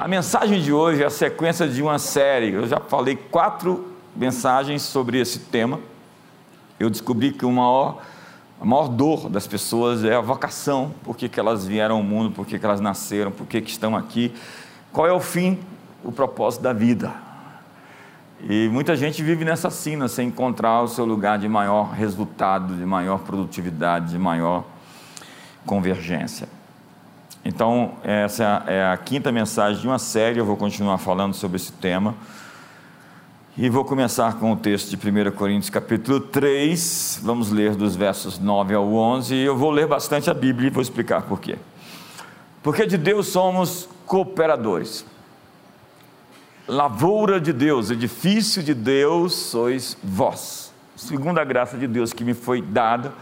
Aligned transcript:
A 0.00 0.08
mensagem 0.08 0.62
de 0.62 0.72
hoje 0.72 1.02
é 1.02 1.06
a 1.06 1.10
sequência 1.10 1.68
de 1.68 1.82
uma 1.82 1.98
série. 1.98 2.52
Eu 2.52 2.66
já 2.66 2.80
falei 2.80 3.16
quatro 3.16 3.92
mensagens 4.16 4.80
sobre 4.80 5.20
esse 5.20 5.40
tema. 5.40 5.78
Eu 6.78 6.88
descobri 6.88 7.32
que 7.32 7.44
maior, 7.44 8.00
a 8.58 8.64
maior 8.64 8.88
dor 8.88 9.28
das 9.28 9.46
pessoas 9.46 10.02
é 10.02 10.14
a 10.14 10.22
vocação, 10.22 10.94
por 11.04 11.14
que, 11.14 11.28
que 11.28 11.38
elas 11.38 11.66
vieram 11.66 11.96
ao 11.96 12.02
mundo, 12.02 12.32
por 12.32 12.46
que, 12.46 12.58
que 12.58 12.64
elas 12.64 12.80
nasceram, 12.80 13.30
por 13.30 13.46
que, 13.46 13.60
que 13.60 13.70
estão 13.70 13.94
aqui, 13.94 14.32
qual 14.90 15.06
é 15.06 15.12
o 15.12 15.20
fim, 15.20 15.58
o 16.02 16.10
propósito 16.10 16.62
da 16.62 16.72
vida. 16.72 17.12
E 18.48 18.70
muita 18.72 18.96
gente 18.96 19.22
vive 19.22 19.44
nessa 19.44 19.68
sina 19.68 20.08
sem 20.08 20.28
encontrar 20.28 20.80
o 20.80 20.88
seu 20.88 21.04
lugar 21.04 21.38
de 21.38 21.46
maior 21.46 21.90
resultado, 21.90 22.74
de 22.74 22.86
maior 22.86 23.18
produtividade, 23.18 24.12
de 24.12 24.18
maior 24.18 24.64
convergência. 25.66 26.48
Então, 27.44 27.94
essa 28.04 28.64
é 28.66 28.84
a 28.84 28.96
quinta 28.98 29.32
mensagem 29.32 29.80
de 29.80 29.86
uma 29.86 29.98
série, 29.98 30.38
eu 30.38 30.44
vou 30.44 30.56
continuar 30.56 30.98
falando 30.98 31.32
sobre 31.34 31.56
esse 31.56 31.72
tema. 31.72 32.14
E 33.56 33.68
vou 33.68 33.84
começar 33.84 34.38
com 34.38 34.52
o 34.52 34.56
texto 34.56 34.96
de 34.96 34.96
1 34.96 35.32
Coríntios, 35.32 35.70
capítulo 35.70 36.20
3. 36.20 37.20
Vamos 37.22 37.50
ler 37.50 37.74
dos 37.74 37.96
versos 37.96 38.38
9 38.38 38.74
ao 38.74 38.92
11. 38.92 39.34
E 39.34 39.44
eu 39.44 39.56
vou 39.56 39.70
ler 39.70 39.86
bastante 39.86 40.30
a 40.30 40.34
Bíblia 40.34 40.68
e 40.68 40.70
vou 40.70 40.82
explicar 40.82 41.22
por 41.22 41.40
quê. 41.40 41.58
Porque 42.62 42.86
de 42.86 42.96
Deus 42.96 43.28
somos 43.28 43.88
cooperadores. 44.06 45.04
Lavoura 46.68 47.40
de 47.40 47.52
Deus, 47.52 47.90
edifício 47.90 48.62
de 48.62 48.74
Deus 48.74 49.34
sois 49.34 49.96
vós. 50.02 50.72
Segundo 50.94 51.38
a 51.38 51.44
graça 51.44 51.76
de 51.76 51.86
Deus 51.86 52.12
que 52.12 52.22
me 52.22 52.34
foi 52.34 52.62
dada, 52.62 53.12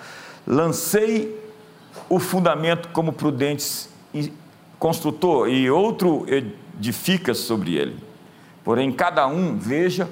lancei 0.47 1.41
o 2.09 2.19
fundamento 2.19 2.89
como 2.89 3.13
prudentes 3.13 3.89
construtor 4.79 5.49
e 5.49 5.71
outro 5.71 6.25
edifica 6.29 7.35
sobre 7.35 7.75
ele. 7.75 7.97
Porém, 8.65 8.93
cada 8.93 9.27
um 9.27 9.57
veja 9.57 10.09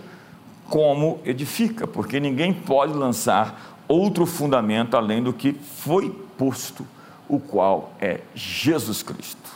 como 0.69 1.21
edifica, 1.25 1.87
porque 1.87 2.19
ninguém 2.19 2.53
pode 2.53 2.93
lançar 2.93 3.77
outro 3.87 4.27
fundamento 4.27 4.97
além 4.97 5.23
do 5.23 5.33
que 5.33 5.53
foi 5.53 6.11
posto, 6.37 6.87
o 7.29 7.39
qual 7.39 7.93
é 8.01 8.21
Jesus 8.35 9.03
Cristo. 9.03 9.51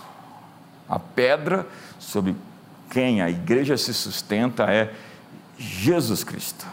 A 0.88 0.98
pedra 0.98 1.66
sobre 1.98 2.34
quem 2.91 3.22
a 3.22 3.30
igreja 3.30 3.77
se 3.77 3.94
sustenta 3.94 4.64
é 4.64 4.92
Jesus 5.58 6.25
Cristo. 6.25 6.66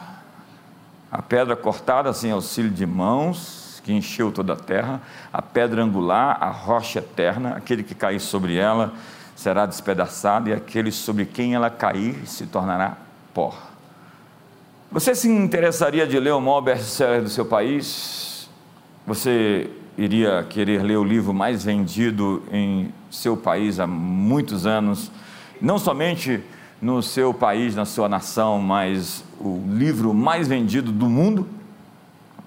A 1.12 1.22
pedra 1.22 1.56
cortada 1.56 2.12
sem 2.14 2.32
auxílio 2.32 2.72
de 2.72 2.86
mãos, 2.86 3.67
que 3.88 3.94
encheu 3.94 4.34
toda 4.34 4.52
a 4.52 4.56
terra, 4.58 5.02
a 5.32 5.42
pedra 5.42 5.82
angular, 5.82 6.38
a 6.42 6.50
rocha 6.50 7.00
eterna, 7.00 7.54
aquele 7.56 7.84
que 7.84 7.96
cair 7.96 8.20
sobre 8.20 8.58
ela 8.58 8.94
será 9.34 9.66
despedaçado, 9.66 10.50
e 10.50 10.54
aquele 10.54 10.92
sobre 10.92 11.26
quem 11.26 11.56
ela 11.56 11.70
cair 11.70 12.28
se 12.28 12.48
tornará 12.48 12.98
pó. 13.34 13.56
Você 14.92 15.16
se 15.16 15.30
interessaria 15.30 16.06
de 16.06 16.20
ler 16.20 16.34
o 16.34 16.42
maior 16.42 16.60
best-seller 16.60 17.22
do 17.22 17.30
seu 17.30 17.46
país? 17.46 18.50
Você 19.06 19.70
iria 19.98 20.46
querer 20.50 20.84
ler 20.84 20.98
o 20.98 21.04
livro 21.04 21.34
mais 21.34 21.64
vendido 21.64 22.44
em 22.52 22.92
seu 23.10 23.38
país 23.38 23.80
há 23.80 23.88
muitos 23.88 24.66
anos? 24.66 25.10
Não 25.62 25.78
somente 25.78 26.44
no 26.82 27.02
seu 27.02 27.34
país, 27.34 27.74
na 27.74 27.86
sua 27.86 28.10
nação, 28.10 28.60
mas 28.60 29.24
o 29.40 29.64
livro 29.66 30.14
mais 30.14 30.46
vendido 30.46 30.92
do 30.92 31.10
mundo? 31.10 31.48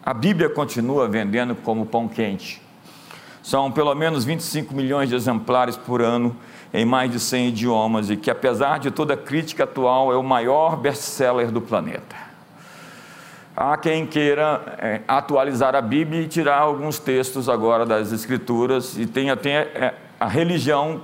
A 0.03 0.15
Bíblia 0.15 0.49
continua 0.49 1.07
vendendo 1.09 1.55
como 1.55 1.85
pão 1.85 2.09
quente. 2.09 2.63
São 3.43 3.71
pelo 3.71 3.95
menos 3.95 4.25
25 4.25 4.75
milhões 4.75 5.09
de 5.09 5.15
exemplares 5.15 5.77
por 5.77 6.01
ano 6.01 6.37
em 6.73 6.85
mais 6.85 7.11
de 7.11 7.19
100 7.19 7.49
idiomas 7.49 8.11
e 8.11 8.17
que, 8.17 8.31
apesar 8.31 8.79
de 8.79 8.91
toda 8.91 9.15
a 9.15 9.17
crítica 9.17 9.65
atual, 9.65 10.13
é 10.13 10.17
o 10.17 10.23
maior 10.23 10.77
best-seller 10.77 11.51
do 11.51 11.61
planeta. 11.61 12.17
Há 13.57 13.77
quem 13.77 14.07
queira 14.07 14.77
é, 14.79 15.01
atualizar 15.07 15.75
a 15.75 15.83
Bíblia 15.83 16.23
e 16.23 16.29
tirar 16.29 16.61
alguns 16.61 16.99
textos 16.99 17.49
agora 17.49 17.85
das 17.85 18.13
Escrituras, 18.13 18.97
e 18.97 19.05
tem 19.05 19.31
até 19.31 19.51
é, 19.51 19.95
a 20.19 20.27
religião 20.27 21.03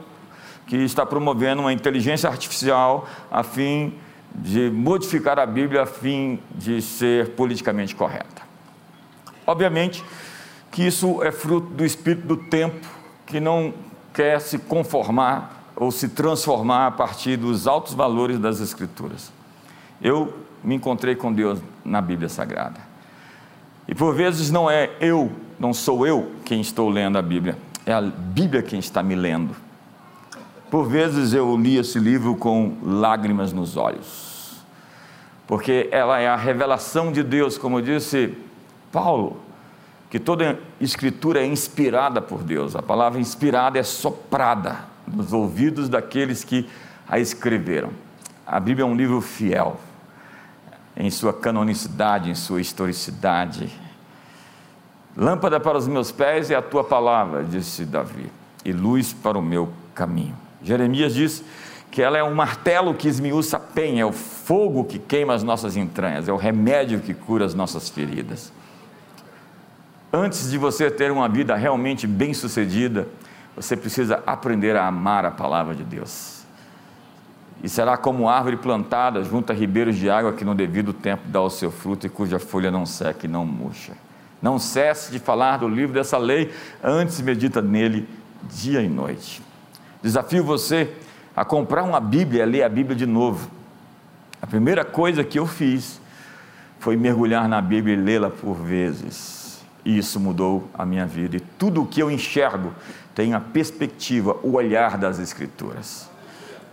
que 0.66 0.76
está 0.76 1.04
promovendo 1.04 1.62
uma 1.62 1.72
inteligência 1.72 2.28
artificial 2.28 3.06
a 3.30 3.42
fim 3.42 3.94
de 4.34 4.70
modificar 4.70 5.38
a 5.38 5.46
Bíblia 5.46 5.82
a 5.82 5.86
fim 5.86 6.40
de 6.54 6.80
ser 6.82 7.30
politicamente 7.30 7.94
correta. 7.94 8.35
Obviamente 9.46 10.04
que 10.70 10.86
isso 10.86 11.22
é 11.22 11.30
fruto 11.30 11.68
do 11.68 11.84
espírito 11.84 12.26
do 12.26 12.36
tempo, 12.36 12.86
que 13.24 13.40
não 13.40 13.72
quer 14.12 14.40
se 14.40 14.58
conformar 14.58 15.72
ou 15.76 15.90
se 15.90 16.08
transformar 16.08 16.86
a 16.86 16.90
partir 16.90 17.36
dos 17.36 17.66
altos 17.66 17.94
valores 17.94 18.38
das 18.38 18.60
Escrituras. 18.60 19.30
Eu 20.02 20.34
me 20.64 20.74
encontrei 20.74 21.14
com 21.14 21.32
Deus 21.32 21.60
na 21.84 22.00
Bíblia 22.00 22.28
Sagrada. 22.28 22.80
E 23.86 23.94
por 23.94 24.14
vezes 24.14 24.50
não 24.50 24.70
é 24.70 24.90
eu, 25.00 25.30
não 25.58 25.72
sou 25.72 26.06
eu 26.06 26.32
quem 26.44 26.60
estou 26.60 26.88
lendo 26.88 27.16
a 27.16 27.22
Bíblia, 27.22 27.56
é 27.84 27.92
a 27.92 28.00
Bíblia 28.00 28.62
quem 28.62 28.78
está 28.78 29.02
me 29.02 29.14
lendo. 29.14 29.54
Por 30.70 30.88
vezes 30.88 31.32
eu 31.32 31.56
li 31.56 31.76
esse 31.76 31.98
livro 31.98 32.34
com 32.34 32.76
lágrimas 32.82 33.52
nos 33.52 33.76
olhos, 33.76 34.56
porque 35.46 35.88
ela 35.92 36.18
é 36.18 36.26
a 36.26 36.34
revelação 36.34 37.12
de 37.12 37.22
Deus, 37.22 37.56
como 37.56 37.80
disse 37.80 38.36
Paulo, 38.92 39.41
que 40.10 40.19
toda 40.19 40.58
escritura 40.80 41.41
é 41.41 41.47
inspirada 41.47 42.20
por 42.20 42.42
Deus. 42.42 42.76
A 42.76 42.82
palavra 42.82 43.20
inspirada 43.20 43.78
é 43.78 43.82
soprada 43.82 44.84
nos 45.06 45.32
ouvidos 45.32 45.88
daqueles 45.88 46.44
que 46.44 46.69
a 47.08 47.19
escreveram. 47.19 47.91
A 48.47 48.58
Bíblia 48.60 48.84
é 48.84 48.86
um 48.86 48.97
livro 48.97 49.20
fiel 49.20 49.78
em 50.97 51.10
sua 51.10 51.32
canonicidade, 51.32 52.30
em 52.30 52.34
sua 52.34 52.60
historicidade. 52.60 53.70
Lâmpada 55.16 55.60
para 55.60 55.76
os 55.76 55.86
meus 55.86 56.10
pés 56.10 56.50
é 56.50 56.54
a 56.54 56.62
tua 56.62 56.84
palavra, 56.84 57.44
disse 57.44 57.84
Davi, 57.84 58.30
e 58.64 58.72
luz 58.72 59.12
para 59.12 59.38
o 59.38 59.42
meu 59.42 59.70
caminho. 59.94 60.36
Jeremias 60.62 61.14
diz 61.14 61.44
que 61.91 62.03
ela 62.03 62.18
é 62.18 62.24
um 62.24 62.34
martelo 62.34 62.94
que 62.94 63.08
esmiuça 63.08 63.56
a 63.56 63.60
penha, 63.60 64.03
é 64.03 64.06
o 64.06 64.12
fogo 64.12 64.84
que 64.84 64.98
queima 64.98 65.34
as 65.34 65.42
nossas 65.42 65.76
entranhas, 65.76 66.28
é 66.28 66.32
o 66.32 66.36
remédio 66.36 67.00
que 67.00 67.14
cura 67.14 67.44
as 67.44 67.54
nossas 67.54 67.88
feridas. 67.88 68.53
Antes 70.12 70.50
de 70.50 70.56
você 70.56 70.90
ter 70.90 71.10
uma 71.10 71.28
vida 71.28 71.56
realmente 71.56 72.06
bem-sucedida, 72.06 73.08
você 73.56 73.76
precisa 73.76 74.22
aprender 74.26 74.76
a 74.76 74.86
amar 74.86 75.24
a 75.24 75.30
palavra 75.30 75.74
de 75.74 75.82
Deus. 75.82 76.44
E 77.62 77.68
será 77.68 77.96
como 77.96 78.28
árvore 78.28 78.56
plantada 78.56 79.24
junto 79.24 79.50
a 79.50 79.54
ribeiros 79.54 79.96
de 79.96 80.08
água 80.08 80.32
que 80.32 80.44
no 80.44 80.54
devido 80.54 80.92
tempo 80.92 81.22
dá 81.26 81.40
o 81.40 81.50
seu 81.50 81.72
fruto 81.72 82.06
e 82.06 82.10
cuja 82.10 82.38
folha 82.38 82.70
não 82.70 82.86
seca 82.86 83.26
e 83.26 83.28
não 83.28 83.44
murcha. 83.44 83.94
Não 84.40 84.58
cesse 84.58 85.10
de 85.10 85.18
falar 85.18 85.56
do 85.56 85.68
livro 85.68 85.94
dessa 85.94 86.18
lei, 86.18 86.52
antes 86.84 87.20
medita 87.20 87.60
nele 87.60 88.08
dia 88.44 88.82
e 88.82 88.88
noite. 88.88 89.42
Desafio 90.02 90.44
você 90.44 90.92
a 91.34 91.44
comprar 91.44 91.82
uma 91.82 91.98
Bíblia 91.98 92.44
e 92.44 92.46
ler 92.46 92.62
a 92.62 92.68
Bíblia 92.68 92.94
de 92.94 93.06
novo. 93.06 93.50
A 94.40 94.46
primeira 94.46 94.84
coisa 94.84 95.24
que 95.24 95.38
eu 95.38 95.46
fiz 95.46 96.00
foi 96.78 96.96
mergulhar 96.96 97.48
na 97.48 97.60
Bíblia 97.60 97.94
e 97.94 97.98
lê-la 97.98 98.30
por 98.30 98.54
vezes 98.54 99.45
e 99.86 99.97
isso 99.97 100.19
mudou 100.19 100.69
a 100.74 100.84
minha 100.84 101.06
vida. 101.06 101.36
E 101.36 101.41
tudo 101.41 101.82
o 101.82 101.86
que 101.86 102.02
eu 102.02 102.10
enxergo 102.10 102.74
tem 103.14 103.34
a 103.34 103.41
perspectiva, 103.41 104.36
o 104.42 104.56
olhar 104.56 104.98
das 104.98 105.20
Escrituras. 105.20 106.10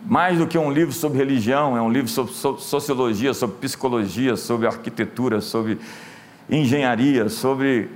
Mais 0.03 0.39
do 0.39 0.47
que 0.47 0.57
um 0.57 0.71
livro 0.71 0.91
sobre 0.91 1.19
religião, 1.19 1.77
é 1.77 1.81
um 1.81 1.91
livro 1.91 2.09
sobre 2.09 2.33
sociologia, 2.59 3.31
sobre 3.35 3.57
psicologia, 3.57 4.35
sobre 4.35 4.65
arquitetura, 4.65 5.41
sobre 5.41 5.79
engenharia, 6.49 7.29
sobre 7.29 7.91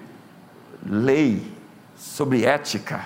lei, 0.85 1.41
sobre 1.97 2.45
ética. 2.45 3.03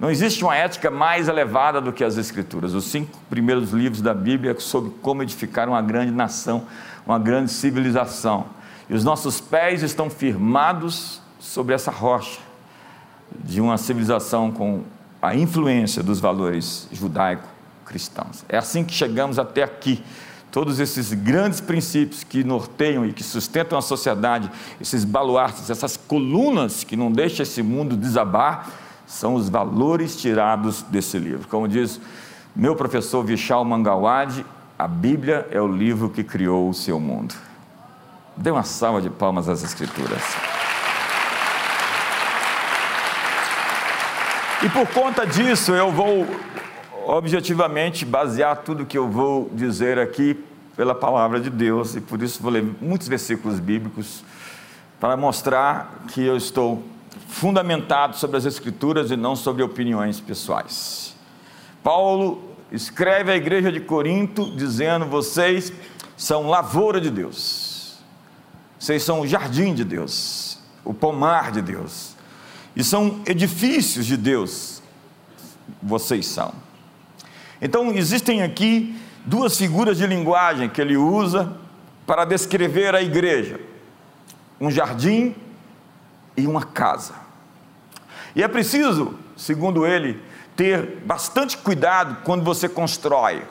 Não 0.00 0.10
existe 0.10 0.42
uma 0.42 0.56
ética 0.56 0.90
mais 0.90 1.28
elevada 1.28 1.80
do 1.80 1.92
que 1.92 2.02
as 2.02 2.18
Escrituras. 2.18 2.74
Os 2.74 2.86
cinco 2.86 3.16
primeiros 3.30 3.70
livros 3.70 4.02
da 4.02 4.12
Bíblia 4.12 4.58
sobre 4.58 4.90
como 5.00 5.22
edificar 5.22 5.68
uma 5.68 5.80
grande 5.80 6.10
nação, 6.10 6.66
uma 7.06 7.20
grande 7.20 7.52
civilização. 7.52 8.46
E 8.90 8.94
os 8.94 9.04
nossos 9.04 9.40
pés 9.40 9.84
estão 9.84 10.10
firmados 10.10 11.24
sobre 11.46 11.74
essa 11.74 11.90
rocha 11.90 12.40
de 13.44 13.60
uma 13.60 13.78
civilização 13.78 14.50
com 14.50 14.82
a 15.22 15.34
influência 15.34 16.02
dos 16.02 16.20
valores 16.20 16.88
judaico-cristãos. 16.92 18.44
É 18.48 18.58
assim 18.58 18.84
que 18.84 18.92
chegamos 18.92 19.38
até 19.38 19.62
aqui. 19.62 20.02
Todos 20.50 20.80
esses 20.80 21.12
grandes 21.12 21.60
princípios 21.60 22.24
que 22.24 22.42
norteiam 22.42 23.04
e 23.04 23.12
que 23.12 23.22
sustentam 23.22 23.78
a 23.78 23.82
sociedade, 23.82 24.50
esses 24.80 25.04
baluartes, 25.04 25.70
essas 25.70 25.96
colunas 25.96 26.82
que 26.82 26.96
não 26.96 27.12
deixam 27.12 27.42
esse 27.42 27.62
mundo 27.62 27.96
desabar, 27.96 28.70
são 29.06 29.34
os 29.34 29.48
valores 29.48 30.16
tirados 30.16 30.82
desse 30.82 31.18
livro. 31.18 31.46
Como 31.48 31.68
diz 31.68 32.00
meu 32.54 32.74
professor 32.74 33.22
Vishal 33.22 33.64
Mangawad, 33.64 34.44
a 34.78 34.88
Bíblia 34.88 35.46
é 35.50 35.60
o 35.60 35.68
livro 35.68 36.10
que 36.10 36.24
criou 36.24 36.68
o 36.68 36.74
seu 36.74 36.98
mundo. 36.98 37.34
Dê 38.36 38.50
uma 38.50 38.62
salva 38.62 39.00
de 39.00 39.10
palmas 39.10 39.48
às 39.48 39.62
Escrituras. 39.62 40.55
E 44.64 44.70
por 44.70 44.86
conta 44.88 45.26
disso, 45.26 45.72
eu 45.72 45.92
vou 45.92 46.26
objetivamente 47.06 48.06
basear 48.06 48.56
tudo 48.56 48.86
que 48.86 48.96
eu 48.96 49.06
vou 49.06 49.50
dizer 49.52 49.98
aqui 49.98 50.42
pela 50.74 50.94
palavra 50.94 51.38
de 51.38 51.50
Deus. 51.50 51.94
E 51.94 52.00
por 52.00 52.22
isso 52.22 52.42
vou 52.42 52.50
ler 52.50 52.64
muitos 52.80 53.06
versículos 53.06 53.60
bíblicos 53.60 54.24
para 54.98 55.14
mostrar 55.14 56.04
que 56.08 56.24
eu 56.24 56.38
estou 56.38 56.82
fundamentado 57.28 58.16
sobre 58.16 58.38
as 58.38 58.46
Escrituras 58.46 59.10
e 59.10 59.16
não 59.16 59.36
sobre 59.36 59.62
opiniões 59.62 60.20
pessoais. 60.20 61.14
Paulo 61.82 62.42
escreve 62.72 63.30
à 63.30 63.36
igreja 63.36 63.70
de 63.70 63.80
Corinto 63.80 64.56
dizendo: 64.56 65.04
vocês 65.04 65.70
são 66.16 66.48
lavoura 66.48 66.98
de 66.98 67.10
Deus, 67.10 67.98
vocês 68.78 69.02
são 69.02 69.20
o 69.20 69.26
jardim 69.26 69.74
de 69.74 69.84
Deus, 69.84 70.58
o 70.82 70.94
pomar 70.94 71.52
de 71.52 71.60
Deus, 71.60 72.15
e 72.76 72.84
são 72.84 73.22
edifícios 73.26 74.04
de 74.04 74.18
Deus, 74.18 74.82
vocês 75.82 76.26
são. 76.26 76.52
Então, 77.60 77.90
existem 77.90 78.42
aqui 78.42 78.94
duas 79.24 79.56
figuras 79.56 79.96
de 79.96 80.06
linguagem 80.06 80.68
que 80.68 80.80
ele 80.80 80.94
usa 80.94 81.56
para 82.06 82.26
descrever 82.26 82.94
a 82.94 83.00
igreja: 83.00 83.58
um 84.60 84.70
jardim 84.70 85.34
e 86.36 86.46
uma 86.46 86.62
casa. 86.62 87.14
E 88.34 88.42
é 88.42 88.48
preciso, 88.48 89.18
segundo 89.34 89.86
ele, 89.86 90.22
ter 90.54 91.02
bastante 91.06 91.56
cuidado 91.56 92.18
quando 92.24 92.44
você 92.44 92.68
constrói. 92.68 93.42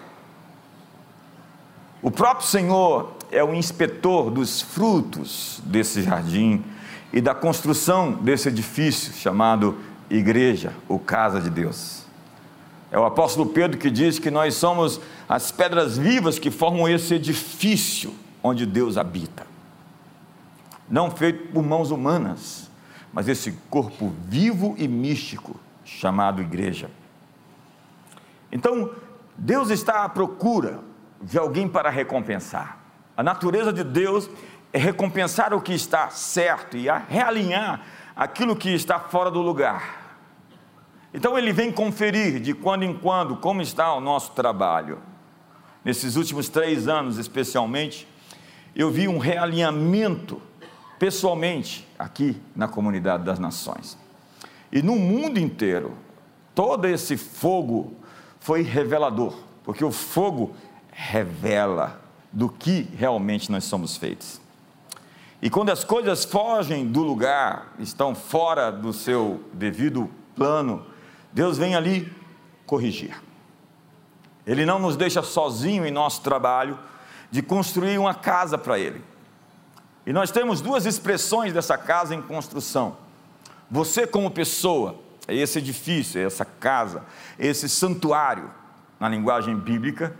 O 2.00 2.12
próprio 2.12 2.48
Senhor 2.48 3.16
é 3.31 3.44
o 3.44 3.56
inspetor 3.56 4.30
dos 4.30 4.62
frutos 4.62 5.60
desse 5.66 6.04
jardim 6.04 6.63
e 7.12 7.22
da 7.22 7.34
construção 7.34 8.12
desse 8.12 8.50
edifício 8.50 9.13
chamado 9.13 9.78
igreja 10.10 10.74
ou 10.88 11.00
casa 11.00 11.40
de 11.40 11.50
Deus. 11.50 12.04
É 12.92 13.00
o 13.00 13.06
apóstolo 13.06 13.50
Pedro 13.50 13.78
que 13.78 13.90
diz 13.90 14.19
que 14.19 14.31
nós 14.31 14.56
somos 14.56 15.02
as 15.28 15.52
pedras 15.52 15.98
vivas 15.98 16.40
que 16.40 16.52
formam 16.52 16.88
esse 16.88 17.16
edifício 17.16 18.13
onde 18.44 18.66
Deus 18.66 18.98
habita. 18.98 19.46
Não 20.90 21.10
feito 21.10 21.52
por 21.52 21.63
mãos 21.63 21.90
humanas, 21.90 22.69
mas 23.12 23.28
esse 23.28 23.54
corpo 23.69 24.13
vivo 24.28 24.75
e 24.78 24.88
místico 24.88 25.60
chamado 25.84 26.42
igreja. 26.42 26.90
Então, 28.52 28.92
Deus 29.38 29.69
está 29.69 30.04
à 30.04 30.10
procura 30.10 30.80
de 31.22 31.38
alguém 31.38 31.68
para 31.68 31.90
recompensar. 31.90 32.78
A 33.18 33.24
natureza 33.24 33.72
de 33.74 33.84
Deus 33.84 34.30
recompensar 34.77 35.54
o 35.54 35.62
que 35.62 35.74
está 35.74 36.10
certo 36.10 36.77
e 36.77 36.89
a 36.89 36.98
realinhar 36.98 37.86
aquilo 38.16 38.56
que 38.56 38.69
está 38.69 39.00
fora 39.00 39.30
do 39.30 39.42
lugar. 39.42 40.19
Então 41.13 41.38
ele 41.38 41.54
vem 41.54 41.72
conferir 41.72 42.39
de 42.39 42.54
quando 42.54 42.83
em 42.83 42.94
quando 42.94 43.38
como 43.38 43.62
está 43.62 43.94
o 43.94 44.01
nosso 44.01 44.31
trabalho. 44.31 45.00
Nesses 45.83 46.16
últimos 46.16 46.50
três 46.50 46.88
anos, 46.88 47.18
especialmente, 47.18 48.07
eu 48.75 48.92
vi 48.92 49.07
um 49.07 49.18
realinhamento 49.18 50.42
pessoalmente 51.00 51.88
aqui 51.98 52.42
na 52.56 52.68
comunidade 52.68 53.24
das 53.24 53.39
nações. 53.39 53.98
E 54.71 54.81
no 54.81 54.95
mundo 54.95 55.39
inteiro, 55.39 55.95
todo 56.54 56.86
esse 56.86 57.16
fogo 57.16 57.94
foi 58.39 58.62
revelador, 58.62 59.38
porque 59.63 59.86
o 59.86 59.92
fogo 59.92 60.54
revela 60.92 62.01
do 62.31 62.50
que 62.50 62.89
realmente 62.98 63.51
nós 63.51 63.63
somos 63.63 63.95
feitos. 63.95 64.42
E 65.41 65.49
quando 65.49 65.69
as 65.69 65.83
coisas 65.83 66.25
fogem 66.25 66.87
do 66.87 67.03
lugar, 67.03 67.73
estão 67.79 68.15
fora 68.15 68.71
do 68.71 68.93
seu 68.93 69.43
devido 69.53 70.09
plano, 70.35 70.85
Deus 71.31 71.57
vem 71.57 71.75
ali 71.75 72.11
corrigir. 72.65 73.21
Ele 74.45 74.65
não 74.65 74.79
nos 74.79 74.95
deixa 74.95 75.21
sozinho 75.21 75.85
em 75.85 75.91
nosso 75.91 76.21
trabalho 76.21 76.79
de 77.31 77.41
construir 77.41 77.97
uma 77.97 78.13
casa 78.13 78.57
para 78.57 78.79
Ele. 78.79 79.03
E 80.05 80.13
nós 80.13 80.31
temos 80.31 80.61
duas 80.61 80.85
expressões 80.85 81.51
dessa 81.51 81.77
casa 81.77 82.13
em 82.13 82.21
construção. 82.21 82.97
Você, 83.69 84.05
como 84.05 84.29
pessoa, 84.29 84.95
é 85.27 85.35
esse 85.35 85.57
edifício, 85.57 86.21
é 86.21 86.23
essa 86.23 86.45
casa, 86.45 87.03
é 87.39 87.47
esse 87.47 87.67
santuário, 87.67 88.51
na 88.99 89.09
linguagem 89.09 89.57
bíblica, 89.57 90.15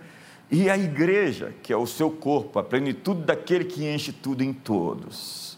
e 0.50 0.69
a 0.69 0.77
igreja, 0.77 1.53
que 1.63 1.74
é 1.74 1.77
o 1.77 1.88
seu 1.88 2.12
corpo, 2.12 2.59
a 2.59 2.63
plenitude 2.63 3.24
daquele 3.24 3.65
que 3.65 3.86
enche 3.86 4.12
tudo 4.12 4.44
em 4.44 4.53
todos. 4.53 5.57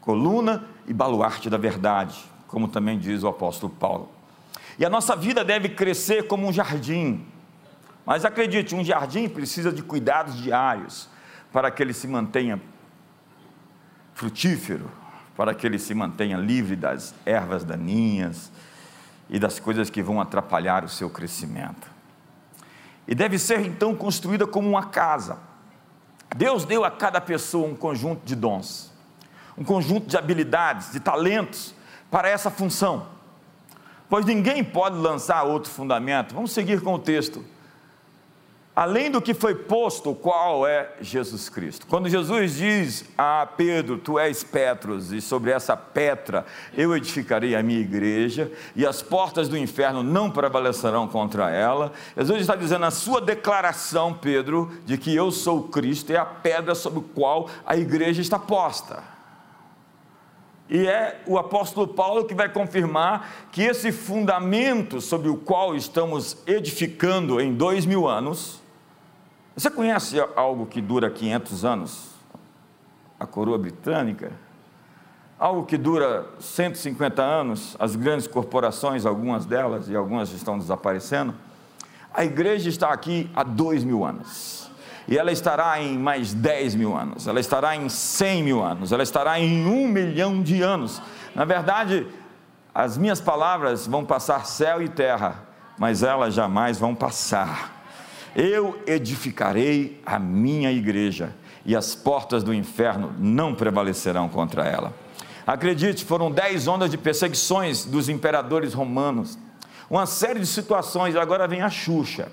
Coluna 0.00 0.64
e 0.86 0.92
baluarte 0.94 1.50
da 1.50 1.58
verdade, 1.58 2.18
como 2.46 2.68
também 2.68 2.98
diz 2.98 3.22
o 3.22 3.28
apóstolo 3.28 3.72
Paulo. 3.72 4.08
E 4.78 4.84
a 4.84 4.90
nossa 4.90 5.16
vida 5.16 5.44
deve 5.44 5.70
crescer 5.70 6.28
como 6.28 6.46
um 6.46 6.52
jardim. 6.52 7.26
Mas 8.06 8.24
acredite, 8.24 8.74
um 8.74 8.84
jardim 8.84 9.28
precisa 9.28 9.72
de 9.72 9.82
cuidados 9.82 10.40
diários 10.40 11.08
para 11.52 11.70
que 11.70 11.82
ele 11.82 11.92
se 11.92 12.06
mantenha 12.06 12.60
frutífero, 14.14 14.90
para 15.36 15.52
que 15.52 15.66
ele 15.66 15.78
se 15.78 15.94
mantenha 15.94 16.36
livre 16.36 16.76
das 16.76 17.14
ervas 17.26 17.64
daninhas 17.64 18.50
e 19.28 19.38
das 19.38 19.58
coisas 19.58 19.90
que 19.90 20.02
vão 20.02 20.20
atrapalhar 20.20 20.84
o 20.84 20.88
seu 20.88 21.10
crescimento. 21.10 21.97
E 23.08 23.14
deve 23.14 23.38
ser 23.38 23.60
então 23.66 23.94
construída 23.96 24.46
como 24.46 24.68
uma 24.68 24.84
casa. 24.84 25.38
Deus 26.36 26.64
deu 26.64 26.84
a 26.84 26.90
cada 26.90 27.20
pessoa 27.20 27.66
um 27.66 27.74
conjunto 27.74 28.24
de 28.24 28.36
dons, 28.36 28.92
um 29.56 29.64
conjunto 29.64 30.06
de 30.06 30.16
habilidades, 30.16 30.92
de 30.92 31.00
talentos 31.00 31.74
para 32.10 32.28
essa 32.28 32.50
função 32.50 33.18
pois 34.08 34.24
ninguém 34.24 34.64
pode 34.64 34.96
lançar 34.96 35.42
outro 35.42 35.70
fundamento. 35.70 36.34
Vamos 36.34 36.52
seguir 36.52 36.80
com 36.80 36.94
o 36.94 36.98
texto. 36.98 37.44
Além 38.80 39.10
do 39.10 39.20
que 39.20 39.34
foi 39.34 39.56
posto, 39.56 40.14
qual 40.14 40.64
é 40.64 40.92
Jesus 41.00 41.48
Cristo? 41.48 41.84
Quando 41.88 42.08
Jesus 42.08 42.54
diz 42.54 43.04
a 43.18 43.44
Pedro, 43.44 43.98
tu 43.98 44.20
és 44.20 44.44
Petros, 44.44 45.10
e 45.10 45.20
sobre 45.20 45.50
essa 45.50 45.76
Petra 45.76 46.46
eu 46.72 46.96
edificarei 46.96 47.56
a 47.56 47.62
minha 47.62 47.80
igreja, 47.80 48.52
e 48.76 48.86
as 48.86 49.02
portas 49.02 49.48
do 49.48 49.58
inferno 49.58 50.04
não 50.04 50.30
prevalecerão 50.30 51.08
contra 51.08 51.50
ela, 51.50 51.90
Jesus 52.16 52.42
está 52.42 52.54
dizendo 52.54 52.84
a 52.84 52.92
sua 52.92 53.20
declaração, 53.20 54.14
Pedro, 54.14 54.70
de 54.86 54.96
que 54.96 55.12
eu 55.12 55.32
sou 55.32 55.64
Cristo, 55.64 56.12
é 56.12 56.16
a 56.16 56.24
pedra 56.24 56.72
sobre 56.76 57.00
a 57.00 57.14
qual 57.16 57.50
a 57.66 57.76
igreja 57.76 58.22
está 58.22 58.38
posta. 58.38 59.02
E 60.70 60.86
é 60.86 61.20
o 61.26 61.36
apóstolo 61.36 61.88
Paulo 61.88 62.26
que 62.26 62.34
vai 62.34 62.48
confirmar 62.48 63.48
que 63.50 63.60
esse 63.62 63.90
fundamento 63.90 65.00
sobre 65.00 65.28
o 65.28 65.36
qual 65.36 65.74
estamos 65.74 66.36
edificando 66.46 67.40
em 67.40 67.52
dois 67.52 67.84
mil 67.84 68.06
anos. 68.06 68.67
Você 69.58 69.70
conhece 69.70 70.24
algo 70.36 70.66
que 70.66 70.80
dura 70.80 71.10
500 71.10 71.64
anos? 71.64 72.10
A 73.18 73.26
coroa 73.26 73.58
britânica? 73.58 74.30
Algo 75.36 75.66
que 75.66 75.76
dura 75.76 76.26
150 76.38 77.20
anos? 77.20 77.76
As 77.76 77.96
grandes 77.96 78.28
corporações, 78.28 79.04
algumas 79.04 79.44
delas, 79.44 79.88
e 79.88 79.96
algumas 79.96 80.30
estão 80.30 80.56
desaparecendo. 80.56 81.34
A 82.14 82.24
igreja 82.24 82.68
está 82.68 82.92
aqui 82.92 83.28
há 83.34 83.42
dois 83.42 83.82
mil 83.82 84.04
anos 84.04 84.70
e 85.08 85.18
ela 85.18 85.32
estará 85.32 85.82
em 85.82 85.98
mais 85.98 86.32
10 86.32 86.76
mil 86.76 86.96
anos, 86.96 87.26
ela 87.26 87.40
estará 87.40 87.74
em 87.74 87.88
100 87.88 88.42
mil 88.44 88.62
anos, 88.62 88.92
ela 88.92 89.02
estará 89.02 89.40
em 89.40 89.66
um 89.66 89.88
milhão 89.88 90.40
de 90.40 90.62
anos. 90.62 91.02
Na 91.34 91.44
verdade, 91.44 92.06
as 92.72 92.96
minhas 92.96 93.20
palavras 93.20 93.88
vão 93.88 94.04
passar 94.04 94.46
céu 94.46 94.80
e 94.80 94.88
terra, 94.88 95.42
mas 95.76 96.04
elas 96.04 96.34
jamais 96.34 96.78
vão 96.78 96.94
passar. 96.94 97.77
Eu 98.40 98.80
edificarei 98.86 100.00
a 100.06 100.16
minha 100.16 100.70
igreja, 100.70 101.34
e 101.66 101.74
as 101.74 101.96
portas 101.96 102.44
do 102.44 102.54
inferno 102.54 103.12
não 103.18 103.52
prevalecerão 103.52 104.28
contra 104.28 104.64
ela. 104.64 104.94
Acredite, 105.44 106.04
foram 106.04 106.30
dez 106.30 106.68
ondas 106.68 106.88
de 106.88 106.96
perseguições 106.96 107.84
dos 107.84 108.08
imperadores 108.08 108.74
romanos, 108.74 109.36
uma 109.90 110.06
série 110.06 110.38
de 110.38 110.46
situações, 110.46 111.16
agora 111.16 111.48
vem 111.48 111.62
a 111.62 111.68
Xuxa. 111.68 112.30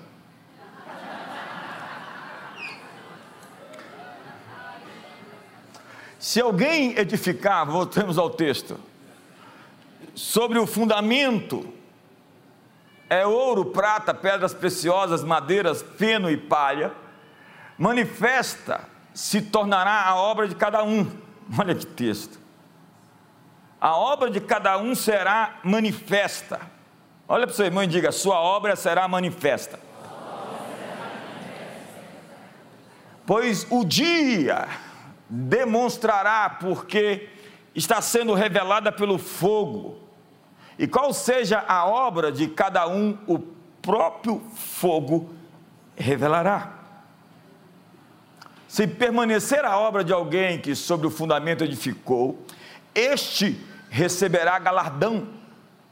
Se 6.20 6.40
alguém 6.40 6.96
edificar, 6.96 7.66
voltemos 7.66 8.16
ao 8.16 8.30
texto, 8.30 8.78
sobre 10.14 10.56
o 10.60 10.68
fundamento, 10.68 11.66
é 13.08 13.26
ouro, 13.26 13.66
prata, 13.66 14.12
pedras 14.12 14.52
preciosas, 14.52 15.22
madeiras, 15.22 15.84
feno 15.96 16.30
e 16.30 16.36
palha, 16.36 16.92
manifesta, 17.78 18.80
se 19.14 19.40
tornará 19.40 20.04
a 20.06 20.16
obra 20.16 20.48
de 20.48 20.54
cada 20.54 20.82
um. 20.82 21.10
Olha 21.58 21.74
que 21.74 21.86
texto. 21.86 22.38
A 23.80 23.96
obra 23.96 24.30
de 24.30 24.40
cada 24.40 24.78
um 24.78 24.94
será 24.94 25.60
manifesta. 25.62 26.60
Olha 27.28 27.46
para 27.46 27.52
o 27.52 27.56
seu 27.56 27.66
irmão 27.66 27.82
e 27.82 27.86
diga: 27.86 28.10
sua 28.10 28.40
obra 28.40 28.74
será 28.74 29.06
manifesta. 29.06 29.78
Pois 33.26 33.66
o 33.70 33.84
dia 33.84 34.68
demonstrará 35.28 36.48
porque 36.48 37.28
está 37.74 38.00
sendo 38.00 38.34
revelada 38.34 38.92
pelo 38.92 39.18
fogo. 39.18 40.05
E 40.78 40.86
qual 40.86 41.12
seja 41.12 41.64
a 41.66 41.86
obra 41.86 42.30
de 42.30 42.48
cada 42.48 42.86
um, 42.86 43.16
o 43.26 43.38
próprio 43.80 44.42
fogo 44.54 45.30
revelará. 45.96 46.72
Se 48.68 48.86
permanecer 48.86 49.64
a 49.64 49.78
obra 49.78 50.04
de 50.04 50.12
alguém 50.12 50.60
que 50.60 50.74
sobre 50.74 51.06
o 51.06 51.10
fundamento 51.10 51.64
edificou, 51.64 52.44
este 52.94 53.58
receberá 53.88 54.58
galardão. 54.58 55.28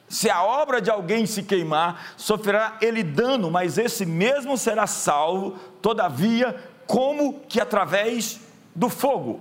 Se 0.09 0.29
a 0.29 0.43
obra 0.43 0.83
de 0.83 0.91
alguém 0.91 1.25
se 1.25 1.43
queimar, 1.43 2.13
sofrerá 2.17 2.77
ele 2.83 3.03
dano, 3.03 3.51
mas 3.51 3.79
esse 3.79 4.05
mesmo 4.05 4.59
será 4.59 4.87
salvo, 4.87 5.53
todavia, 5.81 6.55
como 6.87 7.41
que 7.49 7.61
através 7.61 8.41
do 8.75 8.91
fogo. 8.91 9.41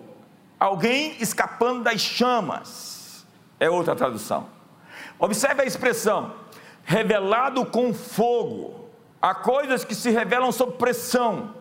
Alguém 0.58 1.18
escapando 1.20 1.84
das 1.84 2.00
chamas, 2.00 3.26
é 3.60 3.70
outra 3.70 3.96
tradução. 3.96 4.48
Observe 5.20 5.62
a 5.62 5.66
expressão: 5.66 6.34
revelado 6.84 7.66
com 7.66 7.94
fogo. 7.94 8.90
Há 9.22 9.34
coisas 9.34 9.86
que 9.86 9.96
se 9.96 10.10
revelam 10.10 10.52
sob 10.52 10.74
pressão. 10.74 11.56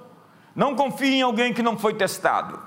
Não 0.54 0.75
confie 0.75 1.14
em 1.14 1.23
alguém 1.23 1.54
que 1.54 1.62
não 1.62 1.78
foi 1.78 1.94
testado. 1.94 2.59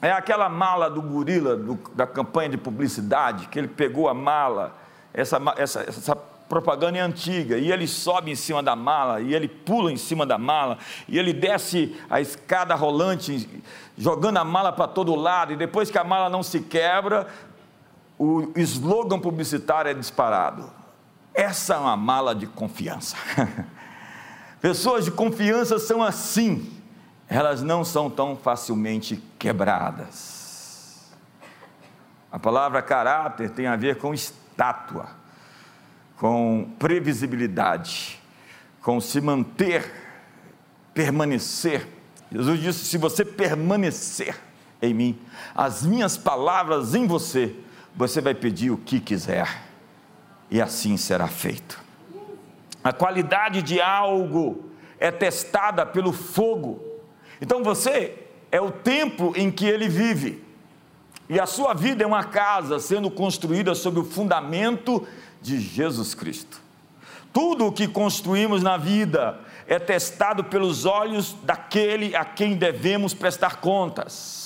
É 0.00 0.10
aquela 0.10 0.48
mala 0.48 0.90
do 0.90 1.00
gorila 1.00 1.56
do, 1.56 1.78
da 1.94 2.06
campanha 2.06 2.50
de 2.50 2.56
publicidade, 2.56 3.48
que 3.48 3.58
ele 3.58 3.68
pegou 3.68 4.08
a 4.08 4.14
mala, 4.14 4.76
essa, 5.14 5.40
essa, 5.56 5.80
essa 5.80 6.16
propaganda 6.48 6.98
é 6.98 7.00
antiga, 7.00 7.56
e 7.56 7.72
ele 7.72 7.86
sobe 7.86 8.30
em 8.30 8.34
cima 8.34 8.62
da 8.62 8.76
mala, 8.76 9.20
e 9.20 9.34
ele 9.34 9.48
pula 9.48 9.90
em 9.90 9.96
cima 9.96 10.26
da 10.26 10.36
mala, 10.36 10.78
e 11.08 11.18
ele 11.18 11.32
desce 11.32 11.96
a 12.10 12.20
escada 12.20 12.74
rolante, 12.74 13.62
jogando 13.96 14.36
a 14.36 14.44
mala 14.44 14.72
para 14.72 14.88
todo 14.88 15.14
lado, 15.14 15.52
e 15.52 15.56
depois 15.56 15.90
que 15.90 15.96
a 15.96 16.04
mala 16.04 16.28
não 16.28 16.42
se 16.42 16.60
quebra, 16.60 17.26
o 18.24 18.52
slogan 18.56 19.20
publicitário 19.20 19.90
é 19.90 19.94
disparado. 19.94 20.70
Essa 21.34 21.74
é 21.74 21.78
uma 21.78 21.96
mala 21.96 22.34
de 22.34 22.46
confiança. 22.46 23.16
Pessoas 24.60 25.04
de 25.04 25.10
confiança 25.10 25.78
são 25.78 26.02
assim, 26.02 26.72
elas 27.28 27.60
não 27.62 27.84
são 27.84 28.08
tão 28.08 28.36
facilmente 28.36 29.22
quebradas. 29.38 31.12
A 32.32 32.38
palavra 32.38 32.80
caráter 32.80 33.50
tem 33.50 33.66
a 33.66 33.76
ver 33.76 33.98
com 33.98 34.14
estátua, 34.14 35.08
com 36.16 36.70
previsibilidade, 36.78 38.20
com 38.80 39.00
se 39.00 39.20
manter, 39.20 39.92
permanecer. 40.94 41.86
Jesus 42.32 42.60
disse: 42.60 42.84
se 42.86 42.96
você 42.96 43.24
permanecer 43.24 44.40
em 44.80 44.94
mim, 44.94 45.20
as 45.54 45.84
minhas 45.84 46.16
palavras 46.16 46.94
em 46.94 47.06
você, 47.06 47.54
você 47.94 48.20
vai 48.20 48.34
pedir 48.34 48.70
o 48.70 48.76
que 48.76 49.00
quiser, 49.00 49.62
e 50.50 50.60
assim 50.60 50.96
será 50.96 51.28
feito. 51.28 51.82
A 52.82 52.92
qualidade 52.92 53.62
de 53.62 53.80
algo 53.80 54.70
é 54.98 55.10
testada 55.10 55.86
pelo 55.86 56.12
fogo. 56.12 56.84
Então 57.40 57.62
você 57.62 58.18
é 58.52 58.60
o 58.60 58.70
templo 58.70 59.32
em 59.36 59.50
que 59.50 59.66
ele 59.66 59.88
vive. 59.88 60.44
E 61.28 61.40
a 61.40 61.46
sua 61.46 61.72
vida 61.72 62.04
é 62.04 62.06
uma 62.06 62.24
casa 62.24 62.78
sendo 62.78 63.10
construída 63.10 63.74
sobre 63.74 64.00
o 64.00 64.04
fundamento 64.04 65.06
de 65.40 65.58
Jesus 65.58 66.14
Cristo. 66.14 66.60
Tudo 67.32 67.66
o 67.66 67.72
que 67.72 67.88
construímos 67.88 68.62
na 68.62 68.76
vida 68.76 69.40
é 69.66 69.78
testado 69.78 70.44
pelos 70.44 70.84
olhos 70.84 71.34
daquele 71.42 72.14
a 72.14 72.24
quem 72.24 72.54
devemos 72.54 73.14
prestar 73.14 73.56
contas. 73.56 74.43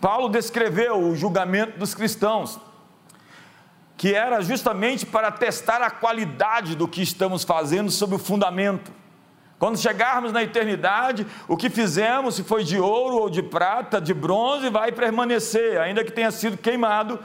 Paulo 0.00 0.28
descreveu 0.28 0.96
o 0.96 1.16
julgamento 1.16 1.78
dos 1.78 1.94
cristãos, 1.94 2.58
que 3.96 4.14
era 4.14 4.40
justamente 4.40 5.04
para 5.04 5.30
testar 5.32 5.82
a 5.82 5.90
qualidade 5.90 6.76
do 6.76 6.86
que 6.86 7.02
estamos 7.02 7.42
fazendo 7.42 7.90
sobre 7.90 8.14
o 8.14 8.18
fundamento. 8.18 8.92
Quando 9.58 9.76
chegarmos 9.76 10.32
na 10.32 10.40
eternidade, 10.40 11.26
o 11.48 11.56
que 11.56 11.68
fizemos, 11.68 12.36
se 12.36 12.44
foi 12.44 12.62
de 12.62 12.78
ouro 12.78 13.16
ou 13.16 13.28
de 13.28 13.42
prata, 13.42 14.00
de 14.00 14.14
bronze, 14.14 14.70
vai 14.70 14.92
permanecer, 14.92 15.80
ainda 15.80 16.04
que 16.04 16.12
tenha 16.12 16.30
sido 16.30 16.56
queimado, 16.56 17.18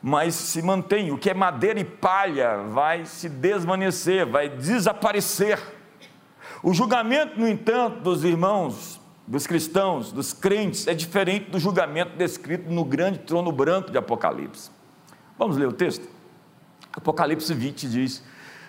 mas 0.00 0.36
se 0.36 0.62
mantém. 0.62 1.10
O 1.10 1.18
que 1.18 1.28
é 1.28 1.34
madeira 1.34 1.80
e 1.80 1.84
palha 1.84 2.58
vai 2.68 3.04
se 3.04 3.28
desvanecer, 3.28 4.24
vai 4.24 4.48
desaparecer. 4.48 5.58
O 6.62 6.72
julgamento, 6.72 7.40
no 7.40 7.48
entanto, 7.48 7.98
dos 7.98 8.22
irmãos 8.22 9.01
dos 9.32 9.46
cristãos, 9.46 10.12
dos 10.12 10.34
crentes, 10.34 10.86
é 10.86 10.92
diferente 10.92 11.50
do 11.50 11.58
julgamento 11.58 12.18
descrito 12.18 12.70
no 12.70 12.84
grande 12.84 13.20
trono 13.20 13.50
branco 13.50 13.90
de 13.90 13.96
Apocalipse. 13.96 14.70
Vamos 15.38 15.56
ler 15.56 15.66
o 15.66 15.72
texto? 15.72 16.06
Apocalipse 16.92 17.54
20 17.54 17.88
diz: 17.88 18.22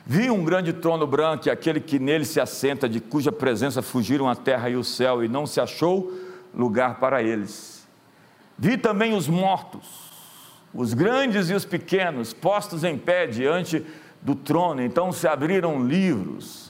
Vi 0.06 0.32
um 0.32 0.46
grande 0.46 0.72
trono 0.72 1.06
branco 1.06 1.50
e 1.50 1.52
aquele 1.52 1.82
que 1.82 2.00
nele 2.00 2.24
se 2.24 2.40
assenta, 2.40 2.88
de 2.88 3.02
cuja 3.02 3.30
presença 3.30 3.82
fugiram 3.82 4.30
a 4.30 4.38
terra 4.38 4.70
e 4.70 4.78
o 4.78 4.86
céu, 4.86 5.22
e 5.22 5.28
não 5.28 5.46
se 5.46 5.60
achou 5.60 6.14
lugar 6.56 6.98
para 6.98 7.22
eles. 7.22 7.86
Vi 8.58 8.78
também 8.78 9.14
os 9.14 9.28
mortos, 9.28 10.14
os 10.74 10.94
grandes 10.94 11.50
e 11.50 11.54
os 11.54 11.66
pequenos, 11.66 12.32
postos 12.32 12.86
em 12.86 12.98
pé 12.98 13.28
diante 13.28 13.86
do 14.22 14.34
trono. 14.34 14.82
Então 14.82 15.12
se 15.12 15.28
abriram 15.28 15.86
livros 15.86 16.63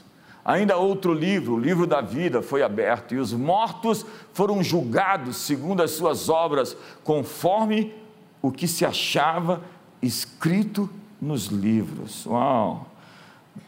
Ainda 0.44 0.76
outro 0.76 1.14
livro, 1.14 1.54
o 1.54 1.58
livro 1.58 1.86
da 1.86 2.02
vida, 2.02 2.42
foi 2.42 2.62
aberto, 2.62 3.14
e 3.14 3.18
os 3.18 3.32
mortos 3.32 4.04
foram 4.34 4.62
julgados 4.62 5.36
segundo 5.36 5.82
as 5.82 5.92
suas 5.92 6.28
obras, 6.28 6.76
conforme 7.02 7.94
o 8.42 8.52
que 8.52 8.68
se 8.68 8.84
achava 8.84 9.62
escrito 10.02 10.90
nos 11.20 11.46
livros. 11.46 12.26
Uau! 12.26 12.86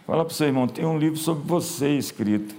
Fala 0.06 0.24
para 0.24 0.32
o 0.32 0.34
seu 0.34 0.48
irmão, 0.48 0.68
tem 0.68 0.84
um 0.84 0.98
livro 0.98 1.18
sobre 1.18 1.48
você 1.48 1.96
escrito. 1.96 2.54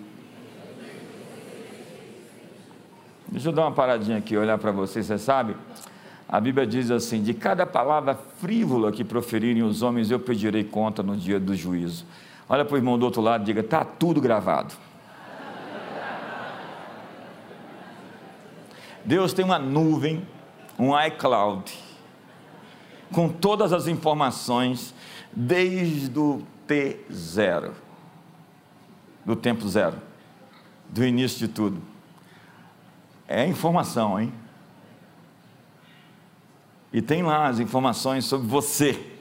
Deixa 3.27 3.49
eu 3.49 3.53
dar 3.53 3.63
uma 3.63 3.71
paradinha 3.71 4.17
aqui, 4.17 4.35
olhar 4.35 4.57
para 4.57 4.71
você, 4.71 5.03
você 5.03 5.19
sabe? 5.19 5.55
A 6.27 6.39
Bíblia 6.39 6.65
diz 6.65 6.89
assim: 6.89 7.21
de 7.21 7.33
cada 7.33 7.65
palavra 7.65 8.15
frívola 8.39 8.91
que 8.91 9.03
proferirem 9.03 9.63
os 9.63 9.81
homens, 9.81 10.09
eu 10.09 10.19
pedirei 10.19 10.63
conta 10.63 11.03
no 11.03 11.15
dia 11.15 11.39
do 11.39 11.55
juízo. 11.55 12.05
Olha 12.49 12.63
para 12.63 12.75
o 12.75 12.77
irmão 12.77 12.97
do 12.97 13.05
outro 13.05 13.21
lado 13.21 13.43
e 13.43 13.45
diga: 13.45 13.61
está 13.61 13.83
tudo 13.83 14.21
gravado. 14.21 14.73
Deus 19.03 19.31
tem 19.31 19.45
uma 19.45 19.57
nuvem, 19.57 20.27
um 20.77 20.97
iCloud, 21.05 21.73
com 23.13 23.29
todas 23.29 23.71
as 23.71 23.87
informações, 23.87 24.93
desde 25.31 26.19
o 26.19 26.41
T0, 26.67 27.71
do 29.25 29.35
tempo 29.35 29.67
zero, 29.67 30.01
do 30.89 31.05
início 31.05 31.39
de 31.39 31.47
tudo. 31.47 31.81
É 33.27 33.45
informação, 33.45 34.19
hein? 34.19 34.33
E 36.91 37.01
tem 37.01 37.23
lá 37.23 37.47
as 37.47 37.59
informações 37.59 38.25
sobre 38.25 38.47
você. 38.47 39.16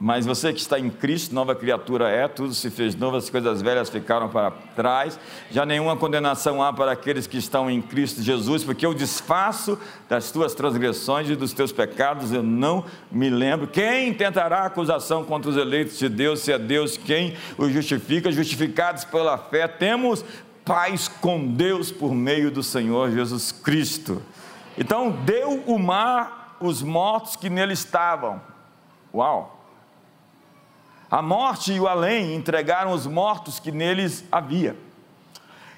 Mas 0.00 0.24
você 0.24 0.52
que 0.52 0.60
está 0.60 0.78
em 0.78 0.88
Cristo, 0.88 1.34
nova 1.34 1.56
criatura 1.56 2.08
é, 2.08 2.28
tudo 2.28 2.54
se 2.54 2.70
fez 2.70 2.94
novo, 2.94 3.16
as 3.16 3.28
coisas 3.28 3.60
velhas 3.60 3.90
ficaram 3.90 4.28
para 4.28 4.52
trás, 4.52 5.18
já 5.50 5.66
nenhuma 5.66 5.96
condenação 5.96 6.62
há 6.62 6.72
para 6.72 6.92
aqueles 6.92 7.26
que 7.26 7.36
estão 7.36 7.68
em 7.68 7.82
Cristo 7.82 8.22
Jesus, 8.22 8.62
porque 8.62 8.86
eu 8.86 8.94
desfaço 8.94 9.76
das 10.08 10.30
tuas 10.30 10.54
transgressões 10.54 11.28
e 11.28 11.34
dos 11.34 11.52
teus 11.52 11.72
pecados, 11.72 12.32
eu 12.32 12.44
não 12.44 12.84
me 13.10 13.28
lembro. 13.28 13.66
Quem 13.66 14.14
tentará 14.14 14.64
acusação 14.64 15.24
contra 15.24 15.50
os 15.50 15.56
eleitos 15.56 15.98
de 15.98 16.08
Deus, 16.08 16.42
se 16.42 16.52
é 16.52 16.58
Deus 16.60 16.96
quem 16.96 17.36
os 17.56 17.72
justifica? 17.72 18.30
Justificados 18.30 19.04
pela 19.04 19.36
fé, 19.36 19.66
temos 19.66 20.24
paz 20.64 21.08
com 21.08 21.44
Deus 21.44 21.90
por 21.90 22.14
meio 22.14 22.52
do 22.52 22.62
Senhor 22.62 23.10
Jesus 23.10 23.50
Cristo. 23.50 24.22
Então, 24.78 25.10
deu 25.10 25.64
o 25.66 25.76
mar 25.76 26.56
os 26.60 26.82
mortos 26.82 27.34
que 27.34 27.50
nele 27.50 27.72
estavam. 27.72 28.40
Uau! 29.12 29.57
A 31.10 31.22
morte 31.22 31.72
e 31.72 31.80
o 31.80 31.88
além 31.88 32.34
entregaram 32.34 32.92
os 32.92 33.06
mortos 33.06 33.58
que 33.58 33.72
neles 33.72 34.24
havia. 34.30 34.76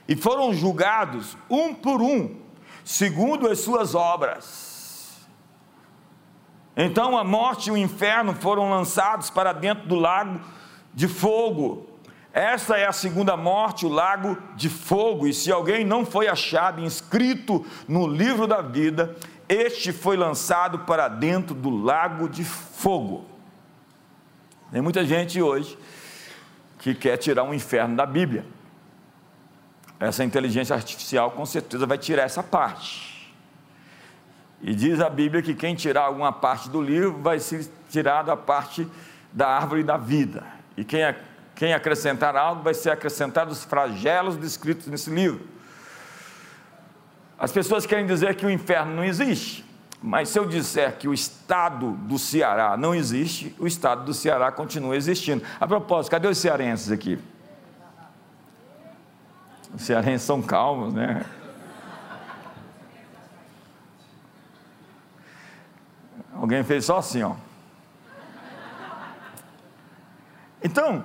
E 0.08 0.16
foram 0.16 0.52
julgados 0.52 1.36
um 1.48 1.72
por 1.72 2.02
um, 2.02 2.36
segundo 2.84 3.48
as 3.48 3.60
suas 3.60 3.94
obras. 3.94 5.28
Então 6.76 7.16
a 7.16 7.22
morte 7.22 7.68
e 7.68 7.72
o 7.72 7.76
inferno 7.76 8.34
foram 8.34 8.70
lançados 8.70 9.30
para 9.30 9.52
dentro 9.52 9.86
do 9.86 9.94
lago 9.94 10.40
de 10.92 11.06
fogo. 11.06 11.86
Esta 12.32 12.76
é 12.76 12.86
a 12.86 12.92
segunda 12.92 13.36
morte, 13.36 13.86
o 13.86 13.88
lago 13.88 14.36
de 14.56 14.68
fogo. 14.68 15.26
E 15.26 15.34
se 15.34 15.52
alguém 15.52 15.84
não 15.84 16.04
foi 16.06 16.26
achado 16.26 16.80
inscrito 16.80 17.64
no 17.86 18.06
livro 18.06 18.46
da 18.46 18.62
vida, 18.62 19.16
este 19.48 19.92
foi 19.92 20.16
lançado 20.16 20.80
para 20.80 21.08
dentro 21.08 21.54
do 21.54 21.70
lago 21.70 22.28
de 22.28 22.44
fogo. 22.44 23.24
Tem 24.70 24.80
muita 24.80 25.04
gente 25.04 25.42
hoje 25.42 25.76
que 26.78 26.94
quer 26.94 27.16
tirar 27.16 27.42
um 27.42 27.52
inferno 27.52 27.96
da 27.96 28.06
Bíblia. 28.06 28.44
Essa 29.98 30.24
inteligência 30.24 30.74
artificial 30.74 31.32
com 31.32 31.44
certeza 31.44 31.86
vai 31.86 31.98
tirar 31.98 32.22
essa 32.22 32.42
parte. 32.42 33.34
E 34.62 34.74
diz 34.74 35.00
a 35.00 35.10
Bíblia 35.10 35.42
que 35.42 35.54
quem 35.54 35.74
tirar 35.74 36.02
alguma 36.02 36.32
parte 36.32 36.68
do 36.68 36.80
livro 36.80 37.18
vai 37.20 37.38
ser 37.38 37.68
tirado 37.90 38.30
a 38.30 38.36
parte 38.36 38.86
da 39.32 39.48
árvore 39.48 39.82
da 39.82 39.96
vida. 39.96 40.44
E 40.76 40.84
quem, 40.84 41.00
quem 41.54 41.74
acrescentar 41.74 42.36
algo 42.36 42.62
vai 42.62 42.74
ser 42.74 42.90
acrescentado 42.90 43.50
os 43.50 43.64
flagelos 43.64 44.36
descritos 44.36 44.86
nesse 44.86 45.10
livro. 45.10 45.46
As 47.38 47.50
pessoas 47.50 47.86
querem 47.86 48.06
dizer 48.06 48.34
que 48.36 48.44
o 48.44 48.50
inferno 48.50 48.94
não 48.94 49.04
existe, 49.04 49.64
mas 50.02 50.30
se 50.30 50.38
eu 50.38 50.46
disser 50.46 50.96
que 50.96 51.06
o 51.06 51.12
estado 51.12 51.92
do 51.92 52.18
Ceará 52.18 52.76
não 52.76 52.94
existe, 52.94 53.54
o 53.58 53.66
estado 53.66 54.04
do 54.04 54.14
Ceará 54.14 54.50
continua 54.50 54.96
existindo. 54.96 55.44
A 55.60 55.66
propósito, 55.66 56.10
cadê 56.10 56.26
os 56.26 56.38
cearenses 56.38 56.90
aqui? 56.90 57.18
Os 59.74 59.82
cearenses 59.82 60.26
são 60.26 60.40
calmos, 60.40 60.94
né? 60.94 61.24
Alguém 66.32 66.64
fez 66.64 66.86
só 66.86 66.96
assim, 66.96 67.22
ó. 67.22 67.34
Então, 70.62 71.04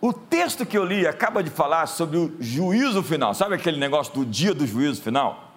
o 0.00 0.12
texto 0.12 0.66
que 0.66 0.76
eu 0.76 0.84
li 0.84 1.06
acaba 1.06 1.42
de 1.42 1.50
falar 1.50 1.86
sobre 1.86 2.16
o 2.16 2.36
juízo 2.40 3.02
final. 3.02 3.32
Sabe 3.34 3.54
aquele 3.54 3.78
negócio 3.78 4.12
do 4.12 4.24
dia 4.24 4.52
do 4.52 4.66
juízo 4.66 5.00
final? 5.00 5.49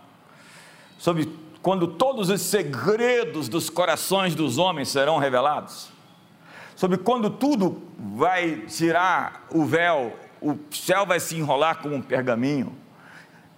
Sobre 1.03 1.29
quando 1.62 1.86
todos 1.86 2.29
os 2.29 2.39
segredos 2.39 3.50
dos 3.50 3.69
corações 3.69 4.36
dos 4.36 4.57
homens 4.57 4.88
serão 4.88 5.17
revelados. 5.17 5.89
Sobre 6.77 6.98
quando 6.98 7.29
tudo 7.29 7.81
vai 8.15 8.62
tirar 8.69 9.45
o 9.51 9.65
véu, 9.65 10.17
o 10.41 10.57
céu 10.72 11.05
vai 11.05 11.19
se 11.19 11.36
enrolar 11.36 11.81
como 11.81 11.93
um 11.93 12.01
pergaminho. 12.01 12.72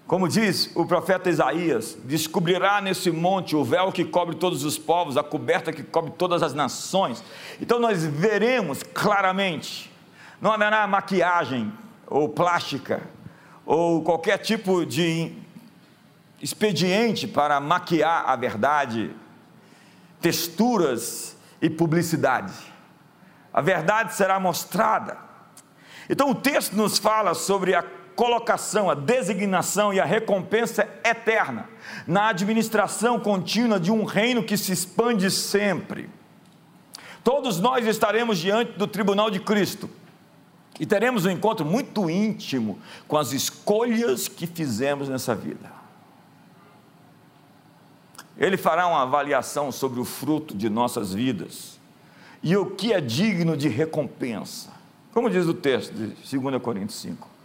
Como 0.07 0.27
diz 0.27 0.75
o 0.75 0.87
profeta 0.87 1.29
Isaías: 1.29 1.95
descobrirá 2.03 2.81
nesse 2.81 3.11
monte 3.11 3.55
o 3.55 3.63
véu 3.63 3.91
que 3.91 4.03
cobre 4.03 4.37
todos 4.37 4.63
os 4.63 4.75
povos, 4.79 5.15
a 5.15 5.21
coberta 5.21 5.71
que 5.71 5.83
cobre 5.83 6.13
todas 6.17 6.41
as 6.41 6.55
nações. 6.55 7.23
Então 7.61 7.77
nós 7.77 8.03
veremos 8.03 8.81
claramente, 8.81 9.91
não 10.41 10.51
haverá 10.51 10.87
maquiagem 10.87 11.71
ou 12.07 12.27
plástica 12.27 13.03
ou 13.67 14.01
qualquer 14.01 14.39
tipo 14.39 14.83
de 14.83 15.44
expediente 16.45 17.27
para 17.27 17.59
maquiar 17.59 18.29
a 18.29 18.35
verdade, 18.35 19.09
texturas 20.21 21.35
e 21.59 21.71
publicidade. 21.71 22.53
A 23.51 23.61
verdade 23.61 24.13
será 24.13 24.39
mostrada. 24.39 25.17
Então 26.07 26.29
o 26.29 26.35
texto 26.35 26.73
nos 26.73 26.99
fala 26.99 27.33
sobre 27.33 27.73
a 27.73 27.83
colocação, 28.15 28.91
a 28.91 28.93
designação 28.93 29.91
e 29.91 29.99
a 29.99 30.05
recompensa 30.05 30.87
eterna 31.03 31.67
na 32.05 32.27
administração 32.27 33.19
contínua 33.19 33.79
de 33.79 33.91
um 33.91 34.03
reino 34.03 34.43
que 34.43 34.55
se 34.55 34.71
expande 34.71 35.31
sempre. 35.31 36.07
Todos 37.23 37.59
nós 37.59 37.87
estaremos 37.87 38.37
diante 38.37 38.73
do 38.73 38.85
tribunal 38.85 39.31
de 39.31 39.39
Cristo 39.39 39.89
e 40.79 40.85
teremos 40.85 41.25
um 41.25 41.31
encontro 41.31 41.65
muito 41.65 42.07
íntimo 42.07 42.77
com 43.07 43.17
as 43.17 43.31
escolhas 43.31 44.27
que 44.27 44.45
fizemos 44.45 45.09
nessa 45.09 45.33
vida. 45.33 45.84
Ele 48.37 48.57
fará 48.57 48.87
uma 48.87 49.03
avaliação 49.03 49.71
sobre 49.71 49.99
o 49.99 50.05
fruto 50.05 50.55
de 50.55 50.69
nossas 50.69 51.13
vidas 51.13 51.79
e 52.43 52.55
o 52.57 52.65
que 52.65 52.93
é 52.93 52.99
digno 52.99 53.55
de 53.55 53.69
recompensa. 53.69 54.71
Como 55.13 55.29
diz 55.29 55.45
o 55.47 55.53
texto 55.53 55.93
de 55.93 56.37
2 56.37 56.61
Coríntios 56.61 56.99
5 56.99 57.35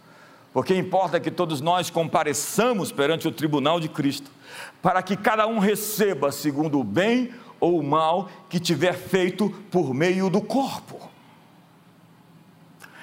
porque 0.53 0.75
importa 0.75 1.19
que 1.19 1.31
todos 1.31 1.61
nós 1.61 1.89
compareçamos 1.89 2.91
perante 2.91 3.27
o 3.27 3.31
tribunal 3.31 3.79
de 3.79 3.87
Cristo, 3.87 4.29
para 4.81 5.01
que 5.01 5.15
cada 5.15 5.47
um 5.47 5.59
receba 5.59 6.31
segundo 6.31 6.79
o 6.79 6.83
bem 6.83 7.31
ou 7.59 7.79
o 7.79 7.83
mal 7.83 8.29
que 8.49 8.59
tiver 8.59 8.93
feito 8.93 9.49
por 9.69 9.93
meio 9.93 10.29
do 10.29 10.41
corpo. 10.41 11.09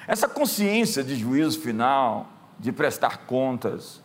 Essa 0.07 0.27
consciência 0.27 1.03
de 1.03 1.15
juízo 1.15 1.59
final, 1.59 2.27
de 2.59 2.71
prestar 2.71 3.25
contas, 3.25 4.01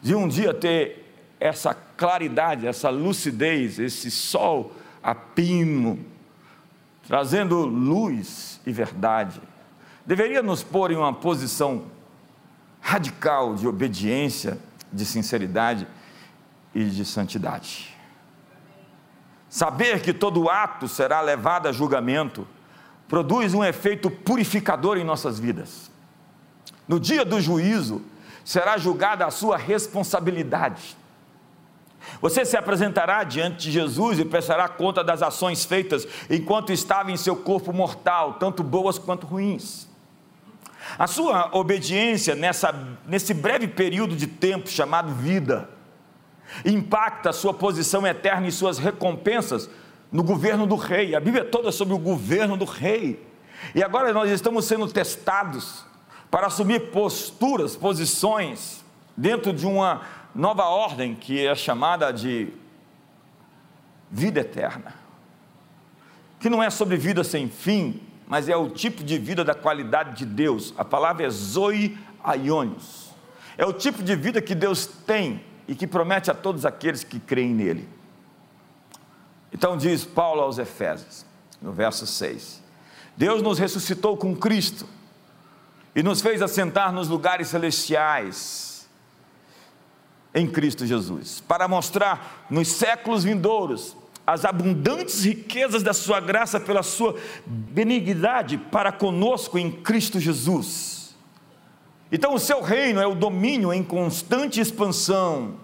de 0.00 0.14
um 0.14 0.28
dia 0.28 0.54
ter 0.54 1.05
essa 1.38 1.74
claridade, 1.74 2.66
essa 2.66 2.88
lucidez, 2.88 3.78
esse 3.78 4.10
sol 4.10 4.72
a 5.02 5.14
pino, 5.14 5.98
trazendo 7.06 7.64
luz 7.64 8.60
e 8.66 8.72
verdade, 8.72 9.40
deveria 10.04 10.42
nos 10.42 10.62
pôr 10.62 10.90
em 10.90 10.96
uma 10.96 11.12
posição 11.12 11.84
radical 12.80 13.54
de 13.54 13.66
obediência, 13.66 14.58
de 14.92 15.04
sinceridade 15.04 15.86
e 16.74 16.84
de 16.84 17.04
santidade. 17.04 17.96
Saber 19.48 20.00
que 20.02 20.12
todo 20.12 20.50
ato 20.50 20.88
será 20.88 21.20
levado 21.20 21.66
a 21.66 21.72
julgamento 21.72 22.46
produz 23.08 23.54
um 23.54 23.64
efeito 23.64 24.10
purificador 24.10 24.96
em 24.96 25.04
nossas 25.04 25.38
vidas. 25.38 25.90
No 26.88 26.98
dia 26.98 27.24
do 27.24 27.40
juízo, 27.40 28.02
será 28.44 28.76
julgada 28.78 29.24
a 29.24 29.30
sua 29.30 29.56
responsabilidade. 29.56 30.96
Você 32.20 32.44
se 32.44 32.56
apresentará 32.56 33.24
diante 33.24 33.64
de 33.64 33.70
Jesus 33.70 34.18
e 34.18 34.24
prestará 34.24 34.68
conta 34.68 35.02
das 35.02 35.22
ações 35.22 35.64
feitas 35.64 36.06
enquanto 36.30 36.72
estava 36.72 37.10
em 37.10 37.16
seu 37.16 37.36
corpo 37.36 37.72
mortal, 37.72 38.34
tanto 38.34 38.62
boas 38.62 38.98
quanto 38.98 39.26
ruins. 39.26 39.88
A 40.98 41.06
sua 41.06 41.50
obediência 41.52 42.34
nessa, 42.34 42.74
nesse 43.06 43.34
breve 43.34 43.66
período 43.66 44.14
de 44.14 44.26
tempo 44.26 44.68
chamado 44.68 45.12
vida 45.12 45.68
impacta 46.64 47.30
a 47.30 47.32
sua 47.32 47.52
posição 47.52 48.06
eterna 48.06 48.46
e 48.46 48.52
suas 48.52 48.78
recompensas 48.78 49.68
no 50.10 50.22
governo 50.22 50.66
do 50.66 50.76
rei. 50.76 51.14
A 51.14 51.20
Bíblia 51.20 51.42
é 51.42 51.46
toda 51.46 51.72
sobre 51.72 51.92
o 51.92 51.98
governo 51.98 52.56
do 52.56 52.64
rei. 52.64 53.20
E 53.74 53.82
agora 53.82 54.12
nós 54.12 54.30
estamos 54.30 54.64
sendo 54.64 54.86
testados 54.88 55.84
para 56.30 56.46
assumir 56.46 56.90
posturas, 56.90 57.76
posições 57.76 58.84
dentro 59.16 59.52
de 59.52 59.66
uma 59.66 60.02
nova 60.36 60.64
ordem 60.64 61.14
que 61.14 61.46
é 61.46 61.54
chamada 61.54 62.12
de 62.12 62.52
vida 64.10 64.40
eterna. 64.40 64.94
Que 66.38 66.50
não 66.50 66.62
é 66.62 66.68
sobre 66.68 66.96
vida 66.96 67.24
sem 67.24 67.48
fim, 67.48 68.02
mas 68.26 68.48
é 68.48 68.56
o 68.56 68.68
tipo 68.68 69.02
de 69.02 69.18
vida 69.18 69.42
da 69.42 69.54
qualidade 69.54 70.16
de 70.16 70.26
Deus. 70.26 70.74
A 70.76 70.84
palavra 70.84 71.26
é 71.26 71.30
zoe 71.30 71.98
aionios. 72.22 73.10
É 73.56 73.64
o 73.64 73.72
tipo 73.72 74.02
de 74.02 74.14
vida 74.14 74.42
que 74.42 74.54
Deus 74.54 74.86
tem 74.86 75.42
e 75.66 75.74
que 75.74 75.86
promete 75.86 76.30
a 76.30 76.34
todos 76.34 76.66
aqueles 76.66 77.02
que 77.02 77.18
creem 77.18 77.54
nele. 77.54 77.88
Então 79.50 79.76
diz 79.76 80.04
Paulo 80.04 80.42
aos 80.42 80.58
Efésios, 80.58 81.24
no 81.62 81.72
verso 81.72 82.06
6: 82.06 82.62
Deus 83.16 83.40
nos 83.40 83.58
ressuscitou 83.58 84.18
com 84.18 84.36
Cristo 84.36 84.86
e 85.94 86.02
nos 86.02 86.20
fez 86.20 86.42
assentar 86.42 86.92
nos 86.92 87.08
lugares 87.08 87.48
celestiais 87.48 88.75
em 90.36 90.46
Cristo 90.46 90.84
Jesus, 90.84 91.42
para 91.48 91.66
mostrar 91.66 92.46
nos 92.50 92.68
séculos 92.68 93.24
vindouros 93.24 93.96
as 94.26 94.44
abundantes 94.44 95.24
riquezas 95.24 95.82
da 95.82 95.94
sua 95.94 96.20
graça 96.20 96.60
pela 96.60 96.82
sua 96.82 97.16
benignidade 97.46 98.58
para 98.58 98.92
conosco 98.92 99.58
em 99.58 99.72
Cristo 99.72 100.20
Jesus. 100.20 101.16
Então, 102.12 102.34
o 102.34 102.38
seu 102.38 102.60
reino 102.60 103.00
é 103.00 103.06
o 103.06 103.14
domínio 103.14 103.72
em 103.72 103.82
constante 103.82 104.60
expansão. 104.60 105.54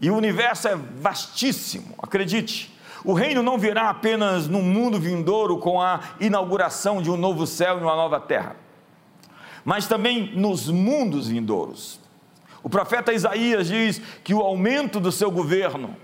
E 0.00 0.10
o 0.10 0.16
universo 0.16 0.68
é 0.68 0.76
vastíssimo, 0.76 1.94
acredite. 2.02 2.76
O 3.02 3.14
reino 3.14 3.42
não 3.42 3.56
virá 3.56 3.88
apenas 3.88 4.46
no 4.48 4.60
mundo 4.60 5.00
vindouro 5.00 5.56
com 5.56 5.80
a 5.80 6.00
inauguração 6.20 7.00
de 7.00 7.10
um 7.10 7.16
novo 7.16 7.46
céu 7.46 7.78
e 7.78 7.82
uma 7.82 7.96
nova 7.96 8.20
terra, 8.20 8.56
mas 9.64 9.86
também 9.86 10.36
nos 10.36 10.68
mundos 10.68 11.28
vindouros. 11.28 12.03
O 12.64 12.70
profeta 12.70 13.12
Isaías 13.12 13.68
diz 13.68 14.00
que 14.24 14.32
o 14.32 14.40
aumento 14.40 14.98
do 14.98 15.12
seu 15.12 15.30
governo, 15.30 15.94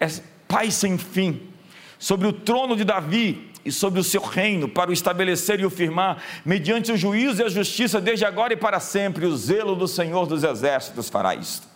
é 0.00 0.08
Pai 0.48 0.70
sem 0.72 0.98
fim, 0.98 1.48
sobre 1.96 2.26
o 2.26 2.32
trono 2.32 2.76
de 2.76 2.84
Davi 2.84 3.52
e 3.64 3.70
sobre 3.70 4.00
o 4.00 4.04
seu 4.04 4.20
reino, 4.20 4.68
para 4.68 4.90
o 4.90 4.92
estabelecer 4.92 5.60
e 5.60 5.64
o 5.64 5.70
firmar, 5.70 6.20
mediante 6.44 6.90
o 6.90 6.96
juízo 6.96 7.40
e 7.40 7.44
a 7.44 7.48
justiça, 7.48 8.00
desde 8.00 8.24
agora 8.24 8.52
e 8.52 8.56
para 8.56 8.80
sempre, 8.80 9.26
o 9.26 9.36
zelo 9.36 9.76
do 9.76 9.86
Senhor 9.86 10.26
dos 10.26 10.42
Exércitos 10.42 11.08
fará 11.08 11.36
isto. 11.36 11.68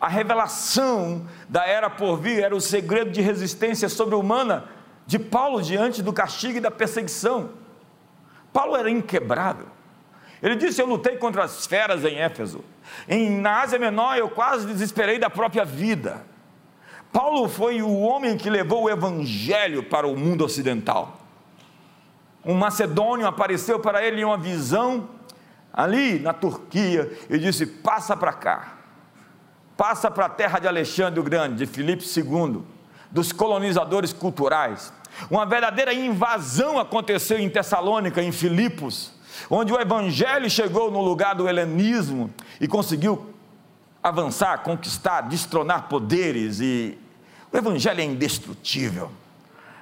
A 0.00 0.08
revelação 0.08 1.26
da 1.48 1.66
era 1.66 1.90
por 1.90 2.16
vir 2.16 2.44
era 2.44 2.54
o 2.54 2.60
segredo 2.60 3.10
de 3.10 3.20
resistência 3.20 3.88
sobre-humana 3.88 4.66
de 5.04 5.18
Paulo 5.18 5.60
diante 5.60 6.00
do 6.00 6.12
castigo 6.12 6.58
e 6.58 6.60
da 6.60 6.70
perseguição. 6.70 7.50
Paulo 8.52 8.76
era 8.76 8.88
inquebrável. 8.88 9.73
Ele 10.44 10.56
disse: 10.56 10.80
Eu 10.80 10.86
lutei 10.86 11.16
contra 11.16 11.42
as 11.42 11.66
feras 11.66 12.04
em 12.04 12.16
Éfeso. 12.16 12.62
Em, 13.08 13.40
na 13.40 13.62
Ásia 13.62 13.78
Menor, 13.78 14.18
eu 14.18 14.28
quase 14.28 14.66
desesperei 14.66 15.18
da 15.18 15.30
própria 15.30 15.64
vida. 15.64 16.22
Paulo 17.10 17.48
foi 17.48 17.80
o 17.80 18.00
homem 18.00 18.36
que 18.36 18.50
levou 18.50 18.84
o 18.84 18.90
evangelho 18.90 19.84
para 19.84 20.06
o 20.06 20.14
mundo 20.14 20.44
ocidental. 20.44 21.18
Um 22.44 22.52
macedônio 22.52 23.26
apareceu 23.26 23.80
para 23.80 24.04
ele 24.04 24.20
em 24.20 24.24
uma 24.24 24.36
visão 24.36 25.08
ali 25.72 26.18
na 26.18 26.34
Turquia 26.34 27.10
e 27.30 27.38
disse: 27.38 27.64
Passa 27.64 28.14
para 28.14 28.34
cá, 28.34 28.76
passa 29.78 30.10
para 30.10 30.26
a 30.26 30.28
terra 30.28 30.58
de 30.58 30.68
Alexandre 30.68 31.18
o 31.18 31.22
Grande, 31.22 31.64
de 31.64 31.66
Filipe 31.66 32.04
II, 32.04 32.60
dos 33.10 33.32
colonizadores 33.32 34.12
culturais. 34.12 34.92
Uma 35.30 35.46
verdadeira 35.46 35.94
invasão 35.94 36.78
aconteceu 36.78 37.38
em 37.38 37.48
Tessalônica, 37.48 38.20
em 38.20 38.30
Filipos, 38.30 39.14
onde 39.50 39.72
o 39.72 39.80
evangelho 39.80 40.48
chegou 40.48 40.90
no 40.90 41.00
lugar 41.00 41.34
do 41.34 41.48
helenismo 41.48 42.32
e 42.60 42.68
conseguiu 42.68 43.34
avançar, 44.02 44.58
conquistar, 44.58 45.22
destronar 45.22 45.88
poderes 45.88 46.60
e 46.60 46.98
o 47.52 47.56
evangelho 47.56 48.00
é 48.00 48.04
indestrutível. 48.04 49.10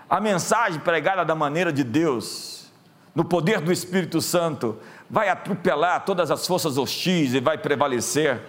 A 0.08 0.20
mensagem 0.20 0.78
pregada 0.78 1.24
da 1.24 1.34
maneira 1.34 1.72
de 1.72 1.82
Deus, 1.82 2.70
no 3.14 3.24
poder 3.24 3.60
do 3.60 3.72
Espírito 3.72 4.20
Santo, 4.20 4.78
vai 5.08 5.28
atropelar 5.28 6.04
todas 6.04 6.30
as 6.30 6.46
forças 6.46 6.76
hostis 6.76 7.34
e 7.34 7.40
vai 7.40 7.56
prevalecer 7.58 8.42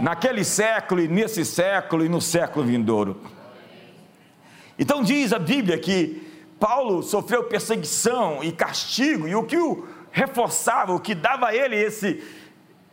naquele 0.00 0.44
século 0.44 1.00
e 1.00 1.08
nesse 1.08 1.44
século 1.44 2.04
e 2.04 2.08
no 2.08 2.20
século 2.20 2.64
vindouro. 2.64 3.20
Então 4.78 5.02
diz 5.02 5.32
a 5.32 5.38
Bíblia 5.38 5.78
que 5.78 6.24
Paulo 6.58 7.02
sofreu 7.02 7.44
perseguição 7.44 8.42
e 8.42 8.50
castigo, 8.50 9.28
e 9.28 9.34
o 9.34 9.42
que 9.42 9.56
o 9.56 9.86
reforçava, 10.14 10.94
o 10.94 11.00
que 11.00 11.12
dava 11.12 11.48
a 11.48 11.54
ele 11.54 11.74
esse, 11.74 12.22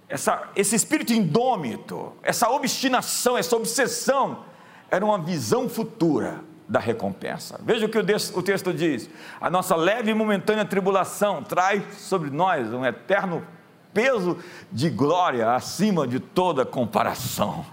essa, 0.09 0.49
esse 0.55 0.75
espírito 0.75 1.13
indômito, 1.13 2.13
essa 2.23 2.49
obstinação, 2.49 3.37
essa 3.37 3.55
obsessão, 3.55 4.43
era 4.89 5.05
uma 5.05 5.19
visão 5.19 5.69
futura 5.69 6.41
da 6.67 6.79
recompensa. 6.79 7.59
Veja 7.63 7.85
o 7.85 7.89
que 7.89 7.99
o 7.99 8.41
texto 8.41 8.73
diz: 8.73 9.07
a 9.39 9.51
nossa 9.51 9.75
leve 9.75 10.09
e 10.09 10.15
momentânea 10.15 10.65
tribulação 10.65 11.43
traz 11.43 11.83
sobre 11.99 12.31
nós 12.31 12.73
um 12.73 12.83
eterno 12.83 13.45
peso 13.93 14.39
de 14.71 14.89
glória 14.89 15.51
acima 15.53 16.07
de 16.07 16.19
toda 16.19 16.65
comparação. 16.65 17.63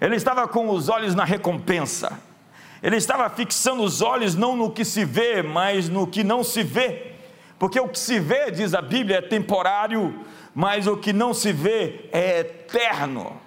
Ele 0.00 0.16
estava 0.16 0.48
com 0.48 0.68
os 0.70 0.88
olhos 0.88 1.14
na 1.14 1.24
recompensa, 1.24 2.18
ele 2.82 2.96
estava 2.96 3.30
fixando 3.30 3.84
os 3.84 4.02
olhos 4.02 4.34
não 4.34 4.56
no 4.56 4.72
que 4.72 4.84
se 4.84 5.04
vê, 5.04 5.40
mas 5.40 5.88
no 5.88 6.04
que 6.04 6.24
não 6.24 6.42
se 6.42 6.64
vê, 6.64 7.11
porque 7.62 7.78
o 7.78 7.86
que 7.86 7.96
se 8.00 8.18
vê, 8.18 8.50
diz 8.50 8.74
a 8.74 8.82
Bíblia, 8.82 9.18
é 9.18 9.22
temporário, 9.22 10.18
mas 10.52 10.88
o 10.88 10.96
que 10.96 11.12
não 11.12 11.32
se 11.32 11.52
vê 11.52 12.08
é 12.10 12.40
eterno. 12.40 13.40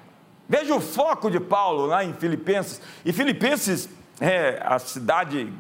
Veja 0.48 0.74
o 0.74 0.80
foco 0.80 1.30
de 1.30 1.38
Paulo 1.38 1.86
lá 1.86 2.02
em 2.02 2.14
Filipenses, 2.14 2.82
e 3.04 3.12
Filipenses 3.12 3.90
é 4.22 4.64
a 4.66 4.80
cidade 4.80 5.52